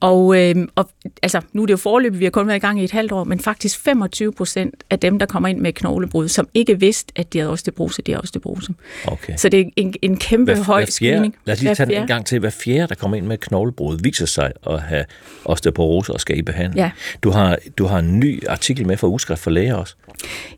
Og, 0.00 0.38
øh, 0.38 0.56
og 0.74 0.90
altså, 1.22 1.40
nu 1.52 1.62
er 1.62 1.66
det 1.66 1.72
jo 1.72 1.76
forløbet, 1.76 2.20
vi 2.20 2.24
har 2.24 2.30
kun 2.30 2.46
været 2.46 2.56
i 2.56 2.60
gang 2.60 2.80
i 2.80 2.84
et 2.84 2.90
halvt 2.90 3.12
år, 3.12 3.24
men 3.24 3.40
faktisk 3.40 3.80
25 3.80 4.32
procent 4.32 4.74
af 4.90 4.98
dem, 4.98 5.18
der 5.18 5.26
kommer 5.26 5.48
ind 5.48 5.60
med 5.60 5.72
knoglebrud, 5.72 6.28
som 6.28 6.48
ikke 6.54 6.80
vidste, 6.80 7.12
at 7.16 7.32
de 7.32 7.38
havde 7.38 7.52
osteoporose, 7.52 8.02
de 8.02 8.12
har 8.12 8.20
osteoporose. 8.20 8.74
Okay. 9.06 9.36
Så 9.36 9.48
det 9.48 9.60
er 9.60 9.64
en, 9.76 9.94
en 10.02 10.16
kæmpe 10.16 10.54
hver, 10.54 10.62
høj 10.62 10.80
fjerde, 10.80 10.92
screening. 10.92 11.36
Lad 11.44 11.54
os 11.54 11.62
lige 11.62 11.74
tage 11.74 11.86
den 11.86 12.00
en 12.02 12.06
gang 12.06 12.26
til. 12.26 12.38
Hver 12.38 12.50
fjerde, 12.50 12.86
der 12.86 12.94
kommer 12.94 13.16
ind 13.16 13.26
med 13.26 13.38
knoglebrud, 13.38 13.98
viser 14.02 14.26
sig 14.26 14.52
at 14.66 14.82
have 14.82 15.04
osteoporose 15.44 16.12
og 16.12 16.20
skal 16.20 16.38
i 16.38 16.42
behandling. 16.42 16.76
Ja. 16.76 16.90
Du, 17.22 17.30
har, 17.30 17.58
du 17.78 17.86
har 17.86 17.98
en 17.98 18.20
ny 18.20 18.48
artikel 18.48 18.86
med 18.86 18.96
fra 18.96 19.06
Ugeskrift 19.06 19.42
for 19.42 19.50
Læger 19.50 19.74
også. 19.74 19.94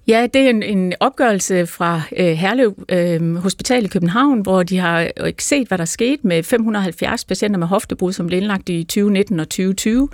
Ja, 0.08 0.26
det 0.34 0.42
er 0.42 0.50
en, 0.50 0.62
en 0.62 0.92
opgørelse 1.00 1.66
fra 1.66 2.02
øh, 2.16 2.26
Herlev 2.26 2.74
øh, 2.88 3.36
Hospital 3.36 3.84
i 3.84 3.88
København, 3.88 4.40
hvor 4.40 4.62
de 4.62 4.78
har 4.78 5.00
ikke 5.26 5.44
set, 5.44 5.68
hvad 5.68 5.78
der 5.78 5.84
skete 5.84 6.26
med 6.26 6.42
570 6.42 7.24
patienter 7.24 7.58
med 7.58 7.66
hoftebrud, 7.66 8.12
som 8.12 8.26
blev 8.26 8.38
indlagt 8.38 8.68
i 8.68 8.84
2019 8.84 9.40
og 9.40 9.48
2020. 9.48 10.08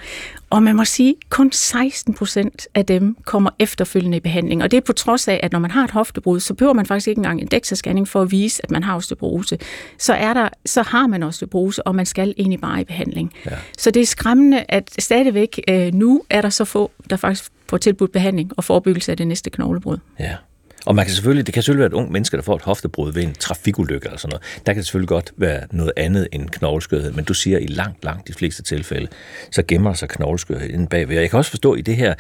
Og 0.51 0.63
man 0.63 0.77
må 0.77 0.85
sige, 0.85 1.11
at 1.11 1.31
kun 1.31 1.53
16 1.53 2.15
procent 2.15 2.69
af 2.75 2.87
dem 2.87 3.17
kommer 3.25 3.51
efterfølgende 3.59 4.17
i 4.17 4.21
behandling. 4.21 4.63
Og 4.63 4.71
det 4.71 4.77
er 4.77 4.81
på 4.81 4.93
trods 4.93 5.29
af, 5.29 5.41
at 5.43 5.53
når 5.53 5.59
man 5.59 5.71
har 5.71 5.85
et 5.85 5.91
hoftebrud, 5.91 6.41
så 6.41 6.55
behøver 6.55 6.75
man 6.75 6.87
faktisk 6.87 7.09
ikke 7.09 7.19
engang 7.19 7.41
en 7.41 7.49
DEXA-scanning 7.55 8.05
for 8.05 8.23
at 8.23 8.31
vise, 8.31 8.65
at 8.65 8.71
man 8.71 8.83
har 8.83 8.97
osteoporose. 8.97 9.59
Så, 9.99 10.15
er 10.15 10.35
der, 10.35 10.49
så 10.67 10.83
har 10.83 11.07
man 11.07 11.23
osteoporose, 11.23 11.87
og 11.87 11.95
man 11.95 12.07
skal 12.07 12.35
egentlig 12.39 12.61
bare 12.61 12.81
i 12.81 12.85
behandling. 12.85 13.33
Ja. 13.47 13.51
Så 13.79 13.91
det 13.91 14.03
er 14.03 14.07
skræmmende, 14.07 14.65
at 14.69 14.91
stadigvæk 14.99 15.61
øh, 15.69 15.95
nu 15.95 16.23
er 16.31 16.41
der 16.41 16.51
så 16.51 16.65
få, 16.65 16.91
der 17.11 17.17
faktisk 17.17 17.51
får 17.69 17.77
tilbudt 17.77 18.13
behandling 18.13 18.51
og 18.57 18.65
forebyggelse 18.65 19.11
af 19.11 19.17
det 19.17 19.27
næste 19.27 19.51
knoglebrud. 19.51 19.99
Ja. 20.19 20.35
Og 20.87 20.95
man 20.95 21.05
kan 21.05 21.15
selvfølgelig, 21.15 21.47
det 21.47 21.55
kan 21.55 21.63
selvfølgelig 21.63 21.81
være 21.81 21.99
et 21.99 22.03
ung 22.03 22.13
menneske, 22.13 22.37
der 22.37 22.43
får 22.43 22.57
et 22.57 22.63
hoftebrud 22.63 23.13
ved 23.13 23.23
en 23.23 23.35
trafikulykke 23.35 24.07
eller 24.07 24.19
sådan 24.19 24.31
noget. 24.31 24.61
Der 24.67 24.73
kan 24.73 24.77
det 24.77 24.87
selvfølgelig 24.87 25.09
godt 25.09 25.33
være 25.37 25.67
noget 25.71 25.93
andet 25.97 26.29
end 26.33 26.49
knogleskørhed, 26.49 27.13
men 27.13 27.25
du 27.25 27.35
siger, 27.35 27.57
at 27.57 27.63
i 27.63 27.67
langt, 27.67 28.05
langt 28.05 28.29
de 28.29 28.33
fleste 28.33 28.63
tilfælde, 28.63 29.09
så 29.51 29.63
gemmer 29.69 29.95
sig 29.95 30.09
knogleskørhed 30.09 30.71
inde 30.71 30.87
bagved. 30.87 31.17
Og 31.17 31.23
jeg 31.23 31.31
kan 31.31 31.39
også 31.39 31.51
forstå, 31.51 31.73
at 31.73 31.79
i, 31.79 31.83
det 31.83 31.97
her, 31.97 32.15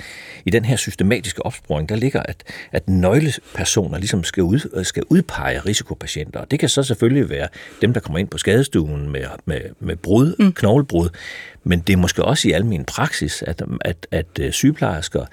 i 0.46 0.50
den 0.50 0.64
her 0.64 0.76
systematiske 0.76 1.46
opsporing, 1.46 1.88
der 1.88 1.96
ligger, 1.96 2.22
at, 2.22 2.44
at 2.72 2.88
nøglepersoner 2.88 3.98
ligesom 3.98 4.24
skal, 4.24 4.42
ud, 4.42 4.84
skal 4.84 5.02
udpege 5.10 5.60
risikopatienter. 5.60 6.40
Og 6.40 6.50
det 6.50 6.58
kan 6.58 6.68
så 6.68 6.82
selvfølgelig 6.82 7.30
være 7.30 7.48
dem, 7.82 7.92
der 7.92 8.00
kommer 8.00 8.18
ind 8.18 8.28
på 8.28 8.38
skadestuen 8.38 9.12
med, 9.12 9.24
med, 9.44 9.60
med 9.80 9.96
brud, 9.96 10.34
mm. 10.38 10.52
knoglebrud, 10.52 11.08
men 11.64 11.80
det 11.80 11.92
er 11.92 11.96
måske 11.96 12.24
også 12.24 12.48
i 12.48 12.52
almen 12.52 12.84
praksis, 12.84 13.42
at, 13.42 13.62
at, 13.80 14.06
at, 14.10 14.26
at 14.40 14.54
sygeplejersker 14.54 15.26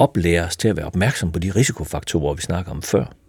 oplæres 0.00 0.56
til 0.56 0.68
at 0.68 0.76
være 0.76 0.86
opmærksom 0.86 1.32
på 1.32 1.38
de 1.38 1.50
risikofaktorer, 1.50 2.34
vi 2.34 2.42
snakker 2.42 2.72
om 2.72 2.82
før. 2.82 3.19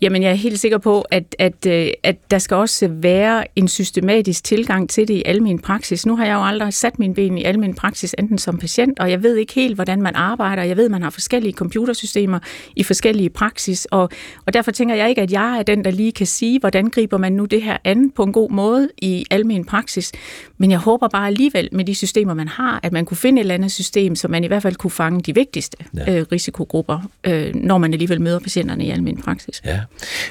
Jamen, 0.00 0.22
jeg 0.22 0.30
er 0.30 0.34
helt 0.34 0.60
sikker 0.60 0.78
på, 0.78 1.00
at, 1.00 1.36
at, 1.38 1.66
øh, 1.66 1.88
at 2.02 2.30
der 2.30 2.38
skal 2.38 2.56
også 2.56 2.88
være 2.88 3.44
en 3.56 3.68
systematisk 3.68 4.44
tilgang 4.44 4.90
til 4.90 5.08
det 5.08 5.14
i 5.14 5.22
almen 5.26 5.58
praksis. 5.58 6.06
Nu 6.06 6.16
har 6.16 6.26
jeg 6.26 6.34
jo 6.34 6.44
aldrig 6.44 6.74
sat 6.74 6.98
min 6.98 7.14
ben 7.14 7.38
i 7.38 7.44
almen 7.44 7.74
praksis, 7.74 8.14
enten 8.18 8.38
som 8.38 8.58
patient, 8.58 8.98
og 8.98 9.10
jeg 9.10 9.22
ved 9.22 9.36
ikke 9.36 9.54
helt, 9.54 9.74
hvordan 9.74 10.02
man 10.02 10.14
arbejder. 10.14 10.62
Jeg 10.62 10.76
ved, 10.76 10.84
at 10.84 10.90
man 10.90 11.02
har 11.02 11.10
forskellige 11.10 11.52
computersystemer 11.52 12.38
i 12.76 12.82
forskellige 12.82 13.30
praksis, 13.30 13.84
og, 13.84 14.10
og 14.46 14.52
derfor 14.52 14.70
tænker 14.70 14.94
jeg 14.94 15.08
ikke, 15.08 15.22
at 15.22 15.32
jeg 15.32 15.58
er 15.58 15.62
den, 15.62 15.84
der 15.84 15.90
lige 15.90 16.12
kan 16.12 16.26
sige, 16.26 16.60
hvordan 16.60 16.90
griber 16.90 17.18
man 17.18 17.32
nu 17.32 17.44
det 17.44 17.62
her 17.62 17.76
an 17.84 18.10
på 18.10 18.22
en 18.22 18.32
god 18.32 18.50
måde 18.50 18.88
i 18.98 19.24
almen 19.30 19.64
praksis. 19.64 20.12
Men 20.58 20.70
jeg 20.70 20.78
håber 20.78 21.08
bare 21.08 21.26
alligevel 21.26 21.68
med 21.72 21.84
de 21.84 21.94
systemer, 21.94 22.34
man 22.34 22.48
har, 22.48 22.80
at 22.82 22.92
man 22.92 23.04
kunne 23.04 23.16
finde 23.16 23.40
et 23.40 23.44
eller 23.44 23.54
andet 23.54 23.72
system, 23.72 24.14
så 24.16 24.28
man 24.28 24.44
i 24.44 24.46
hvert 24.46 24.62
fald 24.62 24.76
kunne 24.76 24.90
fange 24.90 25.20
de 25.20 25.34
vigtigste 25.34 25.76
ja. 25.96 26.18
øh, 26.18 26.26
risikogrupper, 26.32 27.10
øh, 27.26 27.54
når 27.54 27.78
man 27.78 27.92
alligevel 27.92 28.20
møder 28.20 28.38
patienterne 28.38 28.84
i 28.84 28.90
almen 28.90 29.22
praksis. 29.22 29.62
Ja. 29.64 29.80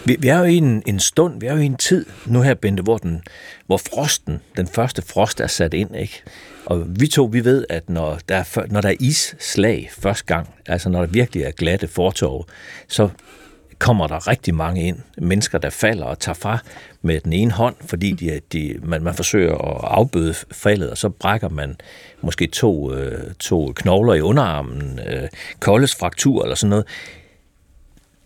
Vi, 0.05 0.15
vi 0.19 0.27
er 0.27 0.37
jo 0.37 0.43
i 0.43 0.55
en, 0.55 0.83
en 0.85 0.99
stund, 0.99 1.39
vi 1.39 1.47
er 1.47 1.53
jo 1.53 1.59
i 1.59 1.65
en 1.65 1.75
tid 1.77 2.05
nu 2.25 2.41
her, 2.41 2.53
Bente, 2.53 2.83
hvor, 2.83 2.97
den, 2.97 3.21
hvor 3.65 3.77
frosten, 3.77 4.39
den 4.57 4.67
første 4.67 5.01
frost 5.01 5.39
er 5.39 5.47
sat 5.47 5.73
ind, 5.73 5.95
ikke? 5.95 6.23
Og 6.65 6.83
vi 6.87 7.07
to, 7.07 7.23
vi 7.23 7.45
ved, 7.45 7.65
at 7.69 7.89
når 7.89 8.19
der 8.29 8.35
er, 8.35 8.67
når 8.71 8.81
der 8.81 8.89
er 8.89 8.95
isslag 8.99 9.89
første 9.97 10.25
gang, 10.25 10.49
altså 10.65 10.89
når 10.89 10.99
der 10.99 11.07
virkelig 11.07 11.43
er 11.43 11.51
glatte 11.51 11.87
fortov, 11.87 12.45
så 12.87 13.09
kommer 13.79 14.07
der 14.07 14.27
rigtig 14.27 14.55
mange 14.55 14.87
ind, 14.87 14.97
mennesker, 15.17 15.57
der 15.57 15.69
falder 15.69 16.05
og 16.05 16.19
tager 16.19 16.33
fra 16.33 16.57
med 17.01 17.19
den 17.19 17.33
ene 17.33 17.51
hånd, 17.51 17.75
fordi 17.85 18.11
de, 18.11 18.39
de, 18.53 18.79
man, 18.83 19.03
man 19.03 19.13
forsøger 19.13 19.53
at 19.53 19.81
afbøde 19.83 20.33
faldet, 20.51 20.89
og 20.89 20.97
så 20.97 21.09
brækker 21.09 21.49
man 21.49 21.75
måske 22.21 22.47
to, 22.47 22.93
øh, 22.93 23.33
to 23.39 23.73
knogler 23.75 24.13
i 24.13 24.21
underarmen, 24.21 24.99
øh, 25.07 25.27
koldes 25.59 25.95
fraktur 25.95 26.43
eller 26.43 26.55
sådan 26.55 26.69
noget 26.69 26.85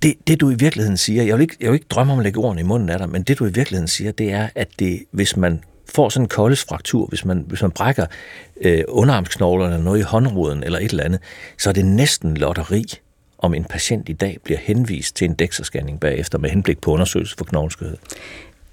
det, 0.04 0.14
det 0.28 0.42
du 0.42 0.50
i 0.50 0.56
virkeligheden 0.56 0.98
siger, 0.98 1.24
jeg 1.24 1.36
vil, 1.36 1.42
ikke, 1.42 1.58
jeg 1.60 1.72
vil 1.72 1.76
ikke 1.76 1.88
drømme 1.90 2.14
om 2.14 2.20
at 2.20 2.24
lægge 2.24 2.40
ordene 2.40 2.62
i 2.62 2.64
munden 2.64 2.90
af 2.90 3.00
dig, 3.00 3.10
men 3.10 3.24
det 3.24 3.40
du 3.40 3.46
i 3.46 3.52
virkeligheden 3.52 3.88
siger, 3.88 4.12
det 4.12 4.32
er, 4.32 4.48
at 4.56 4.68
det, 4.80 5.04
hvis 5.12 5.38
man 5.38 5.64
får 5.96 6.10
sådan 6.10 6.24
en 6.24 6.30
koldesfraktur, 6.30 7.06
hvis 7.06 7.26
man, 7.26 7.46
hvis 7.48 7.62
man 7.62 7.72
brækker 7.72 8.06
øh, 8.62 8.84
underarmsknoglerne 8.88 9.74
eller 9.74 9.84
noget 9.84 10.00
i 10.00 10.02
håndruden 10.02 10.64
eller 10.64 10.80
et 10.80 10.92
eller 10.92 11.04
andet, 11.04 11.20
så 11.58 11.70
er 11.70 11.74
det 11.74 11.86
næsten 11.86 12.38
lotteri, 12.38 12.86
om 13.38 13.54
en 13.54 13.64
patient 13.64 14.10
i 14.10 14.14
dag 14.14 14.38
bliver 14.44 14.60
henvist 14.60 15.16
til 15.16 15.26
en 15.26 15.34
dexascanning 15.34 16.00
bagefter 16.00 16.38
med 16.38 16.50
henblik 16.50 16.82
på 16.82 16.92
undersøgelse 16.92 17.36
for 17.38 17.46
knogleskørhed. 17.46 17.98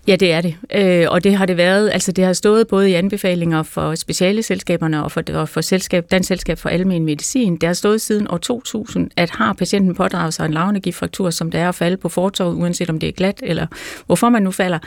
Ja, 0.08 0.16
det 0.16 0.32
er 0.32 0.40
det. 0.40 0.56
Øh, 0.74 1.06
og 1.10 1.24
det 1.24 1.36
har 1.36 1.46
det 1.46 1.56
været, 1.56 1.90
altså 1.92 2.12
det 2.12 2.24
har 2.24 2.32
stået 2.32 2.68
både 2.68 2.90
i 2.90 2.94
anbefalinger 2.94 3.62
for 3.62 3.94
specialeselskaberne 3.94 5.04
og 5.04 5.12
for, 5.12 5.22
og 5.34 5.48
for 5.48 5.60
selskab, 5.60 6.10
Dansk 6.10 6.28
Selskab 6.28 6.58
for 6.58 6.68
Almen 6.68 7.04
Medicin. 7.04 7.56
Det 7.56 7.66
har 7.66 7.74
stået 7.74 8.00
siden 8.00 8.26
år 8.30 8.36
2000, 8.38 9.10
at 9.16 9.30
har 9.30 9.52
patienten 9.52 9.94
pådraget 9.94 10.34
sig 10.34 10.46
en 10.46 10.52
lavnegifraktur, 10.52 11.30
som 11.30 11.50
det 11.50 11.60
er 11.60 11.68
at 11.68 11.74
falde 11.74 11.96
på 11.96 12.08
fortorvet, 12.08 12.54
uanset 12.54 12.90
om 12.90 12.98
det 12.98 13.08
er 13.08 13.12
glat 13.12 13.40
eller 13.42 13.66
hvorfor 14.06 14.28
man 14.28 14.42
nu 14.42 14.50
falder, 14.50 14.78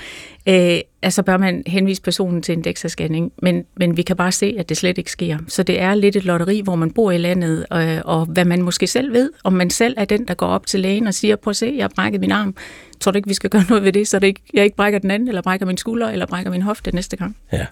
øh, 0.49 0.79
altså 1.01 1.23
bør 1.23 1.37
man 1.37 1.63
henvise 1.67 2.01
personen 2.01 2.41
til 2.41 2.53
en 2.53 2.63
DEXA-scanning. 2.67 3.31
Men, 3.41 3.65
men 3.77 3.97
vi 3.97 4.01
kan 4.01 4.15
bare 4.15 4.31
se, 4.31 4.55
at 4.59 4.69
det 4.69 4.77
slet 4.77 4.97
ikke 4.97 5.11
sker. 5.11 5.37
Så 5.47 5.63
det 5.63 5.81
er 5.81 5.93
lidt 5.95 6.15
et 6.15 6.25
lotteri, 6.25 6.61
hvor 6.63 6.75
man 6.75 6.91
bor 6.91 7.11
i 7.11 7.17
landet, 7.17 7.65
øh, 7.73 8.01
og 8.05 8.25
hvad 8.25 8.45
man 8.45 8.61
måske 8.61 8.87
selv 8.87 9.13
ved, 9.13 9.31
om 9.43 9.53
man 9.53 9.69
selv 9.69 9.93
er 9.97 10.05
den, 10.05 10.27
der 10.27 10.33
går 10.33 10.47
op 10.47 10.65
til 10.65 10.79
lægen 10.79 11.07
og 11.07 11.13
siger, 11.13 11.35
prøv 11.35 11.49
at 11.49 11.55
se, 11.55 11.73
jeg 11.77 11.83
har 11.83 11.91
brækket 11.95 12.21
min 12.21 12.31
arm. 12.31 12.55
Tror 12.99 13.11
du 13.11 13.15
ikke, 13.15 13.27
vi 13.27 13.33
skal 13.33 13.49
gøre 13.49 13.63
noget 13.69 13.83
ved 13.83 13.93
det, 13.93 14.07
så 14.07 14.19
det 14.19 14.27
ikke, 14.27 14.41
jeg 14.53 14.63
ikke 14.63 14.75
brækker 14.75 14.99
den 14.99 15.11
anden, 15.11 15.27
eller 15.27 15.41
brækker 15.41 15.65
min 15.65 15.77
skulder, 15.77 16.09
eller 16.09 16.25
brækker 16.25 16.51
min 16.51 16.61
hofte 16.61 16.95
næste 16.95 17.17
gang? 17.17 17.37
Ja. 17.51 17.65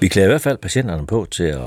Vi 0.00 0.08
klæder 0.08 0.28
i 0.28 0.30
hvert 0.30 0.40
fald 0.40 0.58
patienterne 0.58 1.06
på 1.06 1.26
til 1.30 1.44
at, 1.44 1.60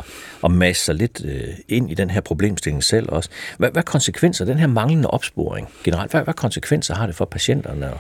at 0.44 0.52
masse 0.52 0.86
sig 0.86 0.96
lidt 0.96 1.22
øh, 1.26 1.44
ind 1.68 1.92
i 1.92 1.94
den 1.94 2.10
her 2.10 2.22
problemstilling 2.22 2.84
selv 2.84 3.10
også. 3.10 3.30
Hvad, 3.58 3.72
hvad 3.72 3.84
konsekvenser, 3.84 4.46
den 4.46 4.58
her 4.58 4.68
manglende 4.68 5.10
opsporing 5.10 5.68
generelt, 5.84 6.12
hvad, 6.12 6.24
hvad 6.24 6.34
konsekvenser 6.34 6.96
har 6.96 7.06
det 7.06 7.16
for 7.16 7.26
patienterne 7.26 7.94
og, 7.94 8.00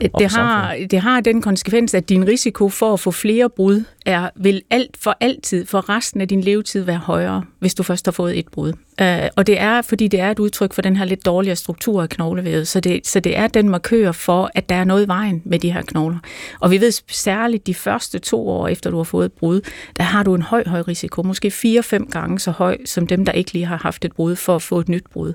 det 0.00 0.32
har, 0.32 0.76
det 0.90 1.00
har 1.00 1.20
den 1.20 1.42
konsekvens, 1.42 1.94
at 1.94 2.08
din 2.08 2.26
risiko 2.26 2.68
for 2.68 2.92
at 2.92 3.00
få 3.00 3.10
flere 3.10 3.50
brud 3.50 3.84
er, 4.06 4.30
vil 4.36 4.62
alt 4.70 4.96
for 4.96 5.16
altid, 5.20 5.66
for 5.66 5.88
resten 5.88 6.20
af 6.20 6.28
din 6.28 6.40
levetid 6.40 6.82
være 6.82 6.98
højere, 6.98 7.44
hvis 7.58 7.74
du 7.74 7.82
først 7.82 8.06
har 8.06 8.12
fået 8.12 8.38
et 8.38 8.48
brud. 8.48 8.72
Øh, 9.02 9.28
og 9.36 9.46
det 9.46 9.60
er, 9.60 9.82
fordi 9.82 10.08
det 10.08 10.20
er 10.20 10.30
et 10.30 10.38
udtryk 10.38 10.72
for 10.72 10.82
den 10.82 10.96
her 10.96 11.04
lidt 11.04 11.26
dårligere 11.26 11.56
struktur 11.56 12.02
af 12.02 12.08
knoglevævet, 12.08 12.68
så 12.68 12.80
det, 12.80 13.06
så 13.06 13.20
det 13.20 13.38
er 13.38 13.46
den 13.46 13.68
markør 13.68 14.12
for, 14.12 14.50
at 14.54 14.68
der 14.68 14.74
er 14.74 14.84
noget 14.84 15.04
i 15.04 15.08
vejen 15.08 15.42
med 15.44 15.58
de 15.58 15.72
her 15.72 15.82
knogler. 15.82 16.18
Og 16.60 16.70
vi 16.70 16.80
ved 16.80 16.92
særligt 17.08 17.66
de 17.66 17.74
første 17.74 18.18
to 18.18 18.48
år 18.48 18.68
efter 18.68 18.90
du 18.90 18.96
har 18.96 19.04
fået 19.04 19.24
et 19.24 19.32
brud, 19.32 19.60
der 19.96 20.02
har 20.02 20.22
du 20.22 20.34
en 20.34 20.42
høj, 20.42 20.62
høj 20.66 20.80
risiko, 20.80 21.22
måske 21.22 21.50
fire-fem 21.50 22.06
gange 22.06 22.38
så 22.38 22.50
høj, 22.50 22.78
som 22.84 23.06
dem, 23.06 23.24
der 23.24 23.32
ikke 23.32 23.52
lige 23.52 23.64
har 23.64 23.76
haft 23.76 24.04
et 24.04 24.12
brud, 24.12 24.36
for 24.36 24.56
at 24.56 24.62
få 24.62 24.80
et 24.80 24.88
nyt 24.88 25.04
brud. 25.12 25.32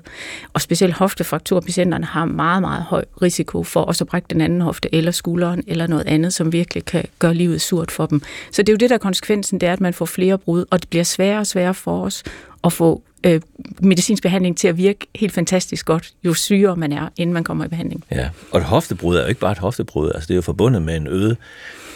Og 0.52 0.60
specielt 0.60 0.94
hoftefrakturpatienterne 0.94 2.04
har 2.04 2.24
meget, 2.24 2.60
meget 2.62 2.82
høj 2.82 3.04
risiko 3.22 3.62
for 3.62 3.80
også 3.80 4.04
at 4.04 4.08
brække 4.08 4.26
den 4.30 4.40
anden 4.40 4.60
hofte, 4.60 4.94
eller 4.94 5.10
skulderen, 5.10 5.62
eller 5.66 5.86
noget 5.86 6.06
andet, 6.06 6.34
som 6.34 6.52
virkelig 6.52 6.84
kan 6.84 7.04
gøre 7.18 7.34
livet 7.34 7.60
surt 7.60 7.90
for 7.90 8.06
dem. 8.06 8.22
Så 8.50 8.62
det 8.62 8.68
er 8.68 8.72
jo 8.72 8.76
det, 8.76 8.90
der 8.90 8.94
er 8.94 9.00
konsekvensen, 9.00 9.60
det 9.60 9.68
er, 9.68 9.72
at 9.72 9.80
man 9.80 9.94
får 9.94 10.06
flere 10.06 10.38
brud, 10.38 10.64
og 10.70 10.80
det 10.80 10.88
bliver 10.88 11.04
sværere 11.04 11.38
og 11.38 11.46
sværere 11.46 11.74
for 11.74 12.02
os 12.02 12.22
at 12.64 12.72
få 12.72 13.02
øh, 13.26 13.40
medicinsk 13.80 14.22
behandling 14.22 14.56
til 14.58 14.68
at 14.68 14.76
virke 14.76 15.06
helt 15.14 15.32
fantastisk 15.32 15.86
godt, 15.86 16.12
jo 16.24 16.34
sygere 16.34 16.76
man 16.76 16.92
er, 16.92 17.08
inden 17.16 17.34
man 17.34 17.44
kommer 17.44 17.64
i 17.64 17.68
behandling. 17.68 18.04
Ja, 18.10 18.28
og 18.50 18.58
et 18.58 18.64
hoftebrud 18.64 19.16
er 19.16 19.22
jo 19.22 19.28
ikke 19.28 19.40
bare 19.40 19.52
et 19.52 19.58
hoftebrud, 19.58 20.10
altså 20.14 20.26
det 20.26 20.34
er 20.34 20.36
jo 20.36 20.42
forbundet 20.42 20.82
med 20.82 20.96
en 20.96 21.06
øget 21.06 21.36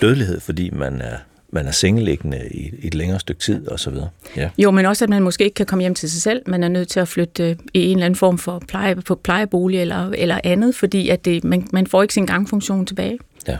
dødelighed, 0.00 0.40
fordi 0.40 0.70
man 0.70 1.00
er 1.00 1.16
man 1.52 1.66
er 1.66 1.70
sengeliggende 1.70 2.48
i, 2.50 2.70
et 2.82 2.94
længere 2.94 3.20
stykke 3.20 3.40
tid 3.40 3.68
og 3.68 3.80
så 3.80 3.90
videre. 3.90 4.08
Ja. 4.36 4.50
Jo, 4.58 4.70
men 4.70 4.86
også 4.86 5.04
at 5.04 5.08
man 5.08 5.22
måske 5.22 5.44
ikke 5.44 5.54
kan 5.54 5.66
komme 5.66 5.82
hjem 5.82 5.94
til 5.94 6.10
sig 6.10 6.22
selv. 6.22 6.42
Man 6.46 6.62
er 6.62 6.68
nødt 6.68 6.88
til 6.88 7.00
at 7.00 7.08
flytte 7.08 7.50
øh, 7.50 7.56
i 7.74 7.84
en 7.84 7.96
eller 7.96 8.06
anden 8.06 8.16
form 8.16 8.38
for 8.38 8.62
pleje, 8.68 8.96
på 8.96 9.14
plejebolig 9.14 9.80
eller, 9.80 10.10
eller 10.10 10.40
andet, 10.44 10.74
fordi 10.74 11.08
at 11.08 11.24
det, 11.24 11.44
man, 11.44 11.68
man 11.72 11.86
får 11.86 12.02
ikke 12.02 12.14
sin 12.14 12.26
gangfunktion 12.26 12.86
tilbage. 12.86 13.18
Ja. 13.48 13.56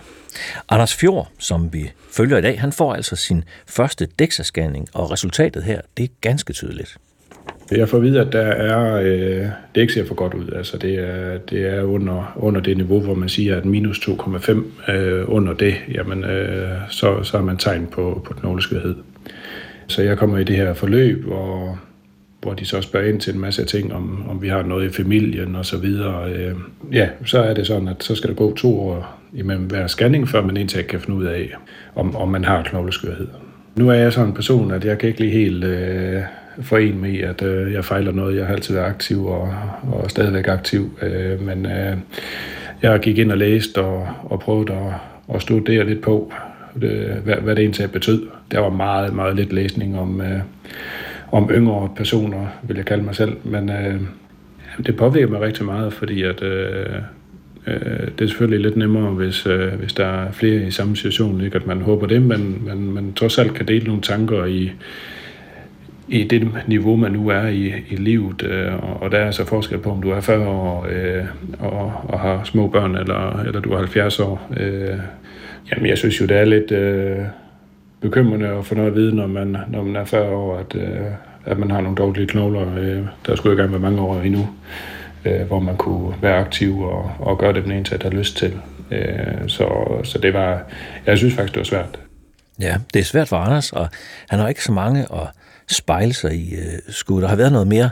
Anders 0.69 0.95
Fjord, 0.95 1.31
som 1.39 1.73
vi 1.73 1.91
følger 2.11 2.39
i 2.39 2.43
dag, 2.43 2.61
han 2.61 2.73
får 2.73 2.95
altså 2.95 3.17
sin 3.17 3.45
første 3.67 4.09
DEXA-scanning, 4.23 4.85
og 4.93 5.11
resultatet 5.11 5.63
her, 5.63 5.81
det 5.97 6.05
er 6.05 6.09
ganske 6.21 6.53
tydeligt. 6.53 6.97
Jeg 7.71 7.89
får 7.89 7.97
at 7.97 8.03
vide, 8.03 8.21
at 8.21 8.33
der 8.33 8.41
er, 8.41 8.95
øh, 8.95 9.47
det 9.75 9.81
ikke 9.81 9.93
ser 9.93 10.07
for 10.07 10.15
godt 10.15 10.35
ud. 10.35 10.53
Altså 10.57 10.79
det 10.79 10.95
er, 10.95 11.39
det 11.39 11.67
er 11.67 11.83
under, 11.83 12.33
under 12.37 12.61
det 12.61 12.77
niveau, 12.77 13.01
hvor 13.01 13.15
man 13.15 13.29
siger, 13.29 13.57
at 13.57 13.65
minus 13.65 13.99
2,5 13.99 14.93
øh, 14.93 15.25
under 15.27 15.53
det, 15.53 15.75
jamen, 15.95 16.25
øh, 16.25 16.69
så, 16.89 17.23
så 17.23 17.37
er 17.37 17.43
man 17.43 17.57
tegn 17.57 17.87
på, 17.87 18.23
på 18.25 18.35
knogleskørhed. 18.35 18.95
Så 19.87 20.03
jeg 20.03 20.19
kommer 20.19 20.39
i 20.39 20.45
det 20.45 20.57
her 20.57 20.75
forløb, 20.75 21.25
hvor, 21.25 21.79
hvor 22.43 22.55
de 22.55 22.65
så 22.65 22.81
spørger 22.81 23.09
ind 23.09 23.21
til 23.21 23.35
en 23.35 23.41
masse 23.41 23.65
ting, 23.65 23.95
om, 23.95 24.29
om 24.31 24.43
vi 24.43 24.49
har 24.49 24.63
noget 24.63 24.91
i 24.91 24.93
familien 24.93 25.57
og 25.57 25.67
så 25.67 25.79
videre. 25.79 26.33
Øh, 26.33 26.55
ja, 26.93 27.09
så 27.25 27.39
er 27.39 27.55
det 27.55 27.67
sådan, 27.67 27.89
at 27.89 28.05
så 28.05 28.15
skal 28.15 28.31
der 28.31 28.37
gå 28.37 28.57
to 28.57 28.81
år 28.81 29.19
imellem 29.33 29.65
hver 29.65 29.87
scanning, 29.87 30.29
før 30.29 30.43
man 30.43 30.57
indtil 30.57 30.85
kan 30.85 31.01
finde 31.01 31.19
ud 31.19 31.25
af, 31.25 31.51
om, 31.95 32.17
om 32.17 32.29
man 32.29 32.45
har 32.45 32.63
knogleskørhed. 32.63 33.27
Nu 33.77 33.89
er 33.89 33.95
jeg 33.95 34.13
sådan 34.13 34.29
en 34.29 34.35
person, 34.35 34.71
at 34.71 34.85
jeg 34.85 34.99
kan 34.99 35.09
ikke 35.09 35.21
lige 35.21 35.33
helt 35.33 35.65
øh, 35.65 36.23
forene 36.63 37.01
med, 37.01 37.19
at 37.19 37.43
øh, 37.43 37.73
jeg 37.73 37.85
fejler 37.85 38.13
noget. 38.13 38.37
Jeg 38.37 38.47
har 38.47 38.55
altid 38.55 38.75
været 38.75 38.87
aktiv 38.87 39.27
og, 39.27 39.55
og 39.93 40.11
stadigvæk 40.11 40.49
aktiv. 40.49 40.99
Øh, 41.03 41.43
men 41.43 41.67
øh, 41.67 41.97
jeg 42.83 43.01
gik 43.01 43.19
ind 43.19 43.33
og 43.33 43.39
læste 43.39 43.79
og, 43.79 44.09
og 44.23 44.41
prøvede 44.41 44.73
at, 44.73 44.93
at 45.35 45.43
studere 45.43 45.87
lidt 45.87 46.01
på, 46.01 46.33
det, 46.81 47.21
hvad, 47.25 47.35
hvad 47.35 47.57
det 47.57 47.63
egentlig 47.63 47.91
betød. 47.93 48.27
Der 48.51 48.59
var 48.59 48.71
meget, 48.71 49.15
meget 49.15 49.37
lidt 49.37 49.53
læsning 49.53 49.99
om, 49.99 50.21
øh, 50.21 50.41
om 51.33 51.51
yngre 51.51 51.89
personer, 51.97 52.47
vil 52.63 52.77
jeg 52.77 52.87
kalde 52.87 53.03
mig 53.03 53.15
selv. 53.15 53.37
Men 53.45 53.71
øh, 53.71 54.01
det 54.87 54.97
påvirker 54.97 55.29
mig 55.29 55.41
rigtig 55.41 55.65
meget, 55.65 55.93
fordi 55.93 56.23
at, 56.23 56.43
øh, 56.43 56.87
øh, 57.67 58.09
det 58.19 58.25
er 58.25 58.27
selvfølgelig 58.27 58.61
lidt 58.61 58.77
nemmere, 58.77 59.11
hvis, 59.11 59.47
øh, 59.47 59.73
hvis 59.73 59.93
der 59.93 60.07
er 60.07 60.33
flere 60.33 60.67
i 60.67 60.71
samme 60.71 60.97
situation, 60.97 61.41
ikke 61.41 61.57
at 61.57 61.67
man 61.67 61.81
håber 61.81 62.07
det, 62.07 62.23
men 62.23 62.63
man, 62.67 62.79
man 62.79 63.13
trods 63.13 63.39
alt 63.39 63.55
kan 63.55 63.69
dele 63.69 63.87
nogle 63.87 64.03
tanker 64.03 64.45
i, 64.45 64.73
i 66.09 66.25
det 66.25 66.49
niveau, 66.67 66.97
man 66.97 67.13
nu 67.13 67.29
er 67.29 67.47
i, 67.47 67.73
i 67.89 67.97
livet. 67.97 68.43
Øh, 68.43 69.03
og 69.03 69.13
der 69.13 69.19
er 69.19 69.31
så 69.31 69.45
forskel 69.45 69.79
på, 69.79 69.91
om 69.91 70.03
du 70.03 70.11
er 70.11 70.21
40 70.21 70.49
år 70.49 70.87
øh, 70.91 71.25
og, 71.59 71.93
og 72.09 72.21
har 72.21 72.45
små 72.45 72.69
børn, 72.69 72.97
eller, 72.97 73.43
eller 73.47 73.61
du 73.61 73.73
er 73.73 73.79
70 73.79 74.21
år. 74.21 74.51
Øh, 74.57 74.99
jamen, 75.73 75.87
jeg 75.87 75.99
synes 75.99 76.21
jo, 76.21 76.27
det 76.27 76.37
er 76.37 76.45
lidt 76.45 76.71
øh, 76.71 77.19
bekymrende 78.01 78.49
at 78.49 78.67
få 78.67 78.75
noget 78.75 78.91
at 78.91 78.97
vide, 78.97 79.17
når 79.17 79.27
man, 79.27 79.57
når 79.69 79.83
man 79.83 79.97
er 79.97 80.05
40 80.05 80.31
år, 80.31 80.57
at, 80.57 80.75
øh, 80.75 81.07
at 81.45 81.59
man 81.59 81.71
har 81.71 81.81
nogle 81.81 81.97
dårlige 81.97 82.27
knogler. 82.27 82.79
Øh, 82.79 83.03
der 83.27 83.37
skulle 83.37 83.53
jo 83.53 83.63
gerne 83.63 83.73
være 83.73 83.81
mange 83.81 84.01
år 84.01 84.21
endnu, 84.21 84.49
øh, 85.25 85.41
hvor 85.41 85.61
man 85.61 85.77
kunne 85.77 86.15
være 86.23 86.37
aktiv 86.37 86.81
og, 86.81 87.11
og 87.19 87.39
gøre 87.39 87.53
det, 87.53 87.67
man 87.67 87.73
egentlig 87.73 87.99
har 88.03 88.11
lyst 88.11 88.37
til. 88.37 88.53
Øh, 88.91 89.07
så, 89.47 89.69
så 90.05 90.19
det 90.19 90.35
var, 90.35 90.63
jeg 91.07 91.19
synes 91.19 91.35
faktisk, 91.35 91.55
det 91.55 91.61
var 91.61 91.65
svært. 91.65 91.99
Ja, 92.61 92.77
det 92.95 93.01
er 93.01 93.05
svært 93.05 93.29
for 93.29 93.37
Anders, 93.37 93.73
og 93.73 93.89
han 94.29 94.39
har 94.39 94.49
ikke 94.49 94.65
så 94.65 94.73
mange 94.73 95.01
at 95.01 95.29
spejle 95.71 96.13
sig 96.13 96.35
i. 96.35 96.55
Øh, 96.55 96.79
skulle 96.89 97.23
der 97.23 97.29
have 97.29 97.39
været 97.39 97.53
noget 97.53 97.69
mere 97.69 97.91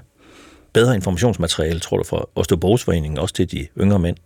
bedre 0.72 0.94
informationsmateriale, 0.94 1.80
tror 1.80 1.96
du, 1.96 2.04
for 2.04 2.30
Osteoporosforeningen, 2.34 3.18
også 3.18 3.34
til 3.34 3.52
de 3.52 3.66
yngre 3.80 3.98
mænd? 3.98 4.16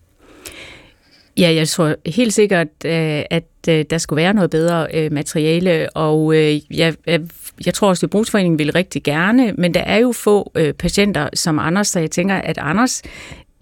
Ja, 1.36 1.54
jeg 1.54 1.68
tror 1.68 1.94
helt 2.06 2.34
sikkert, 2.34 2.68
øh, 2.84 3.22
at 3.30 3.44
øh, 3.68 3.84
der 3.90 3.98
skulle 3.98 4.22
være 4.22 4.34
noget 4.34 4.50
bedre 4.50 4.86
øh, 4.94 5.12
materiale, 5.12 5.96
og 5.96 6.36
jeg, 6.70 6.94
jeg 7.66 7.74
tror 7.74 7.88
også, 7.88 8.06
at 8.06 8.10
Brugsforeningen 8.10 8.58
vil 8.58 8.72
rigtig 8.72 9.02
gerne, 9.02 9.52
men 9.52 9.74
der 9.74 9.80
er 9.80 9.98
jo 9.98 10.12
få 10.12 10.52
patienter 10.78 11.28
som 11.34 11.58
Anders, 11.58 11.88
så 11.88 12.00
jeg 12.00 12.10
tænker, 12.10 12.34
at 12.34 12.58
Anders 12.58 13.02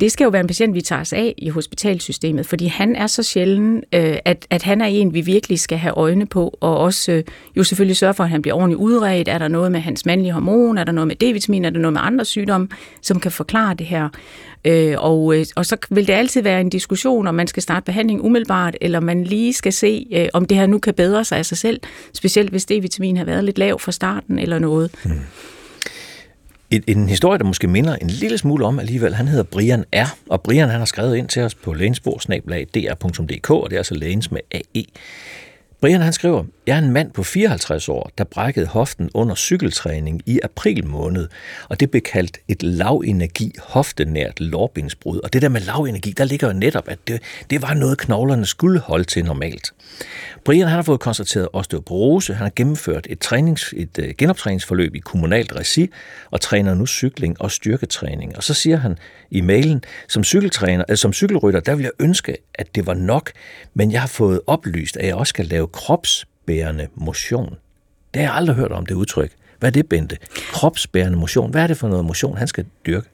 det 0.01 0.13
skal 0.13 0.25
jo 0.25 0.31
være 0.31 0.41
en 0.41 0.47
patient, 0.47 0.75
vi 0.75 0.81
tager 0.81 1.01
os 1.01 1.13
af 1.13 1.35
i 1.39 1.49
hospitalsystemet, 1.49 2.47
fordi 2.47 2.67
han 2.67 2.97
er 2.97 3.07
så 3.07 3.23
sjælden, 3.23 3.77
øh, 3.95 4.17
at, 4.25 4.47
at 4.51 4.63
han 4.63 4.81
er 4.81 4.87
en, 4.87 5.15
vi 5.15 5.21
virkelig 5.21 5.61
skal 5.61 5.79
have 5.79 5.95
øjne 5.97 6.27
på, 6.27 6.59
og 6.61 6.79
også 6.79 7.13
øh, 7.13 7.25
jo 7.57 7.65
selvfølgelig 7.65 7.97
sørge 7.97 8.15
for, 8.15 8.25
at 8.25 8.31
han 8.31 8.43
bliver 8.43 8.55
ordentligt 8.55 8.79
udredt. 8.79 9.29
Er 9.29 9.39
der 9.39 9.49
noget 9.49 9.73
med 9.73 9.81
hans 9.81 10.07
mandlige 10.07 10.33
hormon? 10.33 10.79
Er 10.79 10.85
der 10.85 10.93
noget 10.93 11.09
med 11.09 11.17
D-vitamin? 11.17 11.65
Er 11.65 11.71
der 11.71 11.79
noget 11.79 11.93
med 11.93 12.01
andre 12.05 12.25
sygdomme, 12.25 12.69
som 13.03 13.21
kan 13.21 13.33
forklare 13.33 13.75
det 13.75 13.87
her? 13.87 14.09
Øh, 14.65 14.95
og, 14.99 15.37
øh, 15.37 15.47
og 15.57 15.67
så 15.67 15.77
vil 15.91 16.07
det 16.07 16.13
altid 16.13 16.43
være 16.43 16.61
en 16.61 16.69
diskussion, 16.69 17.27
om 17.27 17.35
man 17.35 17.47
skal 17.47 17.63
starte 17.63 17.85
behandling 17.85 18.25
umiddelbart, 18.25 18.77
eller 18.81 19.01
man 19.01 19.25
lige 19.25 19.53
skal 19.53 19.73
se, 19.73 20.07
øh, 20.13 20.29
om 20.33 20.45
det 20.45 20.57
her 20.57 20.67
nu 20.67 20.79
kan 20.79 20.95
bedre 20.95 21.25
sig 21.25 21.39
af 21.39 21.47
sig 21.47 21.59
selv, 21.59 21.81
specielt 22.13 22.51
hvis 22.51 22.65
D-vitamin 22.65 23.17
har 23.17 23.25
været 23.25 23.45
lidt 23.45 23.59
lav 23.59 23.79
fra 23.79 23.93
starten 23.93 24.39
eller 24.39 24.59
noget. 24.59 24.91
Mm. 25.05 25.11
En, 26.71 26.85
en 26.87 27.09
historie, 27.09 27.39
der 27.39 27.45
måske 27.45 27.67
minder 27.67 27.97
en 27.97 28.07
lille 28.11 28.39
smule 28.39 28.67
om 28.67 28.79
alligevel, 28.79 29.15
han 29.15 29.29
hedder 29.29 29.45
Brian 29.45 29.85
R., 29.93 30.17
og 30.29 30.43
Brian 30.43 30.69
han 30.69 30.79
har 30.79 30.85
skrevet 30.85 31.17
ind 31.17 31.29
til 31.29 31.43
os 31.43 31.55
på 31.55 31.73
lægensbordsnablag.dr.dk, 31.73 33.51
og 33.51 33.71
det 33.71 33.77
er 33.77 33.81
altså 33.81 33.95
lægens 33.95 34.31
med 34.31 34.41
AE. 34.51 34.85
Brian 35.81 36.01
han 36.01 36.13
skriver, 36.13 36.45
jeg 36.71 36.79
er 36.79 36.83
en 36.83 36.93
mand 36.93 37.13
på 37.13 37.23
54 37.23 37.89
år, 37.89 38.11
der 38.19 38.25
brækkede 38.25 38.67
hoften 38.67 39.11
under 39.15 39.35
cykeltræning 39.35 40.23
i 40.27 40.41
april 40.43 40.87
måned, 40.87 41.29
og 41.69 41.81
det 41.81 41.91
blev 41.91 42.03
kaldt 42.03 42.39
et 42.49 42.63
lavenergi 42.63 43.55
hoftenært 43.59 44.41
lårbindsbrud. 44.41 45.21
Og 45.21 45.33
det 45.33 45.43
der 45.43 45.49
med 45.49 45.61
lavenergi, 45.61 46.11
der 46.11 46.25
ligger 46.25 46.47
jo 46.47 46.53
netop, 46.53 46.89
at 46.89 46.99
det, 47.09 47.23
det 47.51 47.63
var 47.63 47.75
noget, 47.75 47.99
knoglerne 47.99 48.47
skulle 48.47 48.81
holde 48.81 49.05
til 49.05 49.25
normalt. 49.25 49.73
Brian 50.45 50.67
han 50.67 50.77
har 50.77 50.83
fået 50.83 51.01
konstateret 51.01 51.49
osteoporose, 51.53 52.35
han 52.35 52.43
har 52.43 52.53
gennemført 52.57 53.07
et, 53.11 53.19
trænings, 53.19 53.75
et 53.77 53.99
øh, 53.99 54.15
genoptræningsforløb 54.19 54.95
i 54.95 54.99
kommunalt 54.99 55.53
regi, 55.57 55.89
og 56.31 56.41
træner 56.41 56.75
nu 56.75 56.87
cykling 56.87 57.41
og 57.41 57.51
styrketræning. 57.51 58.37
Og 58.37 58.43
så 58.43 58.55
siger 58.55 58.77
han 58.77 58.99
i 59.31 59.41
mailen, 59.41 59.83
som 60.09 60.25
cykeltræner, 60.25 60.85
altså 60.89 61.03
som 61.03 61.13
cykelrytter, 61.13 61.61
der 61.61 61.75
vil 61.75 61.83
jeg 61.83 61.93
ønske, 62.01 62.37
at 62.55 62.75
det 62.75 62.87
var 62.87 62.95
nok, 62.95 63.33
men 63.75 63.93
jeg 63.93 64.01
har 64.01 64.09
fået 64.09 64.41
oplyst, 64.47 64.97
at 64.97 65.07
jeg 65.07 65.15
også 65.15 65.31
skal 65.31 65.47
lave 65.47 65.69
krops 65.69 66.27
kropsbærende 66.41 66.87
motion. 66.95 67.55
Det 68.15 68.23
har 68.23 68.29
jeg 68.29 68.35
aldrig 68.35 68.57
hørt 68.57 68.73
om, 68.73 68.87
det 68.87 68.95
udtryk. 68.95 69.33
Hvad 69.59 69.69
er 69.69 69.73
det, 69.73 69.89
Bente? 69.89 70.17
Kropsbærende 70.53 71.19
motion. 71.19 71.51
Hvad 71.51 71.63
er 71.63 71.67
det 71.67 71.77
for 71.77 71.89
noget 71.89 72.05
motion, 72.05 72.37
han 72.37 72.49
skal 72.49 72.65
dyrke? 72.87 73.09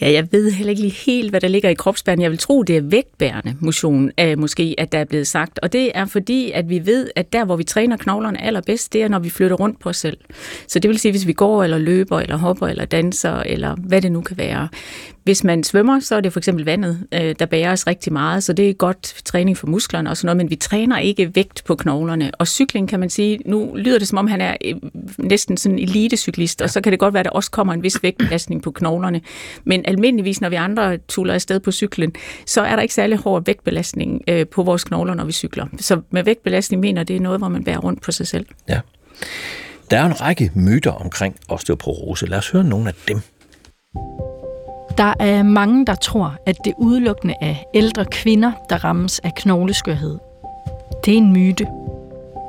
Ja, 0.00 0.10
jeg 0.10 0.28
ved 0.32 0.50
heller 0.50 0.70
ikke 0.70 0.82
lige 0.82 0.94
helt, 1.06 1.30
hvad 1.30 1.40
der 1.40 1.48
ligger 1.48 1.68
i 1.68 1.74
kropsbærende. 1.74 2.22
Jeg 2.22 2.30
vil 2.30 2.38
tro, 2.38 2.62
det 2.62 2.76
er 2.76 2.80
vægtbærende 2.80 3.56
motion, 3.60 4.10
øh, 4.20 4.38
måske, 4.38 4.74
at 4.78 4.92
der 4.92 4.98
er 4.98 5.04
blevet 5.04 5.26
sagt. 5.26 5.58
Og 5.58 5.72
det 5.72 5.90
er 5.94 6.04
fordi, 6.04 6.50
at 6.50 6.68
vi 6.68 6.86
ved, 6.86 7.10
at 7.16 7.32
der, 7.32 7.44
hvor 7.44 7.56
vi 7.56 7.64
træner 7.64 7.96
knoglerne 7.96 8.42
allerbedst, 8.42 8.92
det 8.92 9.02
er, 9.02 9.08
når 9.08 9.18
vi 9.18 9.30
flytter 9.30 9.56
rundt 9.56 9.80
på 9.80 9.88
os 9.88 9.96
selv. 9.96 10.18
Så 10.68 10.78
det 10.78 10.88
vil 10.88 10.98
sige, 10.98 11.12
hvis 11.12 11.26
vi 11.26 11.32
går, 11.32 11.64
eller 11.64 11.78
løber, 11.78 12.20
eller 12.20 12.36
hopper, 12.36 12.66
eller 12.66 12.84
danser, 12.84 13.34
eller 13.36 13.74
hvad 13.74 14.02
det 14.02 14.12
nu 14.12 14.20
kan 14.20 14.38
være. 14.38 14.68
Hvis 15.28 15.44
man 15.44 15.64
svømmer, 15.64 16.00
så 16.00 16.16
er 16.16 16.20
det 16.20 16.32
for 16.32 16.40
eksempel 16.40 16.64
vandet, 16.64 17.06
øh, 17.14 17.34
der 17.38 17.46
bærer 17.46 17.72
os 17.72 17.86
rigtig 17.86 18.12
meget, 18.12 18.44
så 18.44 18.52
det 18.52 18.70
er 18.70 18.72
godt 18.72 19.22
træning 19.24 19.56
for 19.56 19.66
musklerne 19.66 20.10
og 20.10 20.16
sådan 20.16 20.26
noget, 20.26 20.36
men 20.36 20.50
vi 20.50 20.56
træner 20.56 20.98
ikke 20.98 21.34
vægt 21.34 21.62
på 21.66 21.74
knoglerne. 21.74 22.30
Og 22.34 22.48
cykling 22.48 22.88
kan 22.88 23.00
man 23.00 23.10
sige, 23.10 23.38
nu 23.46 23.74
lyder 23.76 23.98
det 23.98 24.08
som 24.08 24.18
om 24.18 24.26
han 24.26 24.40
er 24.40 24.56
øh, 24.64 24.74
næsten 25.18 25.56
sådan 25.56 25.78
en 25.78 25.88
elitecyklist, 25.88 26.62
og 26.62 26.70
så 26.70 26.80
kan 26.80 26.92
det 26.92 27.00
godt 27.00 27.14
være, 27.14 27.20
at 27.20 27.24
der 27.24 27.30
også 27.30 27.50
kommer 27.50 27.72
en 27.72 27.82
vis 27.82 28.02
vægtbelastning 28.02 28.62
på 28.62 28.70
knoglerne. 28.70 29.20
Men 29.64 29.84
almindeligvis, 29.84 30.40
når 30.40 30.48
vi 30.48 30.56
andre 30.56 30.96
tuller 30.96 31.34
afsted 31.34 31.60
på 31.60 31.72
cyklen, 31.72 32.12
så 32.46 32.60
er 32.60 32.76
der 32.76 32.82
ikke 32.82 32.94
særlig 32.94 33.18
hård 33.18 33.44
vægtbelastning 33.46 34.22
øh, 34.28 34.46
på 34.46 34.62
vores 34.62 34.84
knogler, 34.84 35.14
når 35.14 35.24
vi 35.24 35.32
cykler. 35.32 35.66
Så 35.80 36.00
med 36.10 36.24
vægtbelastning 36.24 36.80
mener 36.80 37.02
det 37.04 37.16
er 37.16 37.20
noget, 37.20 37.40
hvor 37.40 37.48
man 37.48 37.64
bærer 37.64 37.78
rundt 37.78 38.02
på 38.02 38.12
sig 38.12 38.26
selv. 38.26 38.46
Ja. 38.68 38.80
Der 39.90 39.98
er 39.98 40.06
en 40.06 40.20
række 40.20 40.50
myter 40.54 40.92
omkring 40.92 41.36
osteoporose. 41.48 42.26
Lad 42.26 42.38
os 42.38 42.50
høre 42.50 42.64
nogle 42.64 42.88
af 42.88 42.94
dem. 43.08 43.20
Der 44.98 45.14
er 45.20 45.42
mange, 45.42 45.86
der 45.86 45.94
tror, 45.94 46.34
at 46.46 46.56
det 46.64 46.74
udelukkende 46.76 47.34
er 47.40 47.54
ældre 47.74 48.04
kvinder, 48.04 48.52
der 48.70 48.84
rammes 48.84 49.18
af 49.18 49.34
knogleskørhed. 49.34 50.18
Det 51.04 51.14
er 51.14 51.18
en 51.18 51.32
myte. 51.32 51.66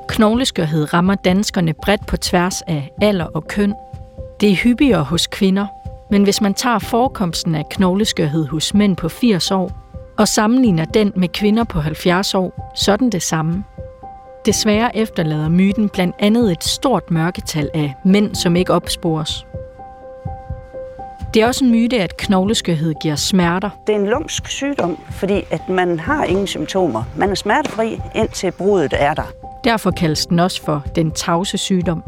Knogleskørhed 0.07 0.93
rammer 0.93 1.15
danskerne 1.15 1.73
bredt 1.73 2.05
på 2.05 2.17
tværs 2.17 2.61
af 2.61 2.91
alder 3.01 3.25
og 3.25 3.47
køn. 3.47 3.73
Det 4.41 4.51
er 4.51 4.55
hyppigere 4.55 5.03
hos 5.03 5.27
kvinder, 5.27 5.67
men 6.11 6.23
hvis 6.23 6.41
man 6.41 6.53
tager 6.53 6.79
forekomsten 6.79 7.55
af 7.55 7.63
knogleskørhed 7.71 8.47
hos 8.47 8.73
mænd 8.73 8.95
på 8.95 9.09
80 9.09 9.51
år 9.51 9.71
og 10.17 10.27
sammenligner 10.27 10.85
den 10.85 11.13
med 11.15 11.27
kvinder 11.27 11.63
på 11.63 11.79
70 11.79 12.35
år, 12.35 12.73
så 12.75 12.91
er 12.91 12.97
den 12.97 13.11
det 13.11 13.21
samme. 13.21 13.63
Desværre 14.45 14.97
efterlader 14.97 15.49
myten 15.49 15.89
blandt 15.89 16.15
andet 16.19 16.51
et 16.51 16.63
stort 16.63 17.11
mørketal 17.11 17.69
af 17.73 17.93
mænd, 18.05 18.35
som 18.35 18.55
ikke 18.55 18.73
opspores. 18.73 19.45
Det 21.33 21.41
er 21.41 21.47
også 21.47 21.65
en 21.65 21.71
myte, 21.71 21.99
at 21.99 22.17
knogleskørhed 22.17 22.93
giver 23.01 23.15
smerter. 23.15 23.69
Det 23.87 23.95
er 23.95 23.99
en 23.99 24.07
lumsk 24.07 24.47
sygdom, 24.47 24.97
fordi 25.11 25.43
at 25.51 25.69
man 25.69 25.99
har 25.99 26.23
ingen 26.23 26.47
symptomer. 26.47 27.03
Man 27.17 27.29
er 27.29 27.35
smertefri, 27.35 28.01
indtil 28.15 28.51
brudet 28.51 28.93
er 28.97 29.13
der. 29.13 29.31
Derfor 29.63 29.91
kaldes 29.91 30.25
den 30.25 30.39
også 30.39 30.61
for 30.61 30.83
den 30.95 31.11
tavse 31.11 31.57
sygdom. 31.57 32.03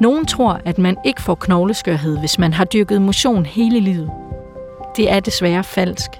Nogen 0.00 0.26
tror, 0.26 0.60
at 0.64 0.78
man 0.78 0.96
ikke 1.04 1.22
får 1.22 1.34
knogleskørhed, 1.34 2.18
hvis 2.18 2.38
man 2.38 2.52
har 2.52 2.64
dyrket 2.64 3.02
motion 3.02 3.46
hele 3.46 3.80
livet. 3.80 4.10
Det 4.96 5.10
er 5.10 5.20
desværre 5.20 5.64
falsk. 5.64 6.10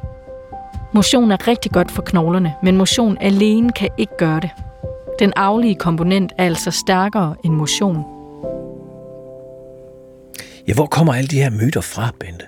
Motion 0.93 1.31
er 1.31 1.49
rigtig 1.49 1.73
godt 1.73 1.91
for 1.91 2.03
knoglerne, 2.03 2.55
men 2.63 2.77
motion 2.77 3.17
alene 3.21 3.73
kan 3.73 3.89
ikke 3.99 4.17
gøre 4.19 4.41
det. 4.41 4.51
Den 5.19 5.33
aflige 5.37 5.75
komponent 5.75 6.33
er 6.39 6.45
altså 6.45 6.71
stærkere 6.71 7.35
end 7.45 7.55
motion. 7.55 8.18
Ja, 10.69 10.75
hvor 10.75 10.87
kommer 10.87 11.15
alle 11.15 11.29
de 11.29 11.41
her 11.43 11.51
myter 11.51 11.81
fra, 11.81 12.11
Bente? 12.21 12.47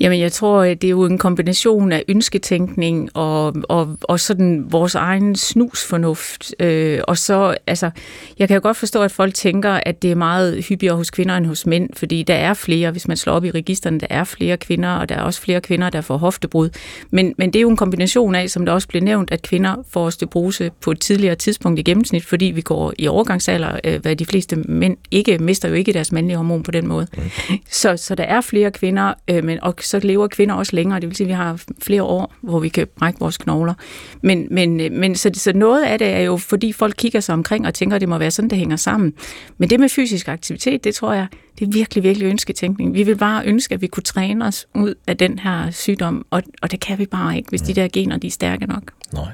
Jamen, 0.00 0.20
jeg 0.20 0.32
tror, 0.32 0.64
det 0.64 0.84
er 0.84 0.88
jo 0.88 1.04
en 1.04 1.18
kombination 1.18 1.92
af 1.92 2.04
ønsketænkning 2.08 3.16
og, 3.16 3.54
og, 3.68 3.96
og 4.02 4.20
sådan 4.20 4.66
vores 4.70 4.94
egen 4.94 5.36
snusfornuft. 5.36 6.54
Øh, 6.60 7.00
og 7.08 7.18
så, 7.18 7.56
altså, 7.66 7.90
jeg 8.38 8.48
kan 8.48 8.54
jo 8.54 8.60
godt 8.62 8.76
forstå, 8.76 9.02
at 9.02 9.12
folk 9.12 9.34
tænker, 9.34 9.80
at 9.86 10.02
det 10.02 10.10
er 10.10 10.14
meget 10.14 10.64
hyppigere 10.64 10.96
hos 10.96 11.10
kvinder 11.10 11.36
end 11.36 11.46
hos 11.46 11.66
mænd, 11.66 11.88
fordi 11.96 12.22
der 12.22 12.34
er 12.34 12.54
flere, 12.54 12.90
hvis 12.90 13.08
man 13.08 13.16
slår 13.16 13.32
op 13.32 13.44
i 13.44 13.50
registerne, 13.50 14.00
der 14.00 14.06
er 14.10 14.24
flere 14.24 14.56
kvinder, 14.56 14.88
og 14.88 15.08
der 15.08 15.14
er 15.14 15.22
også 15.22 15.40
flere 15.40 15.60
kvinder, 15.60 15.90
der 15.90 16.00
får 16.00 16.16
hoftebrud. 16.16 16.70
Men, 17.10 17.34
men 17.38 17.52
det 17.52 17.58
er 17.58 17.62
jo 17.62 17.70
en 17.70 17.76
kombination 17.76 18.34
af, 18.34 18.50
som 18.50 18.66
der 18.66 18.72
også 18.72 18.88
blev 18.88 19.02
nævnt, 19.02 19.30
at 19.30 19.42
kvinder 19.42 19.84
får 19.90 20.06
osteoporose 20.06 20.70
på 20.80 20.90
et 20.90 21.00
tidligere 21.00 21.34
tidspunkt 21.34 21.78
i 21.78 21.82
gennemsnit, 21.82 22.24
fordi 22.24 22.44
vi 22.44 22.60
går 22.60 22.92
i 22.98 23.08
overgangsalder, 23.08 23.80
øh, 23.84 24.02
hvad 24.02 24.16
de 24.16 24.26
fleste 24.26 24.56
mænd 24.56 24.96
ikke 25.10 25.38
mister 25.38 25.68
jo 25.68 25.74
ikke 25.74 25.92
deres 25.92 26.12
mandlige 26.12 26.36
hormon 26.36 26.62
på 26.62 26.70
den 26.70 26.86
måde. 26.86 27.06
Mm. 27.16 27.22
Så, 27.70 27.96
så 27.96 28.14
der 28.14 28.24
er 28.24 28.40
flere 28.40 28.70
kvinder, 28.70 29.14
øh, 29.30 29.44
men 29.44 29.58
og 29.62 29.76
så 29.88 29.98
lever 29.98 30.26
kvinder 30.26 30.54
også 30.54 30.76
længere. 30.76 31.00
Det 31.00 31.08
vil 31.08 31.16
sige, 31.16 31.24
at 31.24 31.28
vi 31.28 31.34
har 31.34 31.62
flere 31.82 32.02
år, 32.02 32.34
hvor 32.40 32.58
vi 32.58 32.68
kan 32.68 32.86
brække 32.98 33.20
vores 33.20 33.36
knogler. 33.36 33.74
Men, 34.22 34.48
men, 34.50 34.76
men 34.76 35.14
så, 35.14 35.30
så 35.34 35.52
noget 35.52 35.84
af 35.84 35.98
det 35.98 36.08
er 36.08 36.20
jo, 36.20 36.36
fordi 36.36 36.72
folk 36.72 36.94
kigger 36.98 37.20
sig 37.20 37.32
omkring 37.32 37.66
og 37.66 37.74
tænker, 37.74 37.94
at 37.94 38.00
det 38.00 38.08
må 38.08 38.18
være 38.18 38.30
sådan, 38.30 38.50
det 38.50 38.58
hænger 38.58 38.76
sammen. 38.76 39.14
Men 39.58 39.70
det 39.70 39.80
med 39.80 39.88
fysisk 39.88 40.28
aktivitet, 40.28 40.84
det 40.84 40.94
tror 40.94 41.12
jeg, 41.12 41.26
det 41.58 41.66
er 41.68 41.72
virkelig, 41.72 42.02
virkelig 42.02 42.26
ønsketænkning. 42.26 42.94
Vi 42.94 43.02
vil 43.02 43.16
bare 43.16 43.46
ønske, 43.46 43.74
at 43.74 43.82
vi 43.82 43.86
kunne 43.86 44.02
træne 44.02 44.46
os 44.46 44.66
ud 44.74 44.94
af 45.06 45.16
den 45.16 45.38
her 45.38 45.70
sygdom, 45.70 46.26
og, 46.30 46.42
og 46.62 46.70
det 46.70 46.80
kan 46.80 46.98
vi 46.98 47.06
bare 47.06 47.36
ikke, 47.36 47.48
hvis 47.48 47.60
de 47.60 47.74
der 47.74 47.88
gener 47.92 48.16
de 48.16 48.26
er 48.26 48.30
stærke 48.30 48.66
nok. 48.66 48.82
Nej. 49.12 49.32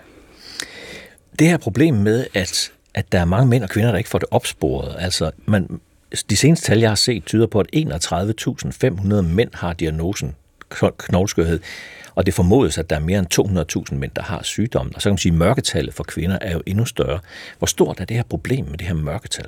Det 1.38 1.46
her 1.46 1.56
problem 1.56 1.94
med, 1.94 2.26
at, 2.34 2.72
at 2.94 3.12
der 3.12 3.20
er 3.20 3.24
mange 3.24 3.48
mænd 3.48 3.62
og 3.62 3.70
kvinder, 3.70 3.90
der 3.90 3.98
ikke 3.98 4.10
får 4.10 4.18
det 4.18 4.28
opsporet, 4.30 4.96
altså 4.98 5.30
man, 5.46 5.80
de 6.30 6.36
seneste 6.36 6.66
tal, 6.66 6.78
jeg 6.78 6.90
har 6.90 6.94
set, 6.94 7.24
tyder 7.24 7.46
på, 7.46 7.60
at 7.60 7.66
31.500 7.76 9.20
mænd 9.22 9.50
har 9.54 9.72
diagnosen 9.72 10.34
knogleskørhed. 10.98 11.60
Og 12.14 12.26
det 12.26 12.34
formodes, 12.34 12.78
at 12.78 12.90
der 12.90 12.96
er 12.96 13.00
mere 13.00 13.18
end 13.18 13.86
200.000 13.90 13.94
mænd, 13.94 14.10
der 14.16 14.22
har 14.22 14.42
sygdommen. 14.42 14.94
Og 14.94 15.02
så 15.02 15.08
kan 15.08 15.12
man 15.12 15.18
sige, 15.18 15.32
at 15.32 15.38
mørketallet 15.38 15.94
for 15.94 16.04
kvinder 16.04 16.38
er 16.40 16.52
jo 16.52 16.62
endnu 16.66 16.84
større. 16.84 17.18
Hvor 17.58 17.66
stort 17.66 18.00
er 18.00 18.04
det 18.04 18.16
her 18.16 18.24
problem 18.24 18.64
med 18.64 18.78
det 18.78 18.86
her 18.86 18.94
mørketal? 18.94 19.46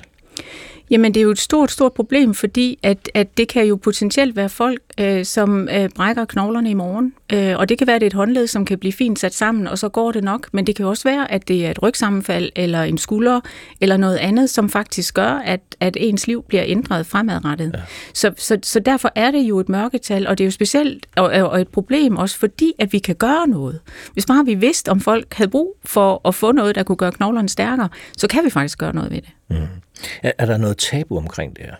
Jamen, 0.89 1.13
det 1.13 1.19
er 1.19 1.23
jo 1.23 1.31
et 1.31 1.39
stort, 1.39 1.71
stort 1.71 1.93
problem, 1.93 2.33
fordi 2.33 2.79
at, 2.83 3.09
at 3.13 3.37
det 3.37 3.47
kan 3.47 3.65
jo 3.65 3.75
potentielt 3.75 4.35
være 4.35 4.49
folk, 4.49 4.81
øh, 4.99 5.25
som 5.25 5.69
øh, 5.69 5.89
brækker 5.95 6.25
knoglerne 6.25 6.69
i 6.69 6.73
morgen. 6.73 7.13
Øh, 7.33 7.57
og 7.57 7.69
det 7.69 7.77
kan 7.77 7.87
være, 7.87 7.95
at 7.95 8.01
det 8.01 8.05
er 8.05 8.09
et 8.09 8.13
håndled, 8.13 8.47
som 8.47 8.65
kan 8.65 8.79
blive 8.79 8.93
fint 8.93 9.19
sat 9.19 9.33
sammen, 9.33 9.67
og 9.67 9.77
så 9.77 9.89
går 9.89 10.11
det 10.11 10.23
nok. 10.23 10.47
Men 10.51 10.67
det 10.67 10.75
kan 10.75 10.85
også 10.85 11.03
være, 11.03 11.31
at 11.31 11.47
det 11.47 11.65
er 11.65 11.71
et 11.71 11.83
rygsammenfald, 11.83 12.51
eller 12.55 12.83
en 12.83 12.97
skulder, 12.97 13.39
eller 13.81 13.97
noget 13.97 14.17
andet, 14.17 14.49
som 14.49 14.69
faktisk 14.69 15.13
gør, 15.13 15.41
at, 15.45 15.61
at 15.79 15.97
ens 15.99 16.27
liv 16.27 16.43
bliver 16.47 16.63
ændret 16.67 17.05
fremadrettet. 17.05 17.71
Ja. 17.73 17.79
Så, 18.13 18.31
så, 18.37 18.57
så 18.63 18.79
derfor 18.79 19.11
er 19.15 19.31
det 19.31 19.39
jo 19.39 19.59
et 19.59 19.69
mørketal, 19.69 20.27
og 20.27 20.37
det 20.37 20.43
er 20.43 20.47
jo 20.47 20.51
specielt 20.51 21.05
og, 21.15 21.25
og 21.25 21.61
et 21.61 21.67
problem 21.67 22.17
også, 22.17 22.37
fordi 22.37 22.73
at 22.79 22.93
vi 22.93 22.99
kan 22.99 23.15
gøre 23.15 23.47
noget. 23.47 23.79
Hvis 24.13 24.25
bare 24.25 24.45
vi 24.45 24.53
vidste, 24.53 24.89
om 24.89 24.99
folk 24.99 25.33
havde 25.33 25.49
brug 25.49 25.77
for 25.85 26.27
at 26.27 26.35
få 26.35 26.51
noget, 26.51 26.75
der 26.75 26.83
kunne 26.83 26.95
gøre 26.95 27.11
knoglerne 27.11 27.49
stærkere, 27.49 27.89
så 28.17 28.27
kan 28.27 28.45
vi 28.45 28.49
faktisk 28.49 28.77
gøre 28.77 28.95
noget 28.95 29.11
ved 29.11 29.21
det. 29.21 29.29
Mm. 29.49 29.57
Er, 30.23 30.31
er 30.37 30.45
der 30.45 30.57
noget 30.57 30.76
tabu 30.77 31.17
omkring 31.17 31.57
det 31.57 31.65
her? 31.65 31.75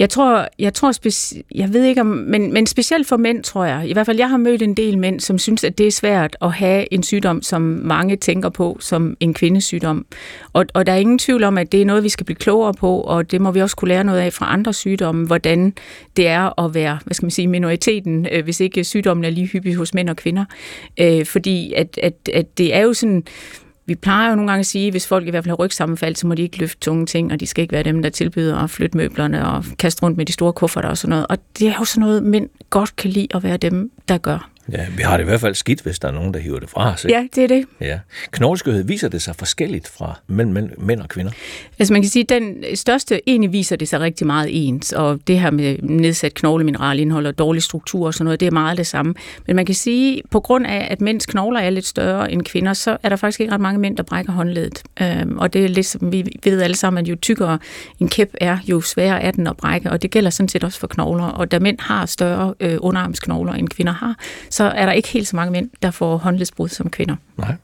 Jeg 0.00 0.10
tror, 0.10 0.48
jeg 0.58 0.74
tror 0.74 0.92
speci- 0.92 1.42
jeg 1.54 1.72
ved 1.72 1.84
ikke 1.84 2.00
om, 2.00 2.06
men, 2.06 2.52
men 2.52 2.66
specielt 2.66 3.08
for 3.08 3.16
mænd, 3.16 3.42
tror 3.42 3.64
jeg. 3.64 3.88
I 3.88 3.92
hvert 3.92 4.06
fald, 4.06 4.18
jeg 4.18 4.30
har 4.30 4.36
mødt 4.36 4.62
en 4.62 4.74
del 4.74 4.98
mænd, 4.98 5.20
som 5.20 5.38
synes, 5.38 5.64
at 5.64 5.78
det 5.78 5.86
er 5.86 5.90
svært 5.90 6.36
at 6.42 6.52
have 6.52 6.94
en 6.94 7.02
sygdom, 7.02 7.42
som 7.42 7.62
mange 7.62 8.16
tænker 8.16 8.48
på 8.48 8.76
som 8.80 9.16
en 9.20 9.34
kvindesygdom. 9.34 10.06
Og, 10.52 10.66
og 10.74 10.86
der 10.86 10.92
er 10.92 10.96
ingen 10.96 11.18
tvivl 11.18 11.44
om, 11.44 11.58
at 11.58 11.72
det 11.72 11.82
er 11.82 11.84
noget, 11.84 12.04
vi 12.04 12.08
skal 12.08 12.26
blive 12.26 12.36
klogere 12.36 12.74
på, 12.74 13.00
og 13.00 13.30
det 13.30 13.40
må 13.40 13.50
vi 13.50 13.60
også 13.60 13.76
kunne 13.76 13.88
lære 13.88 14.04
noget 14.04 14.20
af 14.20 14.32
fra 14.32 14.52
andre 14.52 14.72
sygdomme, 14.72 15.26
hvordan 15.26 15.74
det 16.16 16.28
er 16.28 16.60
at 16.64 16.74
være, 16.74 16.98
hvad 17.04 17.14
skal 17.14 17.24
man 17.24 17.30
sige, 17.30 17.48
minoriteten, 17.48 18.26
øh, 18.32 18.44
hvis 18.44 18.60
ikke 18.60 18.84
sygdommen 18.84 19.24
er 19.24 19.30
lige 19.30 19.46
hyppig 19.46 19.74
hos 19.74 19.94
mænd 19.94 20.08
og 20.08 20.16
kvinder. 20.16 20.44
Øh, 21.00 21.26
fordi 21.26 21.72
at, 21.72 21.98
at, 22.02 22.14
at 22.34 22.58
det 22.58 22.74
er 22.74 22.80
jo 22.80 22.94
sådan, 22.94 23.24
vi 23.90 23.94
plejer 23.94 24.30
jo 24.30 24.34
nogle 24.34 24.50
gange 24.50 24.60
at 24.60 24.66
sige, 24.66 24.86
at 24.86 24.92
hvis 24.92 25.06
folk 25.08 25.26
i 25.26 25.30
hvert 25.30 25.44
fald 25.44 25.50
har 25.50 25.56
rygsammenfald, 25.56 26.16
så 26.16 26.26
må 26.26 26.34
de 26.34 26.42
ikke 26.42 26.58
løfte 26.58 26.80
tunge 26.80 27.06
ting, 27.06 27.32
og 27.32 27.40
de 27.40 27.46
skal 27.46 27.62
ikke 27.62 27.72
være 27.72 27.82
dem, 27.82 28.02
der 28.02 28.10
tilbyder 28.10 28.58
at 28.58 28.70
flytte 28.70 28.96
møblerne 28.96 29.46
og 29.46 29.64
kaste 29.78 30.02
rundt 30.02 30.16
med 30.16 30.26
de 30.26 30.32
store 30.32 30.52
kufferter 30.52 30.88
og 30.88 30.98
sådan 30.98 31.10
noget. 31.10 31.26
Og 31.26 31.38
det 31.58 31.68
er 31.68 31.74
jo 31.78 31.84
sådan 31.84 32.00
noget, 32.00 32.22
mænd 32.22 32.48
godt 32.70 32.96
kan 32.96 33.10
lide 33.10 33.26
at 33.34 33.42
være 33.42 33.56
dem, 33.56 33.90
der 34.08 34.18
gør. 34.18 34.50
Ja, 34.72 34.86
vi 34.96 35.02
har 35.02 35.16
det 35.16 35.24
i 35.24 35.26
hvert 35.26 35.40
fald 35.40 35.54
skidt, 35.54 35.80
hvis 35.80 35.98
der 35.98 36.08
er 36.08 36.12
nogen, 36.12 36.34
der 36.34 36.40
hiver 36.40 36.58
det 36.58 36.70
fra 36.70 36.92
os. 36.92 37.04
Ikke? 37.04 37.16
Ja, 37.16 37.26
det 37.34 37.44
er 37.44 37.48
det. 37.48 37.66
Ja. 37.80 37.98
Knogleskørhed 38.30 38.84
viser 38.84 39.08
det 39.08 39.22
sig 39.22 39.36
forskelligt 39.36 39.88
fra 39.88 40.18
mellem 40.26 40.52
mænd, 40.52 40.70
mænd 40.78 41.00
og 41.00 41.08
kvinder? 41.08 41.32
Altså 41.78 41.92
man 41.92 42.02
kan 42.02 42.10
sige, 42.10 42.22
at 42.22 42.28
den 42.28 42.64
største, 42.74 43.20
egentlig 43.28 43.52
viser 43.52 43.76
det 43.76 43.88
sig 43.88 44.00
rigtig 44.00 44.26
meget 44.26 44.48
ens, 44.50 44.92
og 44.92 45.20
det 45.26 45.40
her 45.40 45.50
med 45.50 45.76
nedsat 45.82 46.34
knoglemineralindhold 46.34 47.26
og 47.26 47.38
dårlig 47.38 47.62
struktur 47.62 48.06
og 48.06 48.14
sådan 48.14 48.24
noget, 48.24 48.40
det 48.40 48.46
er 48.46 48.50
meget 48.50 48.78
det 48.78 48.86
samme. 48.86 49.14
Men 49.46 49.56
man 49.56 49.66
kan 49.66 49.74
sige, 49.74 50.22
på 50.30 50.40
grund 50.40 50.66
af, 50.66 50.88
at 50.90 51.00
mænds 51.00 51.26
knogler 51.26 51.60
er 51.60 51.70
lidt 51.70 51.86
større 51.86 52.32
end 52.32 52.42
kvinder, 52.42 52.72
så 52.72 52.96
er 53.02 53.08
der 53.08 53.16
faktisk 53.16 53.40
ikke 53.40 53.52
ret 53.52 53.60
mange 53.60 53.80
mænd, 53.80 53.96
der 53.96 54.02
brækker 54.02 54.32
håndledet. 54.32 54.82
Øhm, 55.02 55.38
og 55.38 55.52
det 55.52 55.64
er 55.64 55.68
lidt 55.68 55.86
som 55.86 56.12
vi 56.12 56.38
ved 56.44 56.62
alle 56.62 56.76
sammen, 56.76 57.04
at 57.04 57.08
jo 57.08 57.16
tykkere 57.22 57.58
en 57.98 58.08
kæp 58.08 58.34
er, 58.40 58.58
jo 58.66 58.80
sværere 58.80 59.22
er 59.22 59.30
den 59.30 59.46
at 59.46 59.56
brække, 59.56 59.90
og 59.90 60.02
det 60.02 60.10
gælder 60.10 60.30
sådan 60.30 60.48
set 60.48 60.64
også 60.64 60.80
for 60.80 60.86
knogler. 60.86 61.24
Og 61.24 61.50
da 61.50 61.58
mænd 61.58 61.78
har 61.80 62.06
større 62.06 62.54
øh, 62.60 62.76
underarmsknogler, 62.80 63.52
end 63.52 63.68
kvinder 63.68 63.92
har, 63.92 64.16
så 64.50 64.59
er 64.64 64.86
der 64.86 64.92
ikke 64.92 65.08
helt 65.08 65.28
så 65.28 65.36
mange 65.36 65.52
mænd, 65.52 65.70
der 65.82 65.90
får 65.90 66.16
håndledsbrud 66.16 66.68
som 66.68 66.90
kvinder. 66.90 67.16
Nej. 67.38 67.54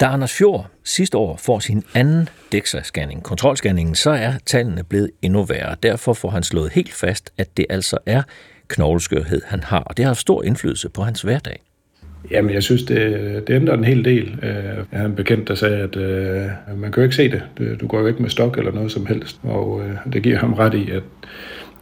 Da 0.00 0.06
Anders 0.06 0.32
Fjord 0.32 0.66
sidste 0.84 1.18
år 1.18 1.36
får 1.36 1.58
sin 1.58 1.82
anden 1.94 2.28
DEXA-scanning, 2.54 3.22
kontrolscanningen, 3.22 3.94
så 3.94 4.10
er 4.10 4.32
tallene 4.46 4.84
blevet 4.84 5.10
endnu 5.22 5.42
værre. 5.42 5.76
Derfor 5.82 6.12
får 6.12 6.30
han 6.30 6.42
slået 6.42 6.72
helt 6.72 6.92
fast, 6.92 7.30
at 7.38 7.56
det 7.56 7.66
altså 7.70 7.98
er 8.06 8.22
knogleskørhed, 8.68 9.42
han 9.46 9.62
har, 9.62 9.80
og 9.80 9.96
det 9.96 10.04
har 10.04 10.14
stor 10.14 10.42
indflydelse 10.42 10.88
på 10.88 11.02
hans 11.02 11.22
hverdag. 11.22 11.62
Jamen, 12.30 12.54
jeg 12.54 12.62
synes, 12.62 12.82
det, 12.82 13.42
det 13.46 13.54
ændrer 13.54 13.74
en 13.74 13.84
hel 13.84 14.04
del. 14.04 14.38
Jeg 14.92 15.00
har 15.00 15.06
en 15.06 15.14
bekendt, 15.14 15.48
der 15.48 15.54
sagde, 15.54 15.76
at 15.76 15.96
uh, 15.96 16.80
man 16.80 16.92
kan 16.92 17.00
jo 17.00 17.02
ikke 17.02 17.16
se 17.16 17.30
det. 17.30 17.42
Du 17.80 17.86
går 17.86 18.00
jo 18.00 18.06
ikke 18.06 18.22
med 18.22 18.30
stok 18.30 18.58
eller 18.58 18.72
noget 18.72 18.92
som 18.92 19.06
helst. 19.06 19.40
Og 19.42 19.70
uh, 19.70 20.12
det 20.12 20.22
giver 20.22 20.38
ham 20.38 20.52
ret 20.52 20.74
i, 20.74 20.90
at 20.90 21.02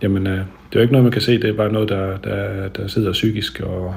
jamen, 0.03 0.27
øh, 0.27 0.33
det 0.33 0.41
er 0.73 0.75
jo 0.75 0.81
ikke 0.81 0.93
noget, 0.93 1.05
man 1.05 1.13
kan 1.13 1.23
se, 1.23 1.41
det 1.41 1.51
er 1.51 1.57
bare 1.57 1.73
noget, 1.73 1.89
der, 1.89 2.17
der, 2.17 2.69
der 2.69 2.87
sidder 2.87 3.13
psykisk 3.13 3.61
og, 3.61 3.95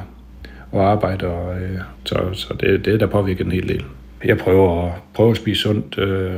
og 0.72 0.92
arbejde, 0.92 1.28
og, 1.28 1.62
øh, 1.62 1.80
så, 2.04 2.30
så 2.34 2.54
det, 2.60 2.86
det 2.86 2.94
er 2.94 2.98
der 2.98 3.08
påvirker 3.08 3.46
en 3.46 3.52
hel 3.52 3.68
del. 3.68 3.84
Jeg 4.26 4.38
prøver 4.38 4.86
at, 4.86 4.92
prøve 5.14 5.32
at 5.32 5.38
spise 5.38 5.62
sundt. 5.62 5.98
Øh, 5.98 6.32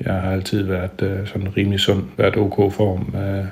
jeg 0.00 0.14
har 0.14 0.32
altid 0.32 0.62
været 0.62 1.02
øh, 1.02 1.26
sådan 1.26 1.56
rimelig 1.56 1.80
sund, 1.80 2.02
været 2.16 2.36
ok 2.36 2.72
form. 2.72 3.14
Øh, 3.16 3.44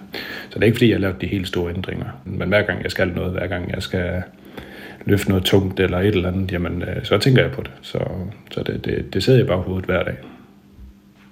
så 0.50 0.54
det 0.54 0.62
er 0.62 0.66
ikke 0.66 0.76
fordi, 0.76 0.88
jeg 0.88 0.96
har 0.96 1.00
lavet 1.00 1.20
de 1.20 1.26
helt 1.26 1.48
store 1.48 1.74
ændringer. 1.74 2.06
Men 2.24 2.48
hver 2.48 2.62
gang 2.62 2.82
jeg 2.82 2.90
skal 2.90 3.08
noget, 3.08 3.32
hver 3.32 3.46
gang 3.46 3.70
jeg 3.74 3.82
skal 3.82 4.22
løfte 5.04 5.28
noget 5.28 5.44
tungt 5.44 5.80
eller 5.80 5.98
et 5.98 6.06
eller 6.06 6.28
andet, 6.28 6.52
jamen 6.52 6.82
øh, 6.82 7.04
så 7.04 7.18
tænker 7.18 7.42
jeg 7.42 7.50
på 7.50 7.62
det. 7.62 7.70
Så, 7.82 7.98
så 8.50 8.62
det, 8.62 8.84
det, 8.84 9.14
det 9.14 9.22
sidder 9.22 9.38
jeg 9.38 9.46
bare 9.46 9.58
hovedet 9.58 9.84
hver 9.84 10.02
dag. 10.02 10.16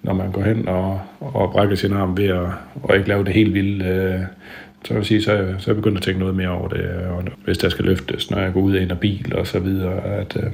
Når 0.03 0.13
man 0.13 0.33
går 0.33 0.43
hen 0.43 0.69
og, 0.69 1.01
og 1.21 1.51
brækker 1.53 1.77
sin 1.77 1.93
arm 1.93 2.17
ved 2.17 2.29
at 2.29 2.47
og 2.83 2.97
ikke 2.97 3.09
lave 3.09 3.25
det 3.25 3.33
helt 3.33 3.55
vilde, 3.55 3.85
øh, 3.85 4.21
så 4.85 4.95
vil 4.95 5.05
sige, 5.05 5.23
så, 5.23 5.33
er, 5.33 5.45
så 5.59 5.71
er 5.71 5.75
jeg 5.75 5.77
begyndt 5.77 5.97
at 5.97 6.03
tænke 6.03 6.21
noget 6.21 6.35
mere 6.35 6.49
over 6.49 6.69
det. 6.69 6.91
Og 7.11 7.25
hvis 7.45 7.59
der 7.59 7.69
skal 7.69 7.85
løftes, 7.85 8.31
når 8.31 8.39
jeg 8.39 8.53
går 8.53 8.61
ud 8.61 8.73
af 8.73 8.83
en 8.83 8.93
bil 9.01 9.35
og 9.35 9.47
så 9.47 9.59
videre, 9.59 10.05
at 10.05 10.37
øh, 10.37 10.51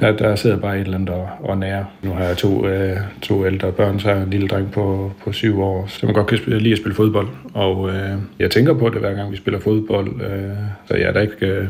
der, 0.00 0.16
der 0.16 0.36
sidder 0.36 0.56
bare 0.56 0.76
et 0.76 0.80
eller 0.80 0.94
andet 0.98 1.10
og, 1.10 1.28
og 1.40 1.58
nære. 1.58 1.86
Nu 2.02 2.10
har 2.10 2.24
jeg 2.24 2.36
to, 2.36 2.66
øh, 2.66 2.96
to 3.22 3.46
ældre 3.46 3.72
børn, 3.72 4.00
så 4.00 4.08
har 4.08 4.14
jeg 4.14 4.24
en 4.24 4.30
lille 4.30 4.48
dreng 4.48 4.72
på, 4.72 5.12
på 5.24 5.32
syv 5.32 5.60
år, 5.60 5.86
som 5.86 6.12
godt 6.12 6.26
kan 6.26 6.38
spille, 6.38 6.58
lide 6.58 6.72
at 6.72 6.78
spille 6.78 6.94
fodbold. 6.94 7.28
Og 7.54 7.90
øh, 7.90 8.18
jeg 8.38 8.50
tænker 8.50 8.74
på 8.74 8.88
det, 8.88 9.00
hver 9.00 9.14
gang 9.14 9.32
vi 9.32 9.36
spiller 9.36 9.60
fodbold. 9.60 10.20
Øh, 10.20 10.56
så 10.86 10.94
jeg 10.94 11.08
er 11.08 11.12
da 11.12 11.20
ikke 11.20 11.46
øh, 11.46 11.66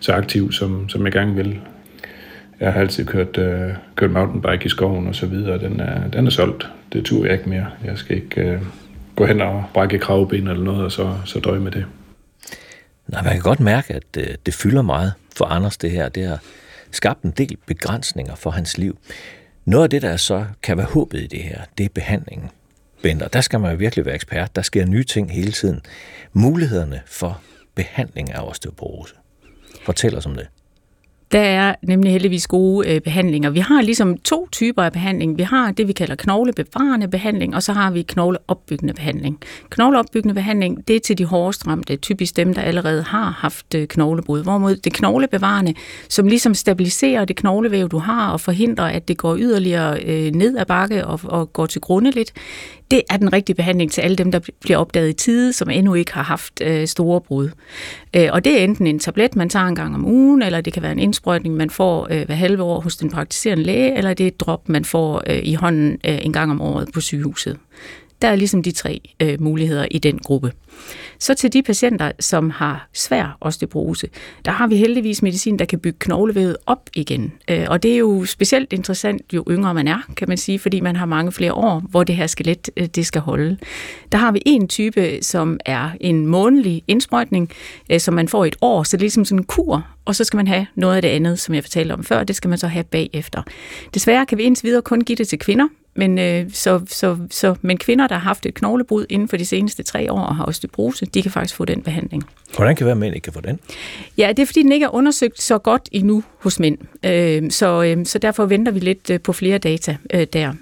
så 0.00 0.12
aktiv, 0.12 0.52
som, 0.52 0.88
som 0.88 1.04
jeg 1.04 1.12
gerne 1.12 1.34
vil. 1.34 1.58
Jeg 2.60 2.72
har 2.72 2.80
altid 2.80 3.06
kørt, 3.06 3.38
øh, 3.38 3.70
kørt 3.96 4.10
mountainbike 4.10 4.66
i 4.66 4.68
skoven 4.68 5.08
og 5.08 5.14
så 5.14 5.26
videre. 5.26 5.58
Den 5.58 5.80
er, 5.80 6.08
den 6.08 6.26
er 6.26 6.30
solgt. 6.30 6.68
Det 6.92 7.04
tur 7.04 7.24
jeg 7.24 7.32
ikke 7.32 7.48
mere. 7.48 7.66
Jeg 7.84 7.98
skal 7.98 8.16
ikke 8.16 8.40
øh, 8.40 8.58
gå 9.16 9.26
hen 9.26 9.40
og 9.40 9.64
brække 9.74 9.98
kravben 9.98 10.48
eller 10.48 10.64
noget, 10.64 10.84
og 10.84 10.92
så, 10.92 11.18
så 11.24 11.40
døje 11.40 11.60
med 11.60 11.72
det. 11.72 11.86
Nej, 13.08 13.22
man 13.22 13.32
kan 13.32 13.42
godt 13.42 13.60
mærke, 13.60 13.94
at 13.94 14.02
det, 14.14 14.46
det 14.46 14.54
fylder 14.54 14.82
meget 14.82 15.12
for 15.36 15.44
Anders, 15.44 15.76
det 15.76 15.90
her. 15.90 16.08
Det 16.08 16.26
har 16.26 16.38
skabt 16.90 17.22
en 17.22 17.30
del 17.30 17.56
begrænsninger 17.66 18.34
for 18.34 18.50
hans 18.50 18.78
liv. 18.78 18.98
Noget 19.64 19.84
af 19.84 19.90
det, 19.90 20.02
der 20.02 20.16
så 20.16 20.44
kan 20.62 20.76
være 20.76 20.86
håbet 20.86 21.20
i 21.20 21.26
det 21.26 21.42
her, 21.42 21.60
det 21.78 21.84
er 21.84 21.88
behandlingen. 21.94 22.50
Bender, 23.02 23.28
der 23.28 23.40
skal 23.40 23.60
man 23.60 23.70
jo 23.70 23.76
virkelig 23.76 24.04
være 24.04 24.14
ekspert. 24.14 24.56
Der 24.56 24.62
sker 24.62 24.86
nye 24.86 25.04
ting 25.04 25.32
hele 25.32 25.52
tiden. 25.52 25.80
Mulighederne 26.32 27.00
for 27.06 27.40
behandling 27.74 28.32
af 28.32 28.48
osteoporose. 28.48 29.14
Fortæl 29.84 30.16
os 30.16 30.26
om 30.26 30.34
det. 30.34 30.48
Der 31.32 31.40
er 31.40 31.74
nemlig 31.82 32.12
heldigvis 32.12 32.46
gode 32.46 32.88
øh, 32.88 33.00
behandlinger. 33.00 33.50
Vi 33.50 33.60
har 33.60 33.82
ligesom 33.82 34.18
to 34.18 34.48
typer 34.52 34.82
af 34.82 34.92
behandling. 34.92 35.38
Vi 35.38 35.42
har 35.42 35.72
det, 35.72 35.88
vi 35.88 35.92
kalder 35.92 36.14
knoglebevarende 36.14 37.08
behandling, 37.08 37.54
og 37.54 37.62
så 37.62 37.72
har 37.72 37.90
vi 37.90 38.02
knogleopbyggende 38.02 38.94
behandling. 38.94 39.40
Knogleopbyggende 39.70 40.34
behandling, 40.34 40.88
det 40.88 40.96
er 40.96 41.00
til 41.00 41.18
de 41.18 41.24
hårdest 41.24 41.66
ramte, 41.66 41.96
typisk 41.96 42.36
dem, 42.36 42.54
der 42.54 42.62
allerede 42.62 43.02
har 43.02 43.30
haft 43.30 43.74
øh, 43.74 43.86
knoglebrud. 43.88 44.42
Hvorimod 44.42 44.76
det 44.76 44.92
knoglebevarende, 44.92 45.74
som 46.08 46.26
ligesom 46.26 46.54
stabiliserer 46.54 47.24
det 47.24 47.36
knoglevæv, 47.36 47.88
du 47.88 47.98
har, 47.98 48.30
og 48.30 48.40
forhindrer, 48.40 48.84
at 48.84 49.08
det 49.08 49.16
går 49.18 49.36
yderligere 49.36 50.02
øh, 50.02 50.32
ned 50.32 50.58
ad 50.58 50.66
bakke 50.66 51.06
og, 51.06 51.20
og 51.24 51.52
går 51.52 51.66
til 51.66 51.80
grunde 51.80 52.10
lidt, 52.10 52.32
det 52.92 53.02
er 53.10 53.16
den 53.16 53.32
rigtige 53.32 53.56
behandling 53.56 53.92
til 53.92 54.00
alle 54.00 54.16
dem, 54.16 54.32
der 54.32 54.40
bliver 54.60 54.78
opdaget 54.78 55.08
i 55.08 55.12
tide, 55.12 55.52
som 55.52 55.70
endnu 55.70 55.94
ikke 55.94 56.12
har 56.14 56.22
haft 56.22 56.60
øh, 56.60 56.86
store 56.86 57.20
brud. 57.20 57.50
Øh, 58.16 58.28
og 58.32 58.44
det 58.44 58.60
er 58.60 58.64
enten 58.64 58.86
en 58.86 58.98
tablet, 58.98 59.36
man 59.36 59.48
tager 59.48 59.66
en 59.66 59.74
gang 59.74 59.94
om 59.94 60.06
ugen, 60.06 60.42
eller 60.42 60.60
det 60.60 60.72
kan 60.72 60.82
være 60.82 60.92
en 60.92 60.98
indsprøjtning, 60.98 61.56
man 61.56 61.70
får 61.70 62.08
øh, 62.10 62.26
hver 62.26 62.34
halve 62.34 62.62
år 62.62 62.80
hos 62.80 62.96
den 62.96 63.10
praktiserende 63.10 63.64
læge, 63.64 63.96
eller 63.96 64.14
det 64.14 64.24
er 64.24 64.28
et 64.28 64.40
drop, 64.40 64.68
man 64.68 64.84
får 64.84 65.22
øh, 65.26 65.40
i 65.42 65.54
hånden 65.54 65.98
øh, 66.08 66.18
en 66.24 66.32
gang 66.32 66.50
om 66.50 66.60
året 66.60 66.88
på 66.94 67.00
sygehuset. 67.00 67.58
Der 68.22 68.28
er 68.28 68.36
ligesom 68.36 68.62
de 68.62 68.70
tre 68.70 69.00
øh, 69.22 69.42
muligheder 69.42 69.86
i 69.90 69.98
den 69.98 70.18
gruppe. 70.18 70.52
Så 71.18 71.34
til 71.34 71.52
de 71.52 71.62
patienter, 71.62 72.12
som 72.20 72.50
har 72.50 72.88
svær 72.92 73.36
osteoporose, 73.40 74.08
der 74.44 74.50
har 74.50 74.66
vi 74.66 74.76
heldigvis 74.76 75.22
medicin, 75.22 75.58
der 75.58 75.64
kan 75.64 75.78
bygge 75.78 75.98
knoglevævet 75.98 76.56
op 76.66 76.90
igen. 76.94 77.32
Øh, 77.50 77.66
og 77.68 77.82
det 77.82 77.92
er 77.92 77.96
jo 77.96 78.24
specielt 78.24 78.72
interessant, 78.72 79.22
jo 79.32 79.44
yngre 79.50 79.74
man 79.74 79.88
er, 79.88 79.98
kan 80.16 80.28
man 80.28 80.36
sige, 80.36 80.58
fordi 80.58 80.80
man 80.80 80.96
har 80.96 81.06
mange 81.06 81.32
flere 81.32 81.52
år, 81.54 81.82
hvor 81.90 82.04
det 82.04 82.16
her 82.16 82.26
skelet 82.26 82.70
øh, 82.76 82.86
det 82.86 83.06
skal 83.06 83.20
holde. 83.20 83.56
Der 84.12 84.18
har 84.18 84.32
vi 84.32 84.42
en 84.46 84.68
type, 84.68 85.18
som 85.22 85.58
er 85.66 85.90
en 86.00 86.26
månedlig 86.26 86.82
indsprøjtning, 86.88 87.50
øh, 87.90 88.00
som 88.00 88.14
man 88.14 88.28
får 88.28 88.44
i 88.44 88.48
et 88.48 88.56
år, 88.60 88.82
så 88.82 88.96
det 88.96 89.00
er 89.00 89.04
ligesom 89.04 89.24
sådan 89.24 89.40
en 89.40 89.44
kur, 89.44 89.86
og 90.04 90.14
så 90.14 90.24
skal 90.24 90.36
man 90.36 90.46
have 90.46 90.66
noget 90.74 90.96
af 90.96 91.02
det 91.02 91.08
andet, 91.08 91.38
som 91.38 91.54
jeg 91.54 91.64
fortalte 91.64 91.92
om 91.92 92.04
før, 92.04 92.24
det 92.24 92.36
skal 92.36 92.48
man 92.48 92.58
så 92.58 92.66
have 92.66 92.84
bagefter. 92.84 93.42
Desværre 93.94 94.26
kan 94.26 94.38
vi 94.38 94.42
indtil 94.42 94.64
videre 94.64 94.82
kun 94.82 95.00
give 95.00 95.16
det 95.16 95.28
til 95.28 95.38
kvinder, 95.38 95.68
men, 95.94 96.18
øh, 96.18 96.46
så, 96.52 96.80
så, 96.86 97.16
så, 97.30 97.54
men 97.62 97.78
kvinder, 97.78 98.06
der 98.06 98.14
har 98.14 98.22
haft 98.22 98.46
et 98.46 98.54
knoglebrud 98.54 99.06
inden 99.08 99.28
for 99.28 99.36
de 99.36 99.44
seneste 99.44 99.82
tre 99.82 100.12
år 100.12 100.20
og 100.20 100.36
har 100.36 100.44
osteoporose, 100.44 101.06
de 101.06 101.22
kan 101.22 101.30
faktisk 101.30 101.56
få 101.56 101.64
den 101.64 101.82
behandling. 101.82 102.24
Hvordan 102.56 102.76
kan 102.76 102.84
det 102.84 102.86
være, 102.86 102.92
at 102.92 102.98
mænd 102.98 103.14
ikke 103.14 103.24
kan 103.24 103.32
få 103.32 103.40
den? 103.40 103.58
Ja, 104.18 104.28
det 104.28 104.38
er 104.38 104.46
fordi, 104.46 104.62
den 104.62 104.72
ikke 104.72 104.84
er 104.84 104.94
undersøgt 104.94 105.42
så 105.42 105.58
godt 105.58 105.88
endnu 105.92 106.24
hos 106.38 106.60
mænd. 106.60 106.78
Øh, 107.04 107.50
så, 107.50 107.82
øh, 107.82 108.06
så 108.06 108.18
derfor 108.18 108.46
venter 108.46 108.72
vi 108.72 108.80
lidt 108.80 109.10
øh, 109.10 109.20
på 109.20 109.32
flere 109.32 109.58
data 109.58 109.96
øh, 110.14 110.26
der. 110.32 110.52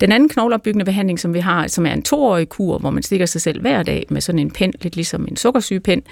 Den 0.00 0.12
anden 0.12 0.28
knogleopbyggende 0.28 0.84
behandling, 0.84 1.20
som 1.20 1.34
vi 1.34 1.38
har, 1.38 1.66
som 1.66 1.86
er 1.86 1.92
en 1.92 2.02
toårig 2.02 2.48
kur, 2.48 2.78
hvor 2.78 2.90
man 2.90 3.02
stikker 3.02 3.26
sig 3.26 3.40
selv 3.40 3.60
hver 3.60 3.82
dag 3.82 4.06
med 4.08 4.20
sådan 4.20 4.38
en 4.38 4.50
pen, 4.50 4.72
lidt 4.82 4.96
ligesom 4.96 5.26
en 5.28 5.36
sukkersygepind, 5.36 6.02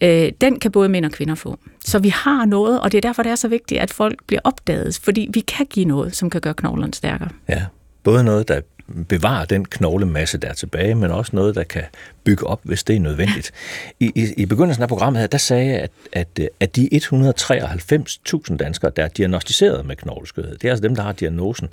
øh, 0.00 0.32
den 0.40 0.58
kan 0.58 0.72
både 0.72 0.88
mænd 0.88 1.04
og 1.04 1.12
kvinder 1.12 1.34
få. 1.34 1.58
Så 1.84 1.98
vi 1.98 2.08
har 2.08 2.44
noget, 2.44 2.80
og 2.80 2.92
det 2.92 2.98
er 2.98 3.02
derfor, 3.02 3.22
det 3.22 3.32
er 3.32 3.36
så 3.36 3.48
vigtigt, 3.48 3.80
at 3.80 3.92
folk 3.92 4.24
bliver 4.26 4.40
opdaget, 4.44 4.98
fordi 5.02 5.30
vi 5.34 5.40
kan 5.40 5.66
give 5.66 5.86
noget, 5.86 6.16
som 6.16 6.30
kan 6.30 6.40
gøre 6.40 6.54
knoglerne 6.54 6.94
stærkere. 6.94 7.28
Ja, 7.48 7.64
både 8.02 8.24
noget, 8.24 8.48
der 8.48 8.60
bevarer 9.08 9.44
den 9.44 9.64
knoglemasse, 9.64 10.38
der 10.38 10.48
er 10.48 10.52
tilbage, 10.52 10.94
men 10.94 11.10
også 11.10 11.36
noget, 11.36 11.54
der 11.54 11.62
kan 11.62 11.82
bygge 12.24 12.46
op, 12.46 12.60
hvis 12.62 12.84
det 12.84 12.96
er 12.96 13.00
nødvendigt. 13.00 13.52
I, 14.00 14.12
i, 14.14 14.32
i 14.36 14.46
begyndelsen 14.46 14.82
af 14.82 14.88
programmet 14.88 15.20
her, 15.20 15.26
der 15.26 15.38
sagde 15.38 15.66
jeg, 15.66 15.80
at, 15.80 15.90
at, 16.12 16.48
at 16.60 16.76
de 16.76 16.88
193.000 16.92 18.56
danskere, 18.56 18.92
der 18.96 19.04
er 19.04 19.08
diagnostiseret 19.08 19.86
med 19.86 19.96
knogleskørhed, 19.96 20.58
det 20.58 20.64
er 20.64 20.70
altså 20.70 20.82
dem, 20.82 20.96
der 20.96 21.02
har 21.02 21.12
diagnosen, 21.12 21.68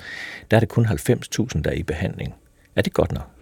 der 0.52 0.58
er 0.58 0.60
det 0.60 0.70
kun 0.70 0.86
90.000, 0.86 1.62
der 1.62 1.70
er 1.70 1.74
i 1.74 1.84
behandling. 1.84 2.34
Er 2.76 2.82
det 2.82 2.94
godt 2.94 3.12
nok? 3.12 3.33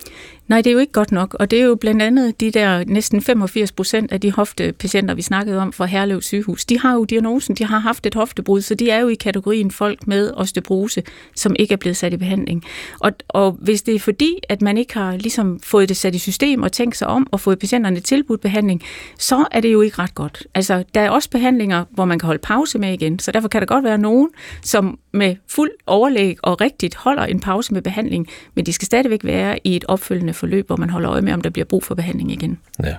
Nej, 0.51 0.61
det 0.61 0.69
er 0.69 0.71
jo 0.73 0.79
ikke 0.79 0.91
godt 0.91 1.11
nok, 1.11 1.35
og 1.39 1.51
det 1.51 1.59
er 1.59 1.63
jo 1.63 1.75
blandt 1.75 2.01
andet 2.01 2.39
de 2.39 2.51
der 2.51 2.83
næsten 2.87 3.21
85 3.21 3.71
procent 3.71 4.11
af 4.11 4.21
de 4.21 4.31
hoftepatienter, 4.31 5.13
vi 5.13 5.21
snakkede 5.21 5.57
om 5.59 5.73
fra 5.73 5.85
Herlev 5.85 6.21
sygehus, 6.21 6.65
de 6.65 6.79
har 6.79 6.93
jo 6.93 7.05
diagnosen, 7.05 7.55
de 7.55 7.65
har 7.65 7.79
haft 7.79 8.05
et 8.05 8.15
hoftebrud, 8.15 8.61
så 8.61 8.75
de 8.75 8.89
er 8.89 8.99
jo 8.99 9.07
i 9.07 9.15
kategorien 9.15 9.71
folk 9.71 10.07
med 10.07 10.31
osteoporose, 10.33 11.03
som 11.35 11.55
ikke 11.59 11.73
er 11.73 11.77
blevet 11.77 11.97
sat 11.97 12.13
i 12.13 12.17
behandling. 12.17 12.63
Og, 12.99 13.11
og 13.27 13.51
hvis 13.51 13.81
det 13.81 13.95
er 13.95 13.99
fordi, 13.99 14.39
at 14.49 14.61
man 14.61 14.77
ikke 14.77 14.93
har 14.93 15.17
ligesom 15.17 15.59
fået 15.59 15.89
det 15.89 15.97
sat 15.97 16.15
i 16.15 16.19
system 16.19 16.63
og 16.63 16.71
tænkt 16.71 16.97
sig 16.97 17.07
om 17.07 17.27
og 17.31 17.39
fået 17.39 17.59
patienterne 17.59 17.99
tilbudt 17.99 18.41
behandling, 18.41 18.81
så 19.17 19.45
er 19.51 19.61
det 19.61 19.73
jo 19.73 19.81
ikke 19.81 19.99
ret 19.99 20.15
godt. 20.15 20.47
Altså, 20.53 20.83
der 20.95 21.01
er 21.01 21.09
også 21.09 21.29
behandlinger, 21.29 21.85
hvor 21.91 22.05
man 22.05 22.19
kan 22.19 22.25
holde 22.25 22.41
pause 22.41 22.79
med 22.79 22.93
igen, 22.93 23.19
så 23.19 23.31
derfor 23.31 23.47
kan 23.47 23.61
der 23.61 23.67
godt 23.67 23.83
være 23.83 23.97
nogen, 23.97 24.29
som 24.61 24.99
med 25.13 25.35
fuld 25.47 25.71
overlæg 25.87 26.37
og 26.43 26.61
rigtigt 26.61 26.95
holder 26.95 27.23
en 27.23 27.39
pause 27.39 27.73
med 27.73 27.81
behandling, 27.81 28.27
men 28.55 28.65
de 28.65 28.73
skal 28.73 28.85
stadigvæk 28.85 29.23
være 29.23 29.59
i 29.63 29.75
et 29.75 29.85
opfølgende 29.91 30.33
forløb, 30.33 30.67
hvor 30.67 30.75
man 30.75 30.89
holder 30.89 31.11
øje 31.11 31.21
med, 31.21 31.33
om 31.33 31.41
der 31.41 31.49
bliver 31.49 31.65
brug 31.65 31.83
for 31.83 31.95
behandling 31.95 32.31
igen. 32.31 32.59
Ja. 32.83 32.95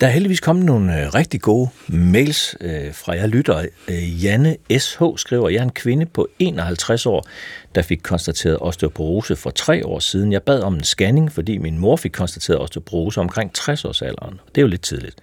Der 0.00 0.06
er 0.06 0.10
heldigvis 0.10 0.40
kommet 0.40 0.64
nogle 0.64 1.00
øh, 1.00 1.14
rigtig 1.14 1.40
gode 1.40 1.68
mails 1.88 2.56
øh, 2.60 2.94
fra 2.94 3.12
jer 3.12 3.26
lytter. 3.26 3.64
Øh, 3.88 4.24
Janne 4.24 4.56
S.H. 4.78 5.02
skriver, 5.16 5.48
jeg 5.48 5.58
er 5.58 5.62
en 5.62 5.70
kvinde 5.70 6.06
på 6.06 6.28
51 6.38 7.06
år, 7.06 7.26
der 7.74 7.82
fik 7.82 8.00
konstateret 8.02 8.58
osteoporose 8.60 9.36
for 9.36 9.50
tre 9.50 9.86
år 9.86 9.98
siden. 9.98 10.32
Jeg 10.32 10.42
bad 10.42 10.60
om 10.60 10.74
en 10.74 10.84
scanning, 10.84 11.32
fordi 11.32 11.58
min 11.58 11.78
mor 11.78 11.96
fik 11.96 12.10
konstateret 12.10 12.60
osteoporose 12.60 13.20
omkring 13.20 13.52
60 13.52 13.84
års 13.84 14.02
alderen. 14.02 14.40
Det 14.48 14.58
er 14.58 14.62
jo 14.62 14.68
lidt 14.68 14.82
tidligt. 14.82 15.16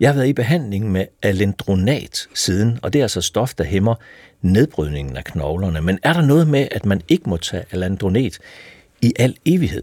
Jeg 0.00 0.08
har 0.08 0.14
været 0.14 0.28
i 0.28 0.32
behandling 0.32 0.92
med 0.92 1.04
alendronat 1.22 2.26
siden, 2.34 2.78
og 2.82 2.92
det 2.92 2.98
er 2.98 3.04
altså 3.04 3.20
stof, 3.20 3.54
der 3.54 3.64
hæmmer 3.64 3.94
nedbrydningen 4.42 5.16
af 5.16 5.24
knoglerne. 5.24 5.80
Men 5.80 5.98
er 6.02 6.12
der 6.12 6.22
noget 6.22 6.48
med, 6.48 6.68
at 6.70 6.86
man 6.86 7.02
ikke 7.08 7.30
må 7.30 7.36
tage 7.36 7.64
alendronat 7.70 8.38
i 9.02 9.12
al 9.18 9.36
evighed? 9.44 9.82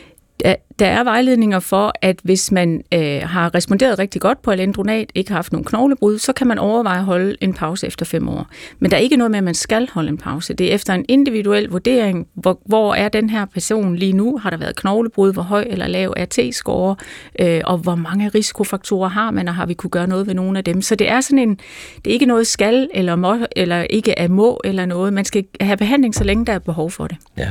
Der, 0.43 0.55
der 0.79 0.87
er 0.87 1.03
vejledninger 1.03 1.59
for, 1.59 1.93
at 2.01 2.19
hvis 2.23 2.51
man 2.51 2.83
øh, 2.93 3.21
har 3.23 3.55
responderet 3.55 3.99
rigtig 3.99 4.21
godt 4.21 4.41
på 4.41 4.51
alendronat, 4.51 5.11
ikke 5.15 5.29
har 5.29 5.37
haft 5.37 5.51
nogen 5.51 5.65
knoglebrud, 5.65 6.17
så 6.17 6.33
kan 6.33 6.47
man 6.47 6.59
overveje 6.59 6.97
at 6.97 7.05
holde 7.05 7.37
en 7.41 7.53
pause 7.53 7.87
efter 7.87 8.05
fem 8.05 8.29
år. 8.29 8.47
Men 8.79 8.91
der 8.91 8.97
er 8.97 9.01
ikke 9.01 9.17
noget 9.17 9.31
med, 9.31 9.37
at 9.37 9.43
man 9.43 9.53
skal 9.53 9.89
holde 9.93 10.09
en 10.09 10.17
pause. 10.17 10.53
Det 10.53 10.71
er 10.71 10.75
efter 10.75 10.93
en 10.93 11.05
individuel 11.07 11.69
vurdering, 11.69 12.27
hvor, 12.33 12.59
hvor 12.65 12.95
er 12.95 13.09
den 13.09 13.29
her 13.29 13.45
person 13.45 13.95
lige 13.95 14.13
nu? 14.13 14.37
Har 14.37 14.49
der 14.49 14.57
været 14.57 14.75
knoglebrud? 14.75 15.33
Hvor 15.33 15.41
høj 15.41 15.65
eller 15.69 15.87
lav 15.87 16.13
er 16.17 16.25
T-score? 16.25 16.95
Øh, 17.39 17.61
og 17.63 17.77
hvor 17.77 17.95
mange 17.95 18.29
risikofaktorer 18.29 19.09
har 19.09 19.31
man, 19.31 19.47
og 19.47 19.55
har 19.55 19.65
vi 19.65 19.73
kunne 19.73 19.89
gøre 19.89 20.07
noget 20.07 20.27
ved 20.27 20.33
nogle 20.33 20.57
af 20.57 20.63
dem? 20.63 20.81
Så 20.81 20.95
det 20.95 21.09
er 21.09 21.21
sådan 21.21 21.39
en, 21.39 21.59
det 22.05 22.11
er 22.11 22.13
ikke 22.13 22.25
noget 22.25 22.47
skal 22.47 22.89
eller 22.93 23.15
må, 23.15 23.37
eller 23.55 23.81
ikke 23.81 24.11
er 24.11 24.27
må 24.27 24.61
eller 24.63 24.85
noget. 24.85 25.13
Man 25.13 25.25
skal 25.25 25.45
have 25.61 25.77
behandling, 25.77 26.15
så 26.15 26.23
længe 26.23 26.45
der 26.45 26.53
er 26.53 26.59
behov 26.59 26.91
for 26.91 27.07
det. 27.07 27.17
Ja, 27.37 27.49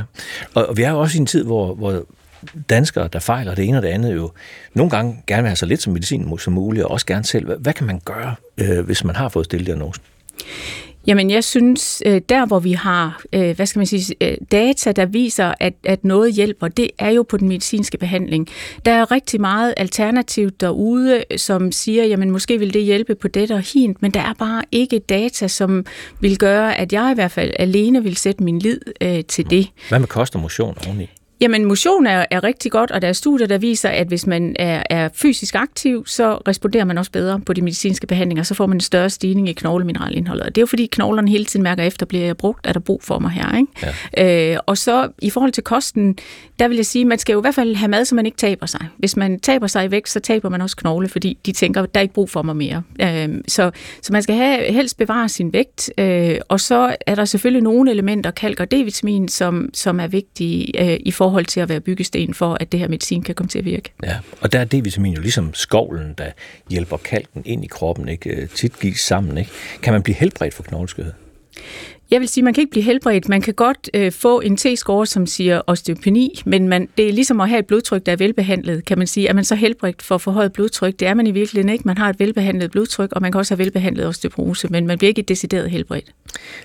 og, 0.55 0.67
og 0.67 0.77
vi 0.77 0.83
er 0.83 0.91
jo 0.91 1.01
også 1.01 1.19
i 1.19 1.21
en 1.21 1.27
tid, 1.27 1.45
hvor, 1.45 1.75
hvor 1.75 2.05
danskere, 2.71 3.09
der 3.13 3.19
fejler 3.19 3.55
det 3.55 3.65
ene 3.65 3.79
og 3.79 3.83
det 3.83 3.89
andet, 3.89 4.15
jo 4.15 4.31
nogle 4.75 4.91
gange 4.91 5.23
gerne 5.27 5.43
vil 5.43 5.49
have 5.49 5.57
så 5.57 5.67
lidt 5.67 5.83
som 5.83 5.93
medicin 5.93 6.39
som 6.39 6.53
muligt, 6.53 6.85
og 6.85 6.91
også 6.91 7.07
gerne 7.07 7.25
selv. 7.25 7.47
Hvad, 7.47 7.57
hvad 7.57 7.73
kan 7.73 7.87
man 7.87 8.01
gøre, 8.05 8.35
øh, 8.59 8.81
hvis 8.81 9.05
man 9.05 9.17
har 9.17 9.29
fået 9.29 9.45
stillet 9.45 9.67
diagnosen? 9.67 10.03
Jamen, 11.07 11.31
jeg 11.31 11.45
synes, 11.45 12.03
øh, 12.07 12.21
der 12.29 12.47
hvor 12.47 12.59
vi 12.59 12.73
har, 12.73 13.23
øh, 13.33 13.57
hvad 13.57 13.67
skal 13.67 13.79
man 13.79 13.87
sige, 13.87 14.37
data, 14.53 14.93
der 14.93 15.07
viser, 15.07 15.55
at, 15.61 15.75
at 15.85 16.05
noget 16.05 16.35
hjælper, 16.35 16.69
det 16.69 16.91
er 16.99 17.11
jo 17.11 17.23
på 17.23 17.37
den 17.37 17.49
medicinske 17.49 17.99
behandling. 17.99 18.49
Der 18.85 18.93
er 18.93 19.11
rigtig 19.11 19.41
meget 19.41 19.75
alternativt 19.77 20.61
derude, 20.61 21.25
som 21.37 21.73
siger, 21.73 22.05
jamen 22.05 22.31
måske 22.31 22.59
vil 22.59 22.75
det 22.75 22.83
hjælpe 22.83 23.15
på 23.15 23.29
det 23.29 23.51
og 23.51 23.61
hint, 23.61 24.03
men 24.03 24.11
der 24.11 24.21
er 24.21 24.33
bare 24.39 24.63
ikke 24.73 24.99
data, 24.99 25.49
som 25.49 25.87
vil 26.21 26.39
gøre, 26.39 26.79
at 26.79 26.93
jeg 26.93 27.11
i 27.13 27.15
hvert 27.15 27.33
fald 27.33 27.53
alene 27.59 28.03
vil 28.03 28.17
sætte 28.17 28.45
min 28.45 28.59
lid 28.59 28.81
øh, 29.01 29.25
til 29.25 29.51
det. 29.51 29.69
Hvad 29.89 29.99
med 29.99 30.09
kost 30.09 30.35
og 30.35 30.41
motion 30.41 30.77
oveni? 30.87 31.11
Jamen, 31.41 31.65
motion 31.65 32.07
er, 32.07 32.27
er 32.31 32.45
rigtig 32.45 32.73
godt, 32.73 32.91
og 32.91 33.03
der 33.03 33.09
er 33.09 33.13
studier, 33.13 33.47
der 33.47 33.59
viser, 33.59 33.89
at 33.89 34.07
hvis 34.07 34.27
man 34.27 34.57
er, 34.59 34.83
er 34.91 35.09
fysisk 35.15 35.55
aktiv, 35.55 36.07
så 36.07 36.35
responderer 36.35 36.85
man 36.85 36.99
også 36.99 37.11
bedre 37.11 37.41
på 37.41 37.53
de 37.53 37.63
medicinske 37.63 38.07
behandlinger, 38.07 38.43
så 38.43 38.55
får 38.55 38.67
man 38.67 38.77
en 38.77 38.81
større 38.81 39.11
stigning 39.11 39.49
i 39.49 39.53
knoglemineralinholdet. 39.53 40.47
Og 40.47 40.55
det 40.55 40.59
er 40.59 40.63
jo 40.63 40.67
fordi 40.67 40.87
knoglerne 40.87 41.31
hele 41.31 41.45
tiden 41.45 41.63
mærker 41.63 41.83
efter, 41.83 42.07
bliver 42.07 42.25
jeg 42.25 42.37
brugt, 42.37 42.67
er 42.67 42.73
der 42.73 42.81
brug 42.81 43.03
for 43.03 43.19
mig 43.19 43.31
her. 43.31 43.57
Ikke? 43.57 43.95
Ja. 44.17 44.53
Øh, 44.53 44.59
og 44.67 44.79
så 44.79 45.09
i 45.23 45.31
forhold 45.31 45.53
til 45.53 45.63
kosten, 45.63 46.19
der 46.59 46.69
vil 46.69 46.77
jeg 46.77 46.87
sige, 46.87 47.05
man 47.05 47.19
skal 47.19 47.33
jo 47.33 47.41
i 47.41 47.43
hvert 47.43 47.55
fald 47.55 47.77
have 47.77 47.89
mad, 47.89 48.05
så 48.05 48.15
man 48.15 48.27
ikke 48.27 48.39
taber 48.39 48.67
sig. 48.67 48.87
Hvis 48.99 49.17
man 49.17 49.41
taber 49.41 49.67
sig 49.67 49.85
i 49.85 49.91
vægt, 49.91 50.09
så 50.09 50.21
taber 50.21 50.49
man 50.49 50.61
også 50.61 50.77
knogle, 50.77 51.09
fordi 51.09 51.39
de 51.47 51.53
tænker, 51.53 51.87
der 51.87 52.01
er 52.01 52.03
ikke 52.03 52.15
brug 52.15 52.31
for 52.31 52.43
mig 52.43 52.57
mere. 52.57 52.83
Øh, 53.01 53.29
så, 53.49 53.71
så 54.03 54.13
man 54.13 54.23
skal 54.23 54.35
have, 54.35 54.73
helst 54.73 54.99
bevare 54.99 55.29
sin 55.29 55.53
vægt, 55.53 55.91
øh, 55.99 56.37
og 56.49 56.61
så 56.61 56.97
er 57.07 57.15
der 57.15 57.25
selvfølgelig 57.25 57.63
nogle 57.63 57.91
elementer, 57.91 58.31
kalk 58.31 58.61
og 58.61 58.67
D-vitamin, 58.75 59.29
som, 59.29 59.71
som 59.75 60.01
er 60.01 60.07
vigtige 60.07 60.93
øh, 60.93 60.99
i 61.01 61.11
forhold 61.11 61.30
forhold 61.31 61.47
til 61.47 61.61
at 61.61 61.69
være 61.69 61.81
byggesten 61.81 62.35
for, 62.35 62.57
at 62.61 62.73
det 62.73 62.81
her 62.81 62.89
medicin 62.89 63.23
kan 63.23 63.35
komme 63.35 63.49
til 63.49 63.59
at 63.59 63.65
virke. 63.65 63.93
Ja, 64.03 64.19
og 64.41 64.53
der 64.53 64.59
er 64.59 64.65
D-vitamin 64.65 65.15
jo 65.15 65.21
ligesom 65.21 65.55
skovlen, 65.55 66.15
der 66.19 66.31
hjælper 66.71 66.97
kalken 66.97 67.43
ind 67.45 67.65
i 67.65 67.67
kroppen, 67.67 68.09
ikke? 68.09 68.31
Øh, 68.31 68.49
tit 68.49 68.81
gives 68.81 69.01
sammen. 69.01 69.39
Ikke? 69.39 69.51
Kan 69.83 69.93
man 69.93 70.03
blive 70.03 70.17
helbredt 70.17 70.55
for 70.55 70.63
knogleskørhed? 70.63 71.13
Jeg 72.11 72.21
vil 72.21 72.29
sige, 72.29 72.45
man 72.45 72.55
kan 72.55 72.63
ikke 72.63 72.71
blive 72.71 72.85
helbredt. 72.85 73.29
Man 73.29 73.41
kan 73.41 73.55
godt 73.55 73.91
øh, 73.95 74.13
få 74.13 74.41
en 74.41 74.57
T-score, 74.57 75.07
som 75.07 75.27
siger 75.27 75.61
osteopeni, 75.67 76.43
men 76.47 76.69
man, 76.69 76.89
det 76.97 77.09
er 77.09 77.13
ligesom 77.13 77.41
at 77.41 77.49
have 77.49 77.59
et 77.59 77.67
blodtryk, 77.67 78.07
der 78.07 78.13
er 78.13 78.17
velbehandlet. 78.17 78.85
Kan 78.85 78.99
man 78.99 79.07
sige, 79.07 79.29
er 79.29 79.35
man 79.35 79.45
så 79.45 79.55
helbredt 79.55 80.03
for 80.03 80.19
forhøjet 80.19 80.53
blodtryk? 80.53 81.01
Det 81.01 81.09
er 81.09 81.15
man 81.15 81.27
i 81.27 81.31
virkeligheden 81.31 81.73
ikke. 81.73 81.83
Man 81.87 81.99
har 81.99 82.11
et 82.11 82.21
velbehandlet 82.21 82.71
blodtryk, 82.71 83.13
og 83.13 83.23
man 83.23 83.33
kan 83.33 83.39
også 83.39 83.55
have 83.55 83.65
velbehandlet 83.65 84.07
osteoporose, 84.07 84.69
men 84.69 84.87
man 84.87 84.99
bliver 84.99 85.09
ikke 85.09 85.23
decideret 85.23 85.71
helbredt. 85.71 86.13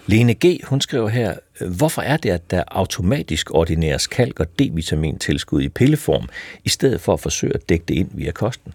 Lene 0.07 0.33
G., 0.45 0.59
hun 0.63 0.81
skriver 0.81 1.09
her, 1.09 1.33
hvorfor 1.77 2.01
er 2.01 2.17
det, 2.17 2.29
at 2.29 2.51
der 2.51 2.63
automatisk 2.67 3.51
ordineres 3.53 4.07
kalk- 4.07 4.39
og 4.39 4.47
D-vitamin 4.61 5.17
tilskud 5.17 5.61
i 5.61 5.69
pilleform, 5.69 6.29
i 6.63 6.69
stedet 6.69 7.01
for 7.01 7.13
at 7.13 7.19
forsøge 7.19 7.53
at 7.55 7.69
dække 7.69 7.85
det 7.87 7.95
ind 7.95 8.09
via 8.13 8.31
kosten? 8.31 8.73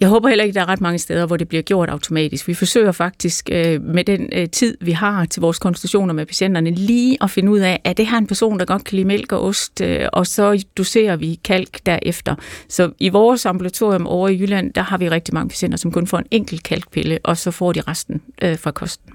Jeg 0.00 0.08
håber 0.08 0.28
heller 0.28 0.44
ikke, 0.44 0.54
der 0.54 0.60
er 0.60 0.68
ret 0.68 0.80
mange 0.80 0.98
steder, 0.98 1.26
hvor 1.26 1.36
det 1.36 1.48
bliver 1.48 1.62
gjort 1.62 1.88
automatisk. 1.88 2.48
Vi 2.48 2.54
forsøger 2.54 2.92
faktisk 2.92 3.48
øh, 3.52 3.82
med 3.82 4.04
den 4.04 4.28
øh, 4.32 4.48
tid, 4.48 4.76
vi 4.80 4.92
har 4.92 5.24
til 5.24 5.40
vores 5.40 5.58
konsultationer 5.58 6.14
med 6.14 6.26
patienterne, 6.26 6.70
lige 6.70 7.18
at 7.20 7.30
finde 7.30 7.52
ud 7.52 7.58
af, 7.58 7.80
at 7.84 7.96
det 7.96 8.06
her 8.06 8.18
en 8.18 8.26
person, 8.26 8.58
der 8.58 8.64
godt 8.64 8.84
kan 8.84 8.96
lide 8.96 9.08
mælk 9.08 9.32
og 9.32 9.44
ost, 9.44 9.80
øh, 9.80 10.08
og 10.12 10.26
så 10.26 10.64
doserer 10.76 11.16
vi 11.16 11.40
kalk 11.44 11.86
derefter. 11.86 12.34
Så 12.68 12.90
i 12.98 13.08
vores 13.08 13.46
ambulatorium 13.46 14.06
over 14.06 14.28
i 14.28 14.40
Jylland, 14.40 14.72
der 14.72 14.82
har 14.82 14.98
vi 14.98 15.08
rigtig 15.08 15.34
mange 15.34 15.48
patienter, 15.48 15.78
som 15.78 15.92
kun 15.92 16.06
får 16.06 16.18
en 16.18 16.26
enkelt 16.30 16.62
kalkpille, 16.62 17.18
og 17.24 17.36
så 17.36 17.50
får 17.50 17.72
de 17.72 17.80
resten 17.80 18.22
øh, 18.42 18.58
fra 18.58 18.70
kosten. 18.70 19.13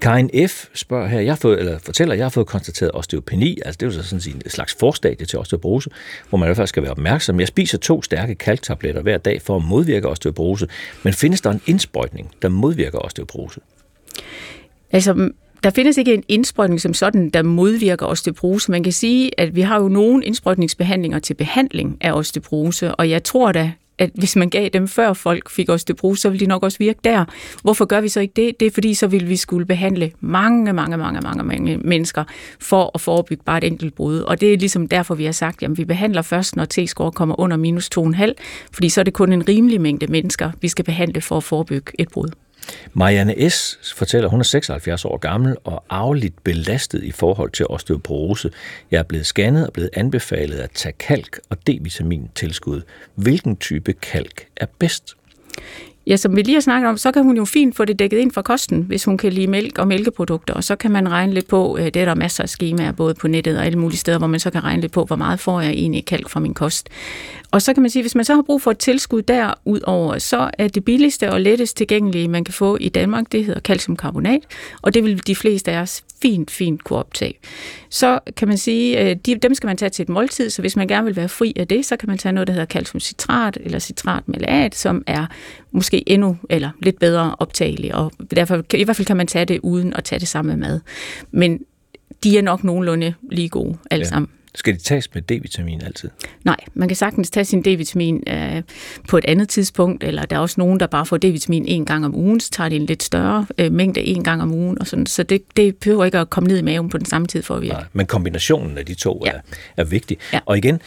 Karin 0.00 0.48
F. 0.48 0.66
spørger 0.74 1.08
her, 1.08 1.20
jeg 1.20 1.32
har 1.32 1.36
fået, 1.36 1.58
eller 1.58 1.78
fortæller, 1.78 2.14
jeg 2.14 2.24
har 2.24 2.30
fået 2.30 2.46
konstateret 2.46 2.90
osteopeni, 2.94 3.58
altså 3.64 3.78
det 3.80 3.86
er 3.86 3.96
jo 3.96 4.02
sådan 4.02 4.34
en 4.34 4.50
slags 4.50 4.76
forstadie 4.80 5.26
til 5.26 5.38
osteoporose, 5.38 5.90
hvor 6.28 6.38
man 6.38 6.46
i 6.46 6.48
hvert 6.48 6.56
fald 6.56 6.68
skal 6.68 6.82
være 6.82 6.92
opmærksom. 6.92 7.40
Jeg 7.40 7.48
spiser 7.48 7.78
to 7.78 8.02
stærke 8.02 8.34
kalktabletter 8.34 9.02
hver 9.02 9.18
dag 9.18 9.42
for 9.42 9.56
at 9.56 9.64
modvirke 9.64 10.08
osteoporose, 10.08 10.68
men 11.02 11.12
findes 11.12 11.40
der 11.40 11.50
en 11.50 11.60
indsprøjtning, 11.66 12.30
der 12.42 12.48
modvirker 12.48 12.98
osteoporose? 12.98 13.60
Altså, 14.92 15.30
der 15.62 15.70
findes 15.70 15.98
ikke 15.98 16.14
en 16.14 16.24
indsprøjtning 16.28 16.80
som 16.80 16.94
sådan, 16.94 17.30
der 17.30 17.42
modvirker 17.42 18.06
osteoporose. 18.06 18.70
Man 18.70 18.82
kan 18.82 18.92
sige, 18.92 19.40
at 19.40 19.54
vi 19.54 19.60
har 19.60 19.80
jo 19.80 19.88
nogle 19.88 20.24
indsprøjtningsbehandlinger 20.24 21.18
til 21.18 21.34
behandling 21.34 21.98
af 22.00 22.12
osteoporose, 22.12 22.94
og 22.94 23.10
jeg 23.10 23.24
tror 23.24 23.52
da 23.52 23.72
at 23.98 24.10
hvis 24.14 24.36
man 24.36 24.50
gav 24.50 24.68
dem 24.68 24.88
før 24.88 25.12
folk 25.12 25.50
fik 25.50 25.68
os 25.68 25.84
det 25.84 25.96
brug, 25.96 26.18
så 26.18 26.28
ville 26.28 26.40
de 26.40 26.48
nok 26.48 26.62
også 26.62 26.78
virke 26.78 27.00
der. 27.04 27.24
Hvorfor 27.62 27.84
gør 27.84 28.00
vi 28.00 28.08
så 28.08 28.20
ikke 28.20 28.32
det? 28.36 28.60
Det 28.60 28.66
er 28.66 28.70
fordi, 28.70 28.94
så 28.94 29.06
ville 29.06 29.26
vi 29.26 29.36
skulle 29.36 29.66
behandle 29.66 30.12
mange, 30.20 30.72
mange, 30.72 30.96
mange, 30.96 31.20
mange, 31.20 31.42
mange 31.42 31.76
mennesker 31.76 32.24
for 32.60 32.90
at 32.94 33.00
forebygge 33.00 33.42
bare 33.44 33.58
et 33.58 33.64
enkelt 33.64 33.94
brud. 33.94 34.18
Og 34.18 34.40
det 34.40 34.52
er 34.52 34.58
ligesom 34.58 34.88
derfor, 34.88 35.14
vi 35.14 35.24
har 35.24 35.32
sagt, 35.32 35.62
at 35.62 35.78
vi 35.78 35.84
behandler 35.84 36.22
først, 36.22 36.56
når 36.56 36.64
T-score 36.64 37.10
kommer 37.10 37.40
under 37.40 37.56
minus 37.56 37.90
2,5, 37.98 38.32
fordi 38.72 38.88
så 38.88 39.00
er 39.00 39.04
det 39.04 39.14
kun 39.14 39.32
en 39.32 39.48
rimelig 39.48 39.80
mængde 39.80 40.06
mennesker, 40.06 40.50
vi 40.60 40.68
skal 40.68 40.84
behandle 40.84 41.20
for 41.20 41.36
at 41.36 41.44
forebygge 41.44 41.92
et 41.98 42.08
brud. 42.08 42.43
Marianne 42.92 43.50
S. 43.50 43.78
fortæller, 43.96 44.28
at 44.28 44.30
hun 44.30 44.40
er 44.40 44.44
76 44.44 45.04
år 45.04 45.16
gammel 45.16 45.56
og 45.64 45.84
arveligt 45.88 46.44
belastet 46.44 47.04
i 47.04 47.10
forhold 47.10 47.50
til 47.50 47.66
osteoporose. 47.68 48.50
Jeg 48.90 48.98
er 48.98 49.02
blevet 49.02 49.26
scannet 49.26 49.66
og 49.66 49.72
blevet 49.72 49.90
anbefalet 49.92 50.56
at 50.56 50.70
tage 50.70 50.92
kalk 50.92 51.40
og 51.50 51.56
D-vitamin 51.70 52.28
tilskud. 52.34 52.82
Hvilken 53.14 53.56
type 53.56 53.92
kalk 53.92 54.46
er 54.56 54.66
bedst? 54.78 55.14
Ja, 56.06 56.16
som 56.16 56.36
vi 56.36 56.42
lige 56.42 56.54
har 56.54 56.60
snakket 56.60 56.88
om, 56.88 56.96
så 56.96 57.12
kan 57.12 57.22
hun 57.22 57.36
jo 57.36 57.44
fint 57.44 57.76
få 57.76 57.84
det 57.84 57.98
dækket 57.98 58.18
ind 58.18 58.32
fra 58.32 58.42
kosten, 58.42 58.82
hvis 58.82 59.04
hun 59.04 59.16
kan 59.16 59.32
lide 59.32 59.46
mælk 59.46 59.78
og 59.78 59.88
mælkeprodukter, 59.88 60.54
og 60.54 60.64
så 60.64 60.76
kan 60.76 60.90
man 60.90 61.10
regne 61.10 61.34
lidt 61.34 61.48
på, 61.48 61.78
øh, 61.78 61.84
det 61.84 61.96
er 61.96 62.04
der 62.04 62.14
masser 62.14 62.42
af 62.42 62.48
skemaer, 62.48 62.92
både 62.92 63.14
på 63.14 63.28
nettet 63.28 63.58
og 63.58 63.66
alle 63.66 63.78
mulige 63.78 63.98
steder, 63.98 64.18
hvor 64.18 64.26
man 64.26 64.40
så 64.40 64.50
kan 64.50 64.64
regne 64.64 64.80
lidt 64.80 64.92
på, 64.92 65.04
hvor 65.04 65.16
meget 65.16 65.40
får 65.40 65.60
jeg 65.60 65.70
egentlig 65.70 66.04
kalk 66.04 66.28
fra 66.28 66.40
min 66.40 66.54
kost. 66.54 66.88
Og 67.50 67.62
så 67.62 67.74
kan 67.74 67.82
man 67.82 67.90
sige, 67.90 68.02
hvis 68.02 68.14
man 68.14 68.24
så 68.24 68.34
har 68.34 68.42
brug 68.42 68.62
for 68.62 68.70
et 68.70 68.78
tilskud 68.78 69.22
derudover, 69.22 70.18
så 70.18 70.50
er 70.58 70.68
det 70.68 70.84
billigste 70.84 71.32
og 71.32 71.40
lettest 71.40 71.76
tilgængelige, 71.76 72.28
man 72.28 72.44
kan 72.44 72.54
få 72.54 72.76
i 72.80 72.88
Danmark, 72.88 73.32
det 73.32 73.44
hedder 73.44 73.60
calciumkarbonat, 73.60 74.40
og 74.82 74.94
det 74.94 75.04
vil 75.04 75.26
de 75.26 75.36
fleste 75.36 75.72
af 75.72 75.80
os 75.80 76.04
fint, 76.24 76.50
fint 76.50 76.84
kunne 76.84 76.98
optage. 76.98 77.34
Så 77.88 78.18
kan 78.36 78.48
man 78.48 78.58
sige, 78.58 79.00
øh, 79.00 79.16
de, 79.26 79.34
dem 79.34 79.54
skal 79.54 79.66
man 79.66 79.76
tage 79.76 79.90
til 79.90 80.02
et 80.02 80.08
måltid, 80.08 80.50
så 80.50 80.62
hvis 80.62 80.76
man 80.76 80.88
gerne 80.88 81.04
vil 81.04 81.16
være 81.16 81.28
fri 81.28 81.52
af 81.56 81.68
det, 81.68 81.86
så 81.86 81.96
kan 81.96 82.08
man 82.08 82.18
tage 82.18 82.32
noget, 82.32 82.46
der 82.46 82.52
hedder 82.52 82.66
calciumcitrat 82.66 83.58
eller 83.60 83.78
citratmalat, 83.78 84.74
som 84.74 85.02
er 85.06 85.26
måske 85.72 86.08
endnu 86.08 86.36
eller 86.50 86.70
lidt 86.82 86.98
bedre 86.98 87.36
optagelig, 87.38 87.94
og 87.94 88.12
derfor 88.36 88.62
i 88.74 88.84
hvert 88.84 88.96
fald 88.96 89.06
kan 89.06 89.16
man 89.16 89.26
tage 89.26 89.44
det 89.44 89.60
uden 89.62 89.94
at 89.94 90.04
tage 90.04 90.20
det 90.20 90.28
samme 90.28 90.56
mad. 90.56 90.80
Men 91.30 91.60
de 92.24 92.38
er 92.38 92.42
nok 92.42 92.64
nogenlunde 92.64 93.14
lige 93.30 93.48
gode 93.48 93.76
alle 93.90 94.04
ja. 94.04 94.08
sammen. 94.08 94.30
Skal 94.54 94.74
de 94.74 94.78
tages 94.78 95.14
med 95.14 95.22
D-vitamin 95.32 95.84
altid? 95.84 96.10
Nej, 96.44 96.56
man 96.74 96.88
kan 96.88 96.96
sagtens 96.96 97.30
tage 97.30 97.44
sin 97.44 97.62
D-vitamin 97.62 98.32
øh, 98.32 98.62
på 99.08 99.18
et 99.18 99.24
andet 99.24 99.48
tidspunkt, 99.48 100.04
eller 100.04 100.22
der 100.22 100.36
er 100.36 100.40
også 100.40 100.54
nogen, 100.58 100.80
der 100.80 100.86
bare 100.86 101.06
får 101.06 101.16
D-vitamin 101.16 101.64
en 101.66 101.84
gang 101.84 102.04
om 102.04 102.14
ugen, 102.14 102.40
så 102.40 102.50
tager 102.50 102.68
de 102.68 102.76
en 102.76 102.86
lidt 102.86 103.02
større 103.02 103.46
øh, 103.58 103.72
mængde 103.72 104.00
en 104.00 104.24
gang 104.24 104.42
om 104.42 104.52
ugen, 104.52 104.78
og 104.80 104.86
sådan. 104.86 105.06
så 105.06 105.22
det, 105.22 105.42
det 105.56 105.76
behøver 105.76 106.04
ikke 106.04 106.18
at 106.18 106.30
komme 106.30 106.46
ned 106.46 106.58
i 106.58 106.62
maven 106.62 106.88
på 106.88 106.98
den 106.98 107.06
samme 107.06 107.26
tid 107.26 107.42
for 107.42 107.54
at 107.54 107.62
virke. 107.62 107.74
Nej, 107.74 107.84
men 107.92 108.06
kombinationen 108.06 108.78
af 108.78 108.86
de 108.86 108.94
to 108.94 109.22
ja. 109.24 109.30
er, 109.30 109.40
er 109.76 109.84
vigtig. 109.84 110.18
Ja. 110.32 110.40
Og 110.46 110.58
igen, 110.58 110.80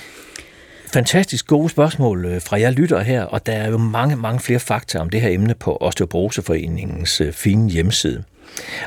fantastisk 0.93 1.47
gode 1.47 1.70
spørgsmål 1.70 2.26
øh, 2.26 2.41
fra 2.41 2.59
jer 2.59 2.72
lytter 2.72 3.01
her, 3.01 3.24
og 3.24 3.45
der 3.45 3.53
er 3.53 3.70
jo 3.70 3.78
mange, 3.78 4.15
mange 4.15 4.39
flere 4.39 4.59
fakta 4.59 4.99
om 4.99 5.09
det 5.09 5.22
her 5.22 5.30
emne 5.30 5.53
på 5.53 5.78
Osteoporoseforeningens 5.82 7.22
øh, 7.22 7.34
fine 7.34 7.70
hjemmeside. 7.70 8.24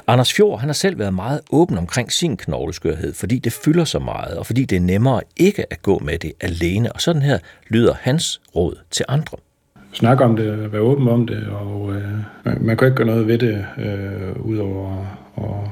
Anders 0.06 0.32
Fjord 0.32 0.60
han 0.60 0.68
har 0.68 0.74
selv 0.74 0.98
været 0.98 1.14
meget 1.14 1.40
åben 1.52 1.78
omkring 1.78 2.12
sin 2.12 2.36
knogleskørhed, 2.36 3.14
fordi 3.14 3.38
det 3.38 3.52
fylder 3.52 3.84
så 3.84 3.98
meget, 3.98 4.38
og 4.38 4.46
fordi 4.46 4.64
det 4.64 4.76
er 4.76 4.80
nemmere 4.80 5.20
ikke 5.36 5.72
at 5.72 5.82
gå 5.82 5.98
med 5.98 6.18
det 6.18 6.32
alene. 6.40 6.92
Og 6.92 7.00
sådan 7.00 7.22
her 7.22 7.38
lyder 7.68 7.94
hans 8.00 8.40
råd 8.56 8.78
til 8.90 9.04
andre. 9.08 9.36
Snak 9.92 10.20
om 10.20 10.36
det, 10.36 10.72
være 10.72 10.80
åben 10.80 11.08
om 11.08 11.26
det, 11.26 11.46
og 11.46 11.92
øh, 11.94 12.02
man, 12.44 12.58
man 12.60 12.76
kan 12.76 12.86
ikke 12.86 12.96
gøre 12.96 13.06
noget 13.06 13.26
ved 13.26 13.38
det, 13.38 13.66
øh, 13.78 14.46
udover 14.46 15.06
at 15.36 15.70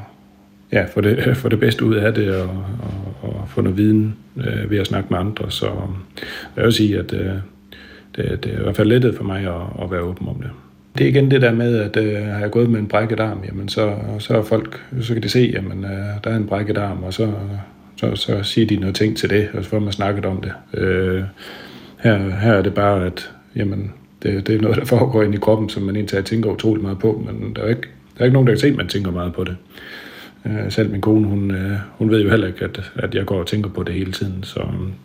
ja, 0.73 0.85
få, 0.85 1.01
det, 1.01 1.37
få 1.43 1.49
det 1.49 1.61
bedste 1.61 1.85
ud 1.85 1.95
af 1.95 2.15
det, 2.15 2.37
og, 2.37 2.49
og, 2.83 3.13
og 3.23 3.49
få 3.49 3.61
noget 3.61 3.79
viden 3.79 4.17
øh, 4.37 4.71
ved 4.71 4.79
at 4.79 4.87
snakke 4.87 5.09
med 5.11 5.19
andre. 5.19 5.51
Så 5.51 5.67
øh, 5.67 5.73
jeg 6.57 6.65
vil 6.65 6.73
sige, 6.73 6.99
at 6.99 7.13
øh, 7.13 7.33
det, 8.17 8.45
det 8.45 8.55
er 8.55 8.59
i 8.59 8.63
hvert 8.63 8.77
fald 8.77 8.89
lettet 8.89 9.17
for 9.17 9.25
mig 9.25 9.47
at, 9.47 9.83
at 9.85 9.91
være 9.91 10.01
åben 10.01 10.29
om 10.29 10.35
det 10.35 10.51
det 10.99 11.05
er 11.05 11.09
igen 11.09 11.31
det 11.31 11.43
der 11.43 11.53
med, 11.53 11.79
at 11.79 11.97
øh, 11.97 12.27
har 12.27 12.41
jeg 12.41 12.51
gået 12.51 12.71
med 12.71 12.81
en 12.81 12.89
brækket 12.89 13.21
arm, 13.21 13.39
jamen 13.47 13.69
så, 13.69 13.95
så 14.19 14.35
er 14.35 14.43
folk, 14.43 14.83
så 15.01 15.13
kan 15.13 15.23
de 15.23 15.29
se, 15.29 15.51
jamen 15.55 15.85
øh, 15.85 16.25
der 16.25 16.31
er 16.31 16.37
en 16.37 16.47
brækket 16.47 16.79
arm, 16.79 17.03
og 17.03 17.15
så, 17.15 17.33
så, 17.97 18.17
så 18.17 18.43
siger 18.43 18.67
de 18.67 18.77
noget 18.77 18.95
ting 18.95 19.17
til 19.17 19.31
det, 19.31 19.49
og 19.55 19.65
så 19.65 19.71
får 19.71 19.79
man 19.79 19.93
snakket 19.93 20.25
om 20.25 20.43
det. 20.43 20.53
Øh, 20.81 21.23
her, 21.99 22.19
her 22.31 22.53
er 22.53 22.63
det 22.63 22.75
bare, 22.75 23.07
at 23.07 23.33
jamen, 23.57 23.93
det, 24.23 24.47
det 24.47 24.55
er 24.55 24.61
noget, 24.61 24.77
der 24.77 24.85
foregår 24.85 25.23
ind 25.23 25.35
i 25.35 25.39
kroppen, 25.39 25.69
som 25.69 25.83
man 25.83 25.97
egentlig 25.97 26.25
tænker 26.25 26.51
utrolig 26.51 26.83
meget 26.83 26.99
på, 26.99 27.25
men 27.27 27.57
der 27.57 27.63
er 27.63 27.69
ikke, 27.69 27.89
der 28.15 28.21
er 28.21 28.25
ikke 28.25 28.33
nogen, 28.33 28.47
der 28.47 28.53
kan 28.53 28.61
se, 28.61 28.67
at 28.67 28.77
man 28.77 28.89
tænker 28.89 29.11
meget 29.11 29.33
på 29.33 29.45
det. 29.45 29.57
Øh, 30.47 30.71
selv 30.73 30.91
min 30.91 31.01
kone, 31.01 31.29
hun, 31.29 31.51
øh, 31.51 31.79
hun 31.99 32.11
ved 32.11 32.23
jo 32.23 32.31
heller 32.31 32.47
ikke, 32.47 32.65
at, 32.65 32.93
at 32.97 33.15
jeg 33.15 33.27
går 33.27 33.41
og 33.41 33.47
tænker 33.47 33.71
på 33.71 33.83
det 33.83 33.95
hele 33.95 34.13
tiden, 34.13 34.43
så, 34.43 34.61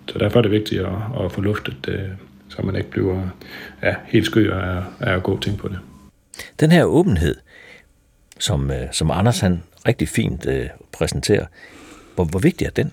så 0.08 0.20
derfor 0.20 0.40
er 0.40 0.42
det 0.42 0.52
vigtigt 0.52 0.82
at, 0.82 1.26
at 1.26 1.32
få 1.32 1.42
luftet 1.42 1.76
det, 1.86 2.00
så 2.56 2.62
man 2.62 2.76
ikke 2.76 2.90
bliver 2.90 3.28
ja, 3.84 3.96
helt 4.06 4.26
skør 4.26 4.60
af, 4.60 4.84
af 5.00 5.16
at 5.16 5.24
gå 5.24 5.32
og 5.32 5.42
tænke 5.42 5.60
på 5.60 5.68
det. 5.68 5.80
Den 6.60 6.72
her 6.72 6.84
åbenhed, 6.84 7.36
som, 8.40 8.72
øh, 8.72 8.88
som 8.92 9.12
Anders 9.12 9.40
han 9.40 9.64
rigtig 9.88 10.08
fint 10.08 10.46
øh, 10.46 10.66
præsenterer, 10.92 11.46
hvor, 12.16 12.24
hvor 12.24 12.40
vigtig 12.40 12.66
er 12.66 12.70
den? 12.70 12.92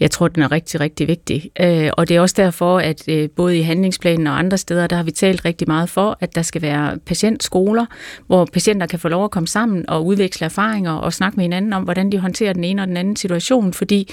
Jeg 0.00 0.10
tror, 0.10 0.28
den 0.28 0.42
er 0.42 0.52
rigtig, 0.52 0.80
rigtig 0.80 1.08
vigtig. 1.08 1.50
Øh, 1.60 1.90
og 1.96 2.08
det 2.08 2.16
er 2.16 2.20
også 2.20 2.34
derfor, 2.38 2.78
at 2.78 3.08
øh, 3.08 3.30
både 3.30 3.58
i 3.58 3.62
handlingsplanen 3.62 4.26
og 4.26 4.38
andre 4.38 4.58
steder, 4.58 4.86
der 4.86 4.96
har 4.96 5.02
vi 5.02 5.10
talt 5.10 5.44
rigtig 5.44 5.68
meget 5.68 5.88
for, 5.88 6.18
at 6.20 6.34
der 6.34 6.42
skal 6.42 6.62
være 6.62 6.98
patientskoler, 6.98 7.86
hvor 8.26 8.44
patienter 8.44 8.86
kan 8.86 8.98
få 8.98 9.08
lov 9.08 9.24
at 9.24 9.30
komme 9.30 9.46
sammen 9.46 9.88
og 9.88 10.06
udveksle 10.06 10.44
erfaringer 10.44 10.92
og 10.92 11.12
snakke 11.12 11.36
med 11.36 11.44
hinanden 11.44 11.72
om, 11.72 11.82
hvordan 11.82 12.12
de 12.12 12.18
håndterer 12.18 12.52
den 12.52 12.64
ene 12.64 12.82
og 12.82 12.88
den 12.88 12.96
anden 12.96 13.16
situation. 13.16 13.72
Fordi 13.72 14.08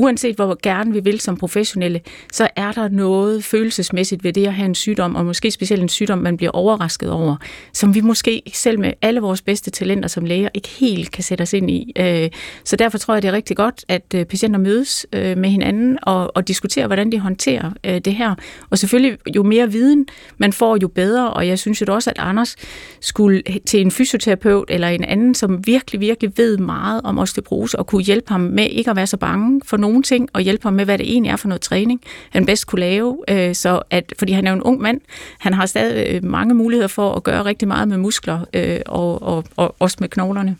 uanset 0.00 0.36
hvor 0.36 0.58
gerne 0.62 0.92
vi 0.92 1.00
vil 1.00 1.20
som 1.20 1.36
professionelle, 1.36 2.00
så 2.32 2.48
er 2.56 2.72
der 2.72 2.88
noget 2.88 3.44
følelsesmæssigt 3.44 4.24
ved 4.24 4.32
det 4.32 4.46
at 4.46 4.54
have 4.54 4.66
en 4.66 4.74
sygdom, 4.74 5.16
og 5.16 5.26
måske 5.26 5.50
specielt 5.50 5.82
en 5.82 5.88
sygdom, 5.88 6.18
man 6.18 6.36
bliver 6.36 6.50
overrasket 6.50 7.10
over, 7.10 7.36
som 7.72 7.94
vi 7.94 8.00
måske 8.00 8.42
selv 8.52 8.78
med 8.78 8.92
alle 9.02 9.20
vores 9.20 9.42
bedste 9.42 9.70
talenter 9.70 10.08
som 10.08 10.24
læger 10.24 10.48
ikke 10.54 10.68
helt 10.68 11.10
kan 11.10 11.24
sætte 11.24 11.42
os 11.42 11.52
ind 11.52 11.70
i. 11.70 11.92
Øh, 11.98 12.30
så 12.64 12.76
derfor 12.76 12.98
tror 12.98 13.14
jeg, 13.14 13.22
det 13.22 13.28
er 13.28 13.32
rigtig 13.32 13.56
godt, 13.56 13.84
at 13.88 14.14
øh, 14.14 14.24
patienter 14.24 14.58
mødes 14.58 15.06
øh, 15.12 15.38
med 15.38 15.50
hinanden 15.50 15.98
og, 16.02 16.36
og 16.36 16.48
diskuterer, 16.48 16.86
hvordan 16.86 17.12
de 17.12 17.18
håndterer 17.18 17.70
det 17.84 18.14
her. 18.14 18.34
Og 18.70 18.78
selvfølgelig, 18.78 19.18
jo 19.36 19.42
mere 19.42 19.72
viden 19.72 20.06
man 20.38 20.52
får, 20.52 20.78
jo 20.82 20.88
bedre, 20.88 21.30
og 21.30 21.46
jeg 21.46 21.58
synes 21.58 21.80
jo 21.80 21.94
også, 21.94 22.10
at 22.10 22.18
Anders 22.18 22.56
skulle 23.00 23.42
til 23.66 23.80
en 23.80 23.90
fysioterapeut 23.90 24.70
eller 24.70 24.88
en 24.88 25.04
anden, 25.04 25.34
som 25.34 25.66
virkelig, 25.66 26.00
virkelig 26.00 26.32
ved 26.36 26.58
meget 26.58 27.00
om 27.04 27.18
osteoporose, 27.18 27.78
og 27.78 27.86
kunne 27.86 28.02
hjælpe 28.02 28.28
ham 28.28 28.40
med 28.40 28.66
ikke 28.70 28.90
at 28.90 28.96
være 28.96 29.06
så 29.06 29.16
bange 29.16 29.60
for 29.64 29.76
nogle 29.90 30.02
ting, 30.02 30.28
og 30.32 30.40
hjælpe 30.40 30.62
ham 30.62 30.72
med, 30.72 30.84
hvad 30.84 30.98
det 30.98 31.12
egentlig 31.12 31.30
er 31.30 31.36
for 31.36 31.48
noget 31.48 31.60
træning, 31.60 32.00
han 32.30 32.46
bedst 32.46 32.66
kunne 32.66 32.80
lave. 32.80 33.18
Øh, 33.28 33.54
så 33.54 33.82
at, 33.90 34.12
fordi 34.18 34.32
han 34.32 34.46
er 34.46 34.52
en 34.52 34.62
ung 34.62 34.80
mand, 34.80 35.00
han 35.38 35.54
har 35.54 35.66
stadig 35.66 36.14
øh, 36.14 36.24
mange 36.24 36.54
muligheder 36.54 36.88
for 36.88 37.14
at 37.14 37.22
gøre 37.22 37.44
rigtig 37.44 37.68
meget 37.68 37.88
med 37.88 37.96
muskler, 37.96 38.40
øh, 38.54 38.80
og, 38.86 39.22
og, 39.22 39.44
og 39.56 39.74
også 39.78 39.96
med 40.00 40.08
knoglerne. 40.08 40.56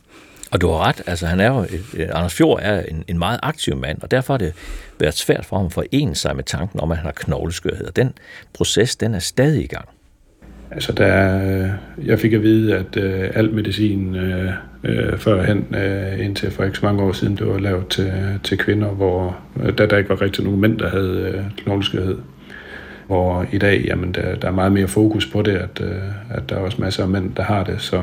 Og 0.51 0.61
du 0.61 0.69
har 0.69 0.79
ret, 0.79 1.03
altså 1.07 1.27
han 1.27 1.41
er 1.41 1.47
jo, 1.47 1.67
Anders 2.13 2.35
Fjord 2.35 2.59
er 2.63 2.83
en, 2.83 3.05
en 3.09 3.19
meget 3.19 3.41
aktiv 3.43 3.77
mand, 3.77 4.03
og 4.03 4.11
derfor 4.11 4.33
har 4.33 4.39
det 4.39 4.53
været 5.01 5.15
svært 5.15 5.45
for 5.45 5.57
ham 5.57 5.67
at 5.67 5.73
forene 5.73 6.15
sig 6.15 6.37
med 6.37 6.45
tanken 6.45 6.81
om, 6.81 6.91
at 6.91 6.97
han 6.97 7.05
har 7.05 7.13
knogleskørhed. 7.13 7.87
Og 7.87 7.97
den 7.97 8.13
proces, 8.53 8.97
den 8.97 9.15
er 9.15 9.19
stadig 9.19 9.65
i 9.65 9.67
gang. 9.67 9.89
Altså, 10.71 10.93
der, 10.93 11.73
jeg 12.05 12.19
fik 12.19 12.33
at 12.33 12.43
vide, 12.43 12.77
at 12.77 12.97
øh, 12.97 13.31
al 13.35 13.55
medicin 13.55 14.15
øh, 14.17 14.53
øh, 14.85 15.19
førhen, 15.19 15.75
øh, 15.75 16.25
indtil 16.25 16.51
for 16.51 16.65
ikke 16.65 16.79
så 16.79 16.87
mange 16.87 17.03
år 17.03 17.13
siden, 17.13 17.37
det 17.37 17.47
var 17.47 17.59
lavet 17.59 17.89
til, 17.89 18.13
til 18.43 18.59
kvinder, 18.59 18.89
hvor 18.89 19.37
øh, 19.63 19.79
der, 19.79 19.87
der 19.87 19.97
ikke 19.97 20.11
var 20.11 20.23
rigtig 20.23 20.45
nogen 20.45 20.61
mænd, 20.61 20.79
der 20.79 20.89
havde 20.89 21.33
øh, 21.35 21.45
knogleskørhed. 21.57 22.19
Hvor 23.07 23.47
i 23.53 23.59
dag, 23.59 23.85
jamen, 23.85 24.13
der, 24.13 24.35
der 24.35 24.49
er 24.49 24.53
meget 24.53 24.73
mere 24.73 24.89
fokus 24.89 25.27
på 25.27 25.43
det, 25.43 25.53
at, 25.53 25.81
øh, 25.83 26.03
at 26.31 26.51
der 26.51 26.57
er 26.57 26.61
også 26.61 26.81
masser 26.81 27.03
af 27.03 27.09
mænd, 27.09 27.35
der 27.35 27.43
har 27.43 27.65
det, 27.65 27.81
så, 27.81 28.03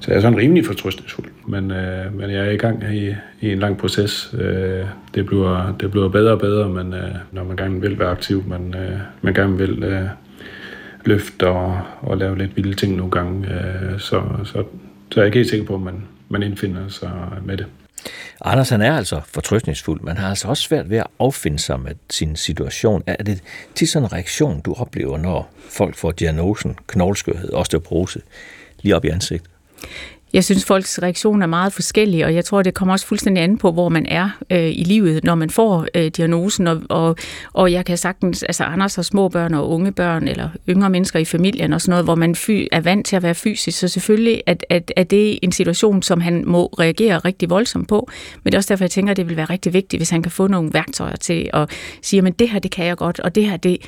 så 0.00 0.10
jeg 0.10 0.16
er 0.16 0.20
sådan 0.20 0.38
rimelig 0.38 0.66
fortrystningsfuld. 0.66 1.28
Men, 1.46 1.70
øh, 1.70 2.18
men 2.18 2.30
jeg 2.30 2.46
er 2.46 2.50
i 2.50 2.56
gang 2.56 2.84
i, 2.94 3.14
i 3.40 3.52
en 3.52 3.58
lang 3.58 3.78
proces. 3.78 4.34
Øh, 4.38 4.84
det, 5.14 5.26
bliver, 5.26 5.76
det 5.80 5.90
bliver 5.90 6.08
bedre 6.08 6.32
og 6.32 6.38
bedre, 6.38 6.68
men 6.68 6.94
øh, 6.94 7.14
når 7.32 7.44
man 7.44 7.56
gerne 7.56 7.80
vil 7.80 7.98
være 7.98 8.10
aktiv, 8.10 8.44
man, 8.48 8.74
øh, 8.74 8.98
man 9.22 9.34
gerne 9.34 9.58
vil 9.58 9.84
øh, 9.84 10.06
løfte 11.04 11.48
og, 11.48 11.80
og 12.00 12.18
lave 12.18 12.38
lidt 12.38 12.56
vilde 12.56 12.74
ting 12.74 12.96
nogle 12.96 13.10
gange, 13.10 13.48
øh, 13.48 13.98
så, 13.98 14.22
så, 14.44 14.64
så 15.12 15.20
er 15.20 15.24
ikke 15.24 15.38
helt 15.38 15.50
sikker 15.50 15.66
på, 15.66 15.74
at 15.74 15.80
man, 15.80 16.04
man 16.28 16.42
indfinder 16.42 16.88
sig 16.88 17.12
med 17.44 17.56
det. 17.56 17.66
Anders 18.40 18.68
han 18.68 18.80
er 18.80 18.96
altså 18.96 19.20
fortrystningsfuld, 19.26 20.00
men 20.00 20.16
har 20.16 20.28
altså 20.28 20.48
også 20.48 20.62
svært 20.62 20.90
ved 20.90 20.98
at 20.98 21.06
affinde 21.18 21.58
sig 21.58 21.80
med 21.80 21.94
sin 22.10 22.36
situation. 22.36 23.02
Er 23.06 23.22
det 23.22 23.42
til 23.74 23.88
sådan 23.88 24.06
en 24.06 24.12
reaktion, 24.12 24.60
du 24.60 24.74
oplever, 24.74 25.18
når 25.18 25.52
folk 25.68 25.96
får 25.96 26.10
diagnosen 26.10 26.76
knogleskørhed, 26.86 27.52
osteoporose, 27.52 28.20
lige 28.82 28.96
op 28.96 29.04
i 29.04 29.08
ansigtet? 29.08 29.50
Jeg 30.32 30.44
synes, 30.44 30.64
folks 30.64 31.02
reaktion 31.02 31.42
er 31.42 31.46
meget 31.46 31.72
forskellig, 31.72 32.24
og 32.24 32.34
jeg 32.34 32.44
tror, 32.44 32.62
det 32.62 32.74
kommer 32.74 32.92
også 32.92 33.06
fuldstændig 33.06 33.42
an 33.44 33.58
på, 33.58 33.72
hvor 33.72 33.88
man 33.88 34.06
er 34.06 34.30
øh, 34.50 34.68
i 34.68 34.84
livet, 34.84 35.24
når 35.24 35.34
man 35.34 35.50
får 35.50 35.86
øh, 35.94 36.06
diagnosen. 36.06 36.66
Og, 36.66 36.82
og, 36.88 37.16
og 37.52 37.72
jeg 37.72 37.84
kan 37.84 37.96
sagtens, 37.96 38.42
altså 38.42 38.64
Anders 38.64 38.94
har 38.94 39.02
små 39.02 39.28
børn 39.28 39.54
og 39.54 39.70
unge 39.70 39.92
børn, 39.92 40.28
eller 40.28 40.48
yngre 40.68 40.90
mennesker 40.90 41.18
i 41.18 41.24
familien 41.24 41.72
og 41.72 41.80
sådan 41.80 41.90
noget, 41.90 42.04
hvor 42.04 42.14
man 42.14 42.34
fy, 42.34 42.66
er 42.72 42.80
vant 42.80 43.06
til 43.06 43.16
at 43.16 43.22
være 43.22 43.34
fysisk. 43.34 43.78
Så 43.78 43.88
selvfølgelig 43.88 44.42
at, 44.46 44.64
at, 44.70 44.92
at 44.96 45.10
det 45.10 45.32
er 45.32 45.38
en 45.42 45.52
situation, 45.52 46.02
som 46.02 46.20
han 46.20 46.44
må 46.46 46.66
reagere 46.66 47.18
rigtig 47.18 47.50
voldsomt 47.50 47.88
på. 47.88 48.10
Men 48.42 48.50
det 48.50 48.54
er 48.54 48.58
også 48.58 48.68
derfor, 48.68 48.84
jeg 48.84 48.90
tænker, 48.90 49.10
at 49.10 49.16
det 49.16 49.28
vil 49.28 49.36
være 49.36 49.46
rigtig 49.50 49.72
vigtigt, 49.72 50.00
hvis 50.00 50.10
han 50.10 50.22
kan 50.22 50.32
få 50.32 50.46
nogle 50.46 50.70
værktøjer 50.72 51.16
til 51.16 51.50
at 51.52 51.70
sige, 52.02 52.22
men 52.22 52.32
det 52.32 52.48
her, 52.48 52.58
det 52.58 52.70
kan 52.70 52.86
jeg 52.86 52.96
godt, 52.96 53.20
og 53.20 53.34
det 53.34 53.50
her, 53.50 53.56
det, 53.56 53.78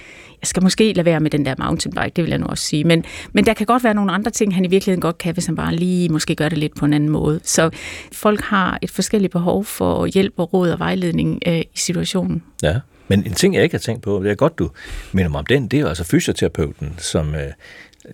jeg 0.45 0.49
skal 0.49 0.63
måske 0.63 0.93
lade 0.93 1.05
være 1.05 1.21
med 1.21 1.31
den 1.31 1.47
der 1.47 1.55
mountainbike, 1.59 2.13
det 2.17 2.25
vil 2.25 2.31
jeg 2.31 2.39
nu 2.39 2.47
også 2.47 2.65
sige. 2.65 2.85
Men, 2.85 3.05
men 3.33 3.47
der 3.47 3.55
kan 3.55 3.67
godt 3.67 3.85
være 3.85 3.95
nogle 3.95 4.13
andre 4.13 4.31
ting, 4.31 4.55
han 4.55 4.65
i 4.65 4.69
virkeligheden 4.69 5.01
godt 5.01 5.19
kan, 5.19 5.35
hvis 5.35 5.47
han 5.47 5.57
bare 5.57 5.75
lige 5.75 6.09
måske 6.09 6.34
gør 6.35 6.49
det 6.49 6.59
lidt 6.59 6.77
på 6.77 6.85
en 6.85 6.93
anden 6.93 7.09
måde. 7.09 7.41
Så 7.43 7.71
folk 8.13 8.41
har 8.41 8.79
et 8.83 8.91
forskelligt 8.91 9.33
behov 9.33 9.65
for 9.65 10.07
hjælp 10.07 10.35
og 10.37 10.53
råd 10.53 10.71
og 10.71 10.79
vejledning 10.79 11.43
øh, 11.47 11.59
i 11.61 11.67
situationen. 11.75 12.43
Ja. 12.63 12.81
Men 13.09 13.27
en 13.27 13.33
ting, 13.33 13.55
jeg 13.55 13.63
ikke 13.63 13.75
har 13.75 13.81
tænkt 13.81 14.03
på, 14.03 14.23
det 14.23 14.31
er 14.31 14.35
godt, 14.35 14.59
du 14.59 14.71
minder 15.13 15.31
mig 15.31 15.39
om 15.39 15.47
den, 15.47 15.69
det 15.69 15.77
er 15.77 15.81
jo 15.81 15.89
altså 15.89 16.05
fysioterapeuten, 16.05 16.95
som 16.99 17.35
øh, 17.35 17.53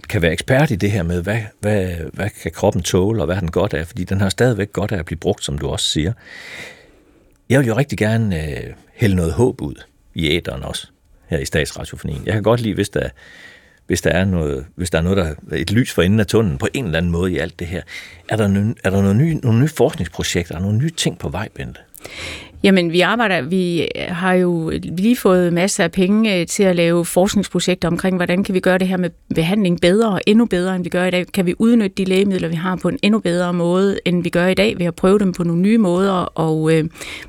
kan 0.09 0.23
være 0.23 0.33
ekspert 0.33 0.71
i 0.71 0.77
det 0.77 0.91
her 0.91 1.03
med, 1.03 1.23
hvad, 1.23 1.41
hvad, 1.61 1.97
hvad 2.13 2.31
kan 2.43 2.53
kroppen 2.53 2.83
tåle, 2.83 3.23
og 3.23 3.27
hvad 3.27 3.37
den 3.37 3.51
godt 3.51 3.75
af, 3.75 3.87
fordi 3.87 4.05
den 4.05 4.21
har 4.21 4.29
stadigvæk 4.29 4.73
godt 4.73 4.93
af 4.93 4.99
at 4.99 5.05
blive 5.05 5.19
brugt, 5.19 5.45
som 5.45 5.59
du 5.59 5.69
også 5.69 5.89
siger. 5.89 6.13
Jeg 7.49 7.61
vil 7.61 7.67
jo 7.67 7.77
rigtig 7.77 7.99
gerne 7.99 8.49
øh, 8.49 8.73
hælde 8.95 9.17
noget 9.17 9.33
håb 9.33 9.63
ud 9.63 9.75
i 10.15 10.31
æderen 10.31 10.63
også 10.63 10.87
her 11.27 11.39
i 11.39 11.45
statsradiofonien. 11.45 12.23
Jeg 12.27 12.35
kan 12.35 12.43
godt 12.43 12.61
lide, 12.61 12.75
hvis 12.75 12.89
der, 12.89 13.09
hvis 13.91 14.03
der 14.03 14.11
er 14.11 14.25
noget, 14.25 14.67
hvis 14.75 14.91
der 14.91 14.99
er 14.99 15.03
noget, 15.03 15.17
der 15.17 15.25
er 15.25 15.35
et 15.57 15.71
lys 15.71 15.93
for 15.93 16.03
enden 16.03 16.21
af 16.21 16.27
tunnelen 16.27 16.59
på 16.59 16.69
en 16.75 16.85
eller 16.85 16.99
anden 16.99 17.13
måde 17.13 17.33
i 17.33 17.39
alt 17.39 17.59
det 17.59 17.67
her. 17.67 17.83
Er 18.29 18.37
der, 18.37 18.49
nø, 18.49 18.73
er 18.85 18.91
der 18.91 19.03
nogle 19.03 19.19
nye, 19.19 19.35
nogle 19.35 19.61
nye 19.61 19.69
forskningsprojekter, 19.69 20.59
nogle 20.59 20.79
nye 20.79 20.91
ting 20.91 21.19
på 21.19 21.29
vej, 21.29 21.49
Bente? 21.55 21.81
Jamen, 22.63 22.93
vi 22.93 23.01
arbejder, 23.01 23.43
vi 23.43 23.83
øh, 23.83 23.89
har 24.09 24.33
jo 24.33 24.71
øh, 24.71 24.81
lige 24.83 25.17
fået 25.17 25.53
masser 25.53 25.85
af 25.85 25.93
penge 25.93 26.41
øh, 26.41 26.47
til 26.47 26.63
at 26.63 26.77
lave 26.77 27.05
forskningsprojekter 27.05 27.89
omkring, 27.89 28.17
hvordan 28.17 28.45
kan 28.45 28.55
vi 28.55 28.61
gøre 28.61 28.79
det 28.79 28.89
her 28.89 28.97
med 28.97 29.11
behandling 29.35 29.81
bedre 29.81 30.09
og 30.09 30.21
endnu 30.27 30.47
bedre, 30.47 30.77
end 30.77 30.85
vi 30.85 30.89
gør 30.89 31.05
i 31.05 31.11
dag. 31.11 31.27
Kan 31.27 31.47
vi 31.47 31.55
udnytte 31.59 31.95
de 31.97 32.05
lægemidler, 32.05 32.49
vi 32.49 32.55
har 32.55 32.77
på 32.77 32.89
en 32.89 32.99
endnu 33.03 33.19
bedre 33.19 33.53
måde, 33.53 33.99
end 34.05 34.23
vi 34.23 34.29
gør 34.29 34.47
i 34.47 34.55
dag, 34.55 34.79
ved 34.79 34.87
at 34.87 34.95
prøve 34.95 35.19
dem 35.19 35.33
på 35.33 35.45
nogle 35.45 35.63
nye 35.63 35.79
måder. 35.79 36.13
Og, 36.13 36.75
øh, 36.75 36.85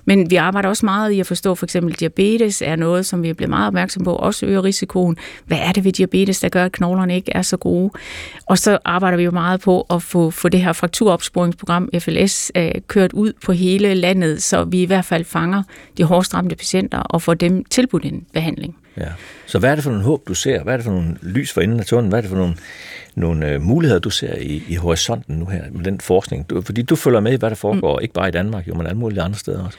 men 0.06 0.32
vi 0.32 0.36
arbejder 0.36 0.70
også 0.70 0.86
meget 0.86 1.12
i 1.12 1.20
at 1.20 1.28
forstå, 1.28 1.56
for 1.56 1.66
eksempel 1.66 1.94
diabetes 1.94 2.62
er 2.66 2.76
noget, 2.76 3.06
som 3.06 3.24
vi 3.24 3.30
er 3.30 3.34
blevet 3.34 3.50
meget 3.50 3.68
opmærksom 3.68 4.04
på, 4.04 4.16
også 4.16 4.46
øger 4.46 4.64
risikoen. 4.64 5.18
Hvad 5.46 5.58
er 5.62 5.72
det 5.72 5.84
ved 5.84 5.92
diabetes, 5.92 6.40
der 6.40 6.50
gør, 6.50 6.66
at 6.66 6.72
knoglerne 6.72 7.16
ikke 7.16 7.32
er 7.36 7.42
så 7.42 7.58
gode? 7.58 7.92
Og 8.46 8.58
så 8.58 8.78
arbejder 8.86 9.18
vi 9.18 9.24
jo 9.24 9.32
meget 9.32 9.62
på 9.62 9.86
at 9.90 10.04
få, 10.04 10.32
få 10.32 10.50
det 10.50 10.62
her 10.62 10.74
frakturopsporingsprogram, 10.74 11.90
FLS, 12.00 12.52
øh, 12.56 12.72
kørt 12.88 13.14
ud 13.14 13.34
på 13.46 13.52
hele 13.52 13.94
landet, 13.94 14.44
så 14.44 14.64
vi 14.64 14.82
i 14.82 14.86
hvert 14.86 15.06
fald 15.06 15.21
fanger 15.24 15.64
de 15.98 16.04
hårdest 16.04 16.34
ramte 16.34 16.56
patienter 16.56 17.00
og 17.00 17.22
får 17.22 17.34
dem 17.34 17.66
tilbudt 17.66 18.06
en 18.06 18.26
behandling. 18.34 18.78
Ja. 18.98 19.08
Så 19.46 19.60
hvad 19.60 19.72
er 19.72 19.76
det 19.76 19.84
for 19.84 19.92
nogle 19.92 20.06
håb, 20.06 20.28
du 20.28 20.34
ser? 20.34 20.64
Hvad 20.64 20.74
er 20.74 20.78
det 20.78 20.84
for 20.84 20.92
nogle 20.92 21.18
lys 21.22 21.52
for 21.52 21.62
enden 21.62 21.80
af 21.80 21.86
tunnelen? 21.86 22.10
Hvad 22.10 22.20
er 22.20 22.22
det 22.22 22.30
for 22.30 22.38
nogle, 22.38 22.56
nogle 23.16 23.56
uh, 23.56 23.62
muligheder, 23.62 24.00
du 24.00 24.10
ser 24.10 24.36
i, 24.36 24.64
i 24.68 24.76
horisonten 24.76 25.36
nu 25.36 25.46
her 25.46 25.64
med 25.72 25.84
den 25.84 26.02
forskning? 26.02 26.50
Du, 26.50 26.62
fordi 26.62 26.82
du 26.82 26.96
følger 26.96 27.20
med 27.20 27.34
i, 27.34 27.36
hvad 27.36 27.50
der 27.50 27.56
foregår, 27.56 27.98
mm. 27.98 28.02
ikke 28.02 28.14
bare 28.14 28.28
i 28.28 28.32
Danmark, 28.32 28.68
jo, 28.68 28.74
men 28.74 28.88
alle 28.88 28.98
mulige 28.98 29.22
andre 29.22 29.40
steder 29.40 29.66
også. 29.66 29.78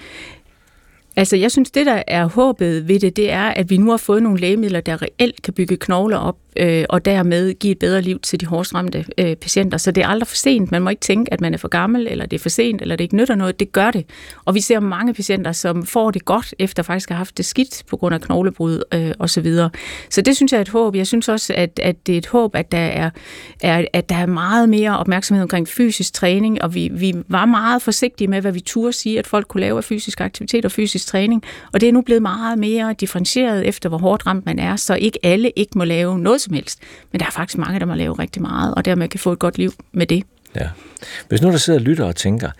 Altså, 1.16 1.36
jeg 1.36 1.51
synes, 1.51 1.70
det 1.70 1.86
der 1.86 2.03
er 2.07 2.26
håbet 2.26 2.88
ved 2.88 3.01
det, 3.01 3.16
det 3.16 3.32
er, 3.32 3.43
at 3.49 3.70
vi 3.70 3.76
nu 3.76 3.90
har 3.90 3.97
fået 3.97 4.22
nogle 4.22 4.40
lægemidler, 4.40 4.80
der 4.80 5.03
reelt 5.03 5.43
kan 5.43 5.55
bygge 5.55 5.76
knogler 5.76 6.16
op, 6.16 6.36
øh, 6.57 6.84
og 6.88 7.05
dermed 7.05 7.55
give 7.55 7.70
et 7.70 7.78
bedre 7.78 8.03
liv 8.03 8.20
til 8.20 8.40
de 8.40 8.46
hårdest 8.46 8.74
ramte 8.74 9.05
øh, 9.18 9.36
patienter. 9.36 9.78
Så 9.78 9.90
det 9.90 10.05
er 10.05 10.09
aldrig 10.09 10.26
for 10.26 10.36
sent. 10.36 10.70
Man 10.70 10.82
må 10.82 10.90
ikke 10.90 11.00
tænke, 11.00 11.32
at 11.32 11.40
man 11.40 11.55
er 11.55 11.59
for 11.59 11.68
gammel, 11.68 12.07
eller 12.11 12.26
det 12.26 12.36
er 12.36 12.42
for 12.42 12.48
sent, 12.48 12.82
eller 12.82 12.96
det 12.96 13.05
ikke 13.05 13.16
nytter 13.16 13.34
noget. 13.34 13.61
Det 13.61 13.72
gør 13.72 13.90
det. 13.90 14.07
Og 14.44 14.55
vi 14.55 14.61
ser 14.61 14.80
mange 14.80 15.14
patienter, 15.14 15.53
som 15.53 15.86
får 15.86 16.11
det 16.11 16.24
godt, 16.24 16.55
efter 16.59 16.82
faktisk 16.82 17.11
at 17.11 17.14
have 17.14 17.18
haft 17.18 17.36
det 17.36 17.44
skidt 17.44 17.82
på 17.90 17.96
grund 17.96 18.14
af 18.14 18.20
knoglebrud 18.20 18.82
øh, 18.94 19.12
osv. 19.18 19.28
Så, 19.32 19.40
videre. 19.40 19.70
så 20.11 20.20
det 20.20 20.36
synes 20.36 20.53
jeg 20.53 20.59
er 20.59 20.62
et 20.62 20.68
håb. 20.68 20.96
Jeg 20.96 21.07
synes 21.07 21.28
også, 21.28 21.55
at, 21.57 21.80
at 21.82 22.07
det 22.07 22.12
er 22.12 22.18
et 22.18 22.26
håb, 22.26 22.57
at 22.57 22.72
der 22.72 22.78
er, 22.78 23.11
er, 23.61 23.84
at 23.92 24.09
der 24.09 24.16
er 24.16 24.26
meget 24.26 24.68
mere 24.68 24.98
opmærksomhed 24.98 25.42
omkring 25.42 25.68
fysisk 25.68 26.12
træning, 26.12 26.62
og 26.62 26.74
vi, 26.74 26.90
vi 26.92 27.14
var 27.28 27.46
meget 27.46 27.82
forsigtige 27.82 28.28
med, 28.28 28.40
hvad 28.40 28.53
vi 28.53 28.61
turde 28.61 28.92
sige, 28.92 29.18
at 29.18 29.26
folk 29.26 29.48
kunne 29.48 29.61
lave 29.61 29.78
af 29.78 29.84
fysisk 29.84 30.20
aktivitet 30.20 30.64
og 30.64 30.72
fysisk 30.72 31.07
træning. 31.07 31.42
Og 31.72 31.80
det 31.80 31.88
er 31.88 31.92
nu 31.92 32.00
blevet 32.00 32.22
meget 32.22 32.59
mere 32.59 32.94
differentieret 33.00 33.68
efter, 33.68 33.88
hvor 33.88 33.98
hårdt 33.98 34.26
ramt 34.26 34.46
man 34.46 34.59
er, 34.59 34.76
så 34.76 34.94
ikke 34.94 35.18
alle 35.22 35.50
ikke 35.57 35.78
må 35.78 35.84
lave 35.84 36.18
noget 36.18 36.40
som 36.43 36.55
helst. 36.55 36.80
Men 37.12 37.20
der 37.20 37.26
er 37.26 37.30
faktisk 37.30 37.59
mange, 37.59 37.80
der 37.80 37.86
må 37.86 37.95
lave 37.95 38.14
rigtig 38.18 38.43
meget, 38.43 38.74
og 38.74 38.84
dermed 38.84 39.09
kan 39.09 39.20
få 39.20 39.32
et 39.32 39.38
godt 39.38 39.59
liv 39.59 39.72
med 39.93 40.07
det. 40.07 40.24
Ja. 40.57 40.68
Hvis 41.28 41.43
nu 41.43 41.51
der 41.51 41.57
sidder 41.57 41.78
og 41.78 41.84
lytter 41.84 42.05
og 42.05 42.16
tænker, 42.16 42.51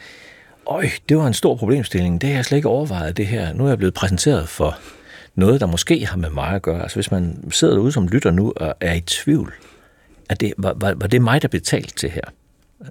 øj, 0.67 0.89
det 1.09 1.17
var 1.17 1.27
en 1.27 1.35
stor 1.35 1.57
problemstilling, 1.57 2.21
det 2.21 2.29
har 2.29 2.37
jeg 2.37 2.45
slet 2.45 2.57
ikke 2.57 2.69
overvejet 2.69 3.17
det 3.17 3.27
her. 3.27 3.53
Nu 3.53 3.65
er 3.65 3.69
jeg 3.69 3.79
blevet 3.79 3.95
præsenteret 3.95 4.49
for 4.49 4.79
noget, 5.35 5.61
der 5.61 5.67
måske 5.67 6.07
har 6.07 6.17
med 6.17 6.31
mig 6.31 6.49
at 6.49 6.63
gøre. 6.63 6.83
Altså 6.83 6.97
hvis 6.97 7.11
man 7.11 7.51
sidder 7.51 7.75
derude 7.75 7.93
som 7.93 8.09
lytter 8.09 8.31
nu 8.31 8.53
og 8.57 8.75
er 8.81 8.95
i 8.95 9.01
tvivl, 9.01 9.55
at 10.29 10.41
det, 10.41 10.53
var, 10.59 10.75
var, 10.77 10.95
var 10.95 11.07
det 11.07 11.23
mig, 11.23 11.43
der 11.43 11.49
betalte 11.49 11.95
til 11.95 12.11
her 12.11 12.25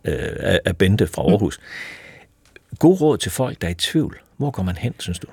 øh, 0.05 0.35
af, 0.39 0.59
af 0.65 0.77
Bente 0.77 1.07
fra 1.07 1.21
Aarhus? 1.21 1.59
Mm. 1.59 2.77
God 2.79 3.01
råd 3.01 3.17
til 3.17 3.31
folk, 3.31 3.61
der 3.61 3.67
er 3.67 3.71
i 3.71 3.75
tvivl. 3.75 4.19
Hvor 4.37 4.51
går 4.51 4.63
man 4.63 4.75
hen, 4.75 4.93
synes 4.99 5.19
du? 5.19 5.27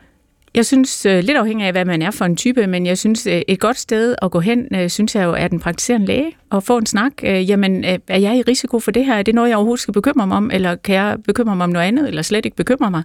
Jeg 0.54 0.66
synes, 0.66 1.06
øh, 1.06 1.18
lidt 1.24 1.36
afhængig 1.36 1.66
af, 1.66 1.72
hvad 1.72 1.84
man 1.84 2.02
er 2.02 2.10
for 2.10 2.24
en 2.24 2.36
type, 2.36 2.66
men 2.66 2.86
jeg 2.86 2.98
synes, 2.98 3.26
øh, 3.26 3.42
et 3.48 3.60
godt 3.60 3.78
sted 3.78 4.14
at 4.22 4.30
gå 4.30 4.40
hen, 4.40 4.66
øh, 4.74 4.88
synes 4.90 5.14
jeg 5.14 5.24
jo, 5.24 5.32
er 5.32 5.48
den 5.48 5.60
praktiserende 5.60 6.06
læge, 6.06 6.32
og 6.50 6.62
få 6.62 6.78
en 6.78 6.86
snak. 6.86 7.12
Jamen, 7.22 7.84
er 7.84 8.18
jeg 8.18 8.36
i 8.36 8.42
risiko 8.42 8.80
for 8.80 8.90
det 8.90 9.04
her? 9.04 9.14
Er 9.14 9.22
det 9.22 9.34
noget, 9.34 9.48
jeg 9.48 9.56
overhovedet 9.56 9.82
skal 9.82 9.94
bekymre 9.94 10.26
mig 10.26 10.36
om, 10.36 10.50
eller 10.52 10.74
kan 10.76 10.94
jeg 10.94 11.16
bekymre 11.26 11.56
mig 11.56 11.64
om 11.64 11.70
noget 11.70 11.86
andet, 11.86 12.08
eller 12.08 12.22
slet 12.22 12.44
ikke 12.44 12.56
bekymre 12.56 12.90
mig? 12.90 13.02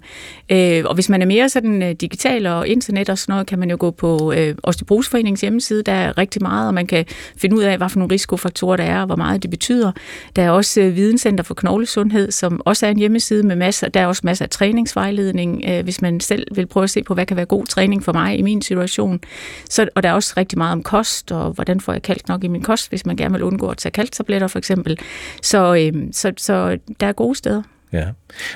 Og 0.85 0.93
hvis 0.95 1.09
man 1.09 1.21
er 1.21 1.25
mere 1.25 1.49
sådan 1.49 1.95
digital 1.95 2.45
og 2.45 2.67
internet 2.67 3.09
og 3.09 3.17
sådan 3.17 3.33
noget, 3.33 3.47
kan 3.47 3.59
man 3.59 3.69
jo 3.69 3.77
gå 3.79 3.91
på 3.91 4.33
Osteoporosforeningens 4.63 5.41
hjemmeside. 5.41 5.83
Der 5.83 5.91
er 5.91 6.17
rigtig 6.17 6.41
meget, 6.41 6.67
og 6.67 6.73
man 6.73 6.87
kan 6.87 7.05
finde 7.37 7.55
ud 7.55 7.63
af, 7.63 7.77
hvad 7.77 7.89
for 7.89 7.99
nogle 7.99 8.13
risikofaktorer 8.13 8.77
der 8.77 8.83
er, 8.83 8.99
og 8.99 9.05
hvor 9.05 9.15
meget 9.15 9.43
det 9.43 9.49
betyder. 9.49 9.91
Der 10.35 10.43
er 10.43 10.49
også 10.49 10.81
Videnscenter 10.81 11.43
for 11.43 11.53
Knoglesundhed, 11.53 12.31
som 12.31 12.61
også 12.65 12.85
er 12.85 12.91
en 12.91 12.97
hjemmeside 12.97 13.43
med 13.43 13.55
masser. 13.55 13.89
Der 13.89 13.99
er 13.99 14.07
også 14.07 14.21
masser 14.25 14.45
af 14.45 14.49
træningsvejledning, 14.49 15.81
hvis 15.83 16.01
man 16.01 16.19
selv 16.19 16.47
vil 16.55 16.65
prøve 16.65 16.83
at 16.83 16.89
se 16.89 17.03
på, 17.03 17.13
hvad 17.13 17.25
kan 17.33 17.37
være 17.37 17.45
god 17.45 17.65
træning 17.65 18.03
for 18.03 18.13
mig 18.13 18.37
i 18.37 18.41
min 18.41 18.61
situation. 18.61 19.19
Så, 19.69 19.87
og 19.95 20.03
der 20.03 20.09
er 20.09 20.13
også 20.13 20.33
rigtig 20.37 20.57
meget 20.57 20.71
om 20.71 20.83
kost, 20.83 21.31
og 21.31 21.51
hvordan 21.51 21.81
får 21.81 21.93
jeg 21.93 22.01
kalk 22.01 22.27
nok 22.27 22.43
i 22.43 22.47
min 22.47 22.61
kost, 22.61 22.89
hvis 22.89 23.05
man 23.05 23.15
gerne 23.15 23.33
vil 23.33 23.43
undgå 23.43 23.69
at 23.69 23.77
tage 23.77 23.91
kalktabletter 23.91 24.47
for 24.47 24.59
eksempel. 24.59 24.99
Så, 25.41 25.75
øh, 25.75 25.93
så, 26.11 26.31
så 26.37 26.77
der 26.99 27.07
er 27.07 27.13
gode 27.13 27.35
steder. 27.35 27.63
Ja, 27.93 28.05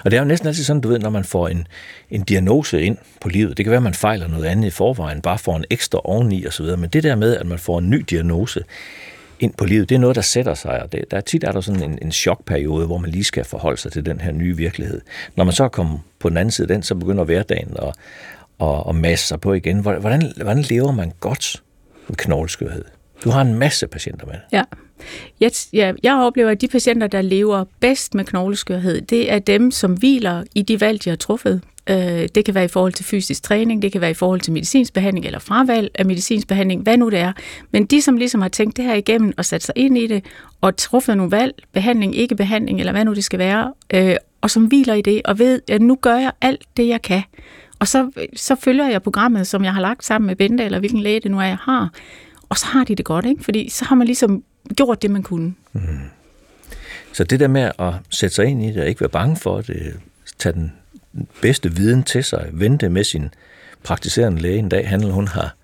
og 0.06 0.12
det 0.12 0.18
er 0.18 0.22
jo 0.22 0.28
næsten 0.28 0.48
altid 0.48 0.64
sådan, 0.64 0.82
du 0.82 0.90
ved, 0.90 1.00
når 1.00 1.10
man 1.10 1.24
får 1.24 1.48
en, 1.48 1.68
en 2.12 2.24
diagnose 2.24 2.82
ind 2.82 2.98
på 3.22 3.30
livet, 3.30 3.58
det 3.58 3.66
kan 3.66 3.72
være, 3.72 3.78
at 3.78 3.84
man 3.84 3.94
fejler 3.94 4.28
noget 4.28 4.46
andet 4.46 4.68
i 4.68 4.70
forvejen, 4.70 5.22
bare 5.22 5.38
får 5.38 5.58
en 5.58 5.66
ekstra 5.70 6.02
oveni 6.04 6.46
og 6.46 6.54
så 6.54 6.64
videre, 6.64 6.78
men 6.78 6.90
det 6.90 7.04
der 7.04 7.16
med, 7.16 7.38
at 7.38 7.46
man 7.46 7.60
får 7.60 7.80
en 7.80 7.90
ny 7.90 8.06
diagnose 8.10 8.64
ind 9.40 9.54
på 9.54 9.66
livet, 9.66 9.90
det 9.90 9.96
er 9.96 10.00
noget, 10.00 10.16
der 10.16 10.22
sætter 10.22 10.54
sig, 10.54 10.84
og 10.84 10.92
det, 10.92 11.06
der 11.12 11.18
er 11.18 11.22
tit 11.22 11.44
er 11.44 11.52
der 11.52 11.62
sådan 11.62 11.84
en, 11.84 12.00
en 12.02 12.12
chokperiode, 12.12 12.86
hvor 12.86 12.98
man 12.98 13.12
lige 13.12 13.24
skal 13.24 13.44
forholde 13.44 13.78
sig 13.78 13.92
til 13.92 14.06
den 14.06 14.22
her 14.22 14.32
nye 14.32 14.58
virkelighed. 14.58 15.02
Når 15.36 15.44
man 15.44 15.54
så 15.54 15.64
er 15.64 15.68
kommet 15.68 16.00
på 16.20 16.30
den 16.30 16.38
anden 16.38 16.52
side 16.52 16.66
af 16.66 16.76
den, 16.76 16.84
så 16.84 16.96
begynder 16.96 17.24
hverdagen 17.24 17.76
at, 17.82 17.94
og, 18.60 18.88
og 18.88 18.96
masse 18.96 19.28
sig 19.28 19.42
på 19.42 19.54
igen. 19.54 19.80
Hvordan, 19.80 20.32
hvordan 20.36 20.62
lever 20.62 20.92
man 20.92 21.12
godt 21.20 21.64
med 22.08 22.18
knogleskørhed? 22.18 22.86
Du 23.24 23.30
har 23.30 23.42
en 23.42 23.54
masse 23.54 23.88
patienter 23.88 24.26
med 24.26 24.36
Ja. 24.52 24.64
Jeg, 25.40 25.52
ja, 25.74 25.94
jeg 26.04 26.16
oplever, 26.16 26.50
at 26.50 26.62
de 26.62 26.68
patienter, 26.68 27.08
der 27.08 27.22
lever 27.22 27.66
bedst 27.80 28.16
med 28.16 28.26
knogleskørhed, 28.26 29.02
det 29.02 29.32
er 29.32 29.40
dem, 29.40 29.72
som 29.72 29.94
hviler 29.94 30.44
i 30.56 30.62
de 30.62 30.82
valg, 30.82 31.04
de 31.04 31.10
har 31.10 31.18
truffet. 31.18 31.62
Øh, 31.90 32.30
det 32.36 32.46
kan 32.46 32.56
være 32.56 32.66
i 32.66 32.68
forhold 32.68 32.94
til 32.94 33.06
fysisk 33.06 33.44
træning, 33.44 33.82
det 33.82 33.92
kan 33.92 34.02
være 34.02 34.12
i 34.12 34.14
forhold 34.14 34.42
til 34.42 34.54
medicinsk 34.54 34.94
behandling 34.94 35.26
eller 35.26 35.40
fravalg 35.40 35.92
af 35.96 36.06
medicinsk 36.06 36.48
behandling, 36.48 36.82
hvad 36.82 36.98
nu 36.98 37.10
det 37.10 37.20
er. 37.20 37.34
Men 37.72 37.86
de, 37.86 38.02
som 38.02 38.18
ligesom 38.18 38.42
har 38.42 38.50
tænkt 38.50 38.78
det 38.78 38.86
her 38.86 38.94
igennem 38.94 39.34
og 39.38 39.46
sat 39.46 39.64
sig 39.64 39.74
ind 39.78 39.98
i 39.98 40.08
det, 40.08 40.26
og 40.62 40.78
truffet 40.78 41.18
nogle 41.18 41.32
valg, 41.32 41.56
behandling, 41.74 42.16
ikke 42.16 42.36
behandling, 42.36 42.80
eller 42.80 42.92
hvad 42.92 43.06
nu 43.06 43.14
det 43.14 43.24
skal 43.24 43.40
være, 43.40 43.74
øh, 43.94 44.16
og 44.42 44.50
som 44.50 44.66
hviler 44.66 44.94
i 44.94 45.02
det, 45.02 45.22
og 45.26 45.40
ved, 45.40 45.62
at 45.68 45.82
nu 45.82 45.96
gør 45.96 46.16
jeg 46.16 46.32
alt 46.42 46.66
det, 46.78 46.88
jeg 46.88 47.02
kan. 47.02 47.24
Og 47.80 47.88
så, 47.88 48.12
så 48.36 48.56
følger 48.56 48.88
jeg 48.88 49.04
programmet, 49.04 49.48
som 49.48 49.64
jeg 49.64 49.74
har 49.74 49.82
lagt 49.82 50.06
sammen 50.06 50.28
med 50.28 50.36
Bente, 50.36 50.64
eller 50.64 50.80
hvilken 50.80 51.00
læge 51.00 51.20
det 51.20 51.32
nu 51.32 51.40
er, 51.40 51.46
jeg 51.46 51.58
har. 51.62 51.90
Og 52.50 52.58
så 52.58 52.66
har 52.66 52.84
de 52.84 52.96
det 52.96 53.06
godt, 53.06 53.26
ikke? 53.26 53.44
Fordi 53.44 53.70
så 53.70 53.86
har 53.86 53.96
man 53.96 54.08
ligesom 54.08 54.44
gjort 54.76 55.02
det, 55.02 55.12
man 55.12 55.24
kunne. 55.24 55.54
Mm. 55.74 55.82
Så 57.14 57.24
det 57.24 57.40
der 57.40 57.48
med 57.48 57.72
at 57.80 57.94
sætte 58.10 58.36
sig 58.36 58.46
ind 58.46 58.64
i 58.64 58.68
det, 58.68 58.82
og 58.82 58.88
ikke 58.88 59.02
være 59.02 59.10
bange 59.10 59.36
for 59.36 59.62
det, 59.62 60.00
tage 60.40 60.54
den 60.54 60.74
bedste 61.42 61.76
viden 61.76 62.04
til 62.04 62.24
sig, 62.24 62.50
vente 62.54 62.90
med 62.90 63.04
sin 63.04 63.30
praktiserende 63.84 64.42
læge 64.42 64.58
en 64.58 64.70
dag, 64.70 64.90
han 64.90 65.02
eller 65.02 65.14
hun 65.14 65.28
har 65.28 65.56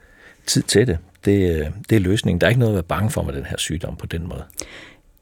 tid 0.45 0.61
til 0.61 0.87
det, 0.87 0.97
det, 1.25 1.59
øh, 1.59 1.67
det 1.89 1.95
er 1.95 1.99
løsningen. 1.99 2.41
Der 2.41 2.47
er 2.47 2.49
ikke 2.49 2.59
noget 2.59 2.73
at 2.73 2.75
være 2.75 2.83
bange 2.83 3.09
for 3.09 3.21
med 3.21 3.33
den 3.33 3.45
her 3.45 3.57
sygdom 3.57 3.95
på 3.95 4.05
den 4.05 4.27
måde. 4.27 4.43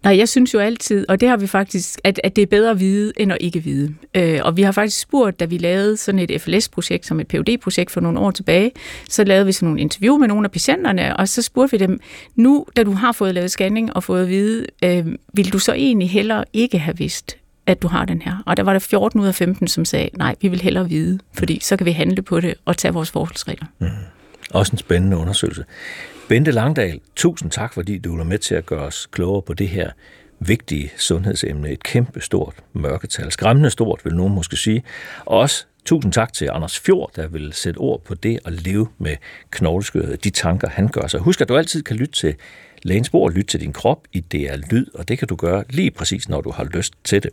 Nej, 0.03 0.17
jeg 0.17 0.29
synes 0.29 0.53
jo 0.53 0.59
altid, 0.59 1.05
og 1.09 1.21
det 1.21 1.29
har 1.29 1.37
vi 1.37 1.47
faktisk, 1.47 1.99
at, 2.03 2.21
at 2.23 2.35
det 2.35 2.41
er 2.41 2.45
bedre 2.45 2.71
at 2.71 2.79
vide, 2.79 3.13
end 3.17 3.31
at 3.31 3.37
ikke 3.41 3.63
vide. 3.63 3.95
Øh, 4.15 4.39
og 4.43 4.57
vi 4.57 4.61
har 4.61 4.71
faktisk 4.71 4.99
spurgt, 4.99 5.39
da 5.39 5.45
vi 5.45 5.57
lavede 5.57 5.97
sådan 5.97 6.19
et 6.19 6.41
FLS-projekt, 6.41 7.05
som 7.05 7.19
et 7.19 7.27
phd 7.27 7.57
projekt 7.57 7.91
for 7.91 8.01
nogle 8.01 8.19
år 8.19 8.31
tilbage, 8.31 8.71
så 9.09 9.23
lavede 9.23 9.45
vi 9.45 9.51
sådan 9.51 9.67
nogle 9.67 9.81
interview 9.81 10.17
med 10.17 10.27
nogle 10.27 10.45
af 10.45 10.51
patienterne, 10.51 11.17
og 11.17 11.29
så 11.29 11.41
spurgte 11.41 11.79
vi 11.79 11.85
dem, 11.85 11.99
nu 12.35 12.65
da 12.75 12.83
du 12.83 12.91
har 12.91 13.11
fået 13.11 13.33
lavet 13.33 13.51
scanning 13.51 13.95
og 13.95 14.03
fået 14.03 14.21
at 14.21 14.29
vide, 14.29 14.65
øh, 14.83 15.05
vil 15.33 15.53
du 15.53 15.59
så 15.59 15.73
egentlig 15.73 16.09
heller 16.09 16.43
ikke 16.53 16.79
have 16.79 16.97
vidst, 16.97 17.37
at 17.65 17.81
du 17.81 17.87
har 17.87 18.05
den 18.05 18.21
her? 18.21 18.43
Og 18.45 18.57
der 18.57 18.63
var 18.63 18.73
der 18.73 18.79
14 18.79 19.21
ud 19.21 19.27
af 19.27 19.35
15, 19.35 19.67
som 19.67 19.85
sagde, 19.85 20.09
nej, 20.17 20.35
vi 20.41 20.47
vil 20.47 20.61
hellere 20.61 20.89
vide, 20.89 21.19
fordi 21.33 21.59
så 21.61 21.77
kan 21.77 21.85
vi 21.85 21.91
handle 21.91 22.21
på 22.21 22.39
det 22.39 22.53
og 22.65 22.77
tage 22.77 22.93
vores 22.93 23.11
forholdsregler. 23.11 23.65
Mm. 23.79 23.87
Også 24.53 24.71
en 24.71 24.77
spændende 24.77 25.17
undersøgelse. 25.17 25.63
Bente 26.31 26.51
Langdal, 26.51 26.99
tusind 27.15 27.51
tak, 27.51 27.73
fordi 27.73 27.97
du 27.97 28.17
var 28.17 28.23
med 28.23 28.37
til 28.37 28.55
at 28.55 28.65
gøre 28.65 28.79
os 28.79 29.07
klogere 29.11 29.41
på 29.41 29.53
det 29.53 29.67
her 29.67 29.91
vigtige 30.39 30.91
sundhedsemne. 30.97 31.69
Et 31.69 31.83
kæmpe 31.83 32.21
stort 32.21 32.55
mørketal. 32.73 33.31
Skræmmende 33.31 33.69
stort, 33.69 34.01
vil 34.03 34.15
nogen 34.15 34.35
måske 34.35 34.57
sige. 34.57 34.83
Og 35.25 35.37
også 35.39 35.65
tusind 35.85 36.13
tak 36.13 36.33
til 36.33 36.49
Anders 36.51 36.79
Fjord, 36.79 37.11
der 37.15 37.27
vil 37.27 37.53
sætte 37.53 37.77
ord 37.77 38.03
på 38.03 38.13
det 38.13 38.39
at 38.45 38.53
leve 38.53 38.87
med 38.97 39.15
knogleskørhed. 39.51 40.17
De 40.17 40.29
tanker, 40.29 40.69
han 40.69 40.87
gør 40.87 41.07
sig. 41.07 41.19
Husk, 41.19 41.41
at 41.41 41.49
du 41.49 41.57
altid 41.57 41.83
kan 41.83 41.95
lytte 41.95 42.13
til 42.13 42.35
Lægens 42.83 43.09
bord, 43.09 43.31
lyt 43.31 43.45
til 43.45 43.61
din 43.61 43.73
krop 43.73 44.07
i 44.13 44.19
DR 44.19 44.55
Lyd, 44.71 44.85
og 44.93 45.07
det 45.07 45.19
kan 45.19 45.27
du 45.27 45.35
gøre 45.35 45.63
lige 45.69 45.91
præcis, 45.91 46.29
når 46.29 46.41
du 46.41 46.51
har 46.51 46.63
lyst 46.63 46.93
til 47.03 47.23
det. 47.23 47.31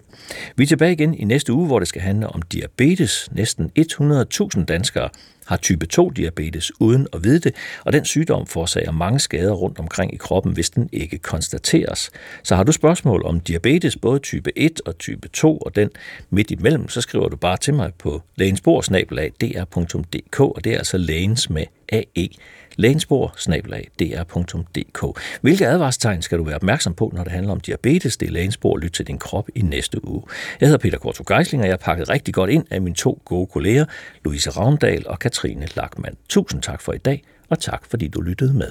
Vi 0.57 0.62
er 0.62 0.66
tilbage 0.66 0.92
igen 0.92 1.14
i 1.14 1.24
næste 1.24 1.53
uge, 1.53 1.66
hvor 1.66 1.78
det 1.78 1.88
skal 1.88 2.03
handle 2.03 2.26
om 2.26 2.42
diabetes. 2.42 3.28
Næsten 3.32 3.70
100.000 3.78 4.64
danskere 4.64 5.09
har 5.46 5.57
type 5.57 5.86
2-diabetes 5.94 6.70
uden 6.80 7.07
at 7.12 7.24
vide 7.24 7.40
det, 7.40 7.55
og 7.84 7.92
den 7.92 8.05
sygdom 8.05 8.46
forårsager 8.46 8.92
mange 8.92 9.18
skader 9.18 9.53
rundt 9.53 9.78
omkring 9.78 10.14
i 10.14 10.16
kroppen, 10.16 10.53
hvis 10.53 10.70
den 10.70 10.88
ikke 10.92 11.18
konstateres. 11.18 12.11
Så 12.42 12.57
har 12.57 12.64
du 12.64 12.72
spørgsmål 12.72 13.22
om 13.24 13.40
diabetes, 13.40 13.96
både 13.96 14.18
type 14.18 14.59
1 14.59 14.80
og 14.86 14.99
type 14.99 15.28
2, 15.28 15.59
og 15.59 15.76
den 15.76 15.90
midt 16.30 16.51
imellem, 16.51 16.88
så 16.88 17.01
skriver 17.01 17.28
du 17.28 17.36
bare 17.36 17.57
til 17.57 17.74
mig 17.74 17.92
på 17.99 18.22
lægensbordsnabelag.dr.dk, 18.36 20.40
og 20.40 20.64
det 20.64 20.72
er 20.72 20.78
altså 20.78 20.99
lægens 20.99 21.51
med 21.51 21.64
AE 21.92 22.28
lægensbord.dr.dk. 22.79 25.20
Hvilke 25.41 25.66
advarstegn 25.66 26.22
skal 26.22 26.39
du 26.39 26.45
være 26.45 26.55
opmærksom 26.55 26.95
på, 26.95 27.12
når 27.14 27.24
det 27.24 27.33
handler 27.33 27.53
om 27.53 27.61
diabetes? 27.61 28.16
Det 28.16 28.29
er 28.29 28.33
lægensbord. 28.33 28.81
Lyt 28.81 28.93
til 28.93 29.07
din 29.07 29.18
krop 29.18 29.49
i 29.55 29.62
næste 29.62 30.09
uge. 30.09 30.22
Jeg 30.61 30.68
hedder 30.68 30.79
Peter 30.79 30.99
Korto 30.99 31.35
Geisling, 31.35 31.62
og 31.62 31.68
jeg 31.68 31.72
er 31.72 31.76
pakket 31.76 32.09
rigtig 32.09 32.35
godt 32.35 32.51
ind 32.51 32.64
af 32.70 32.83
mine 32.83 32.95
to 32.95 33.22
gode 33.24 33.47
kolleger, 33.47 33.85
Louise 34.24 34.51
Ravndal 34.51 35.09
og 35.09 35.18
Katrine 35.18 35.68
Lackmann. 35.76 36.16
Tusind 36.29 36.62
tak 36.62 36.81
for 36.81 36.93
i 36.93 36.99
dag, 36.99 37.22
og 37.51 37.59
tak 37.59 37.87
fordi 37.87 38.09
du 38.09 38.20
lyttede 38.20 38.55
med. 38.55 38.70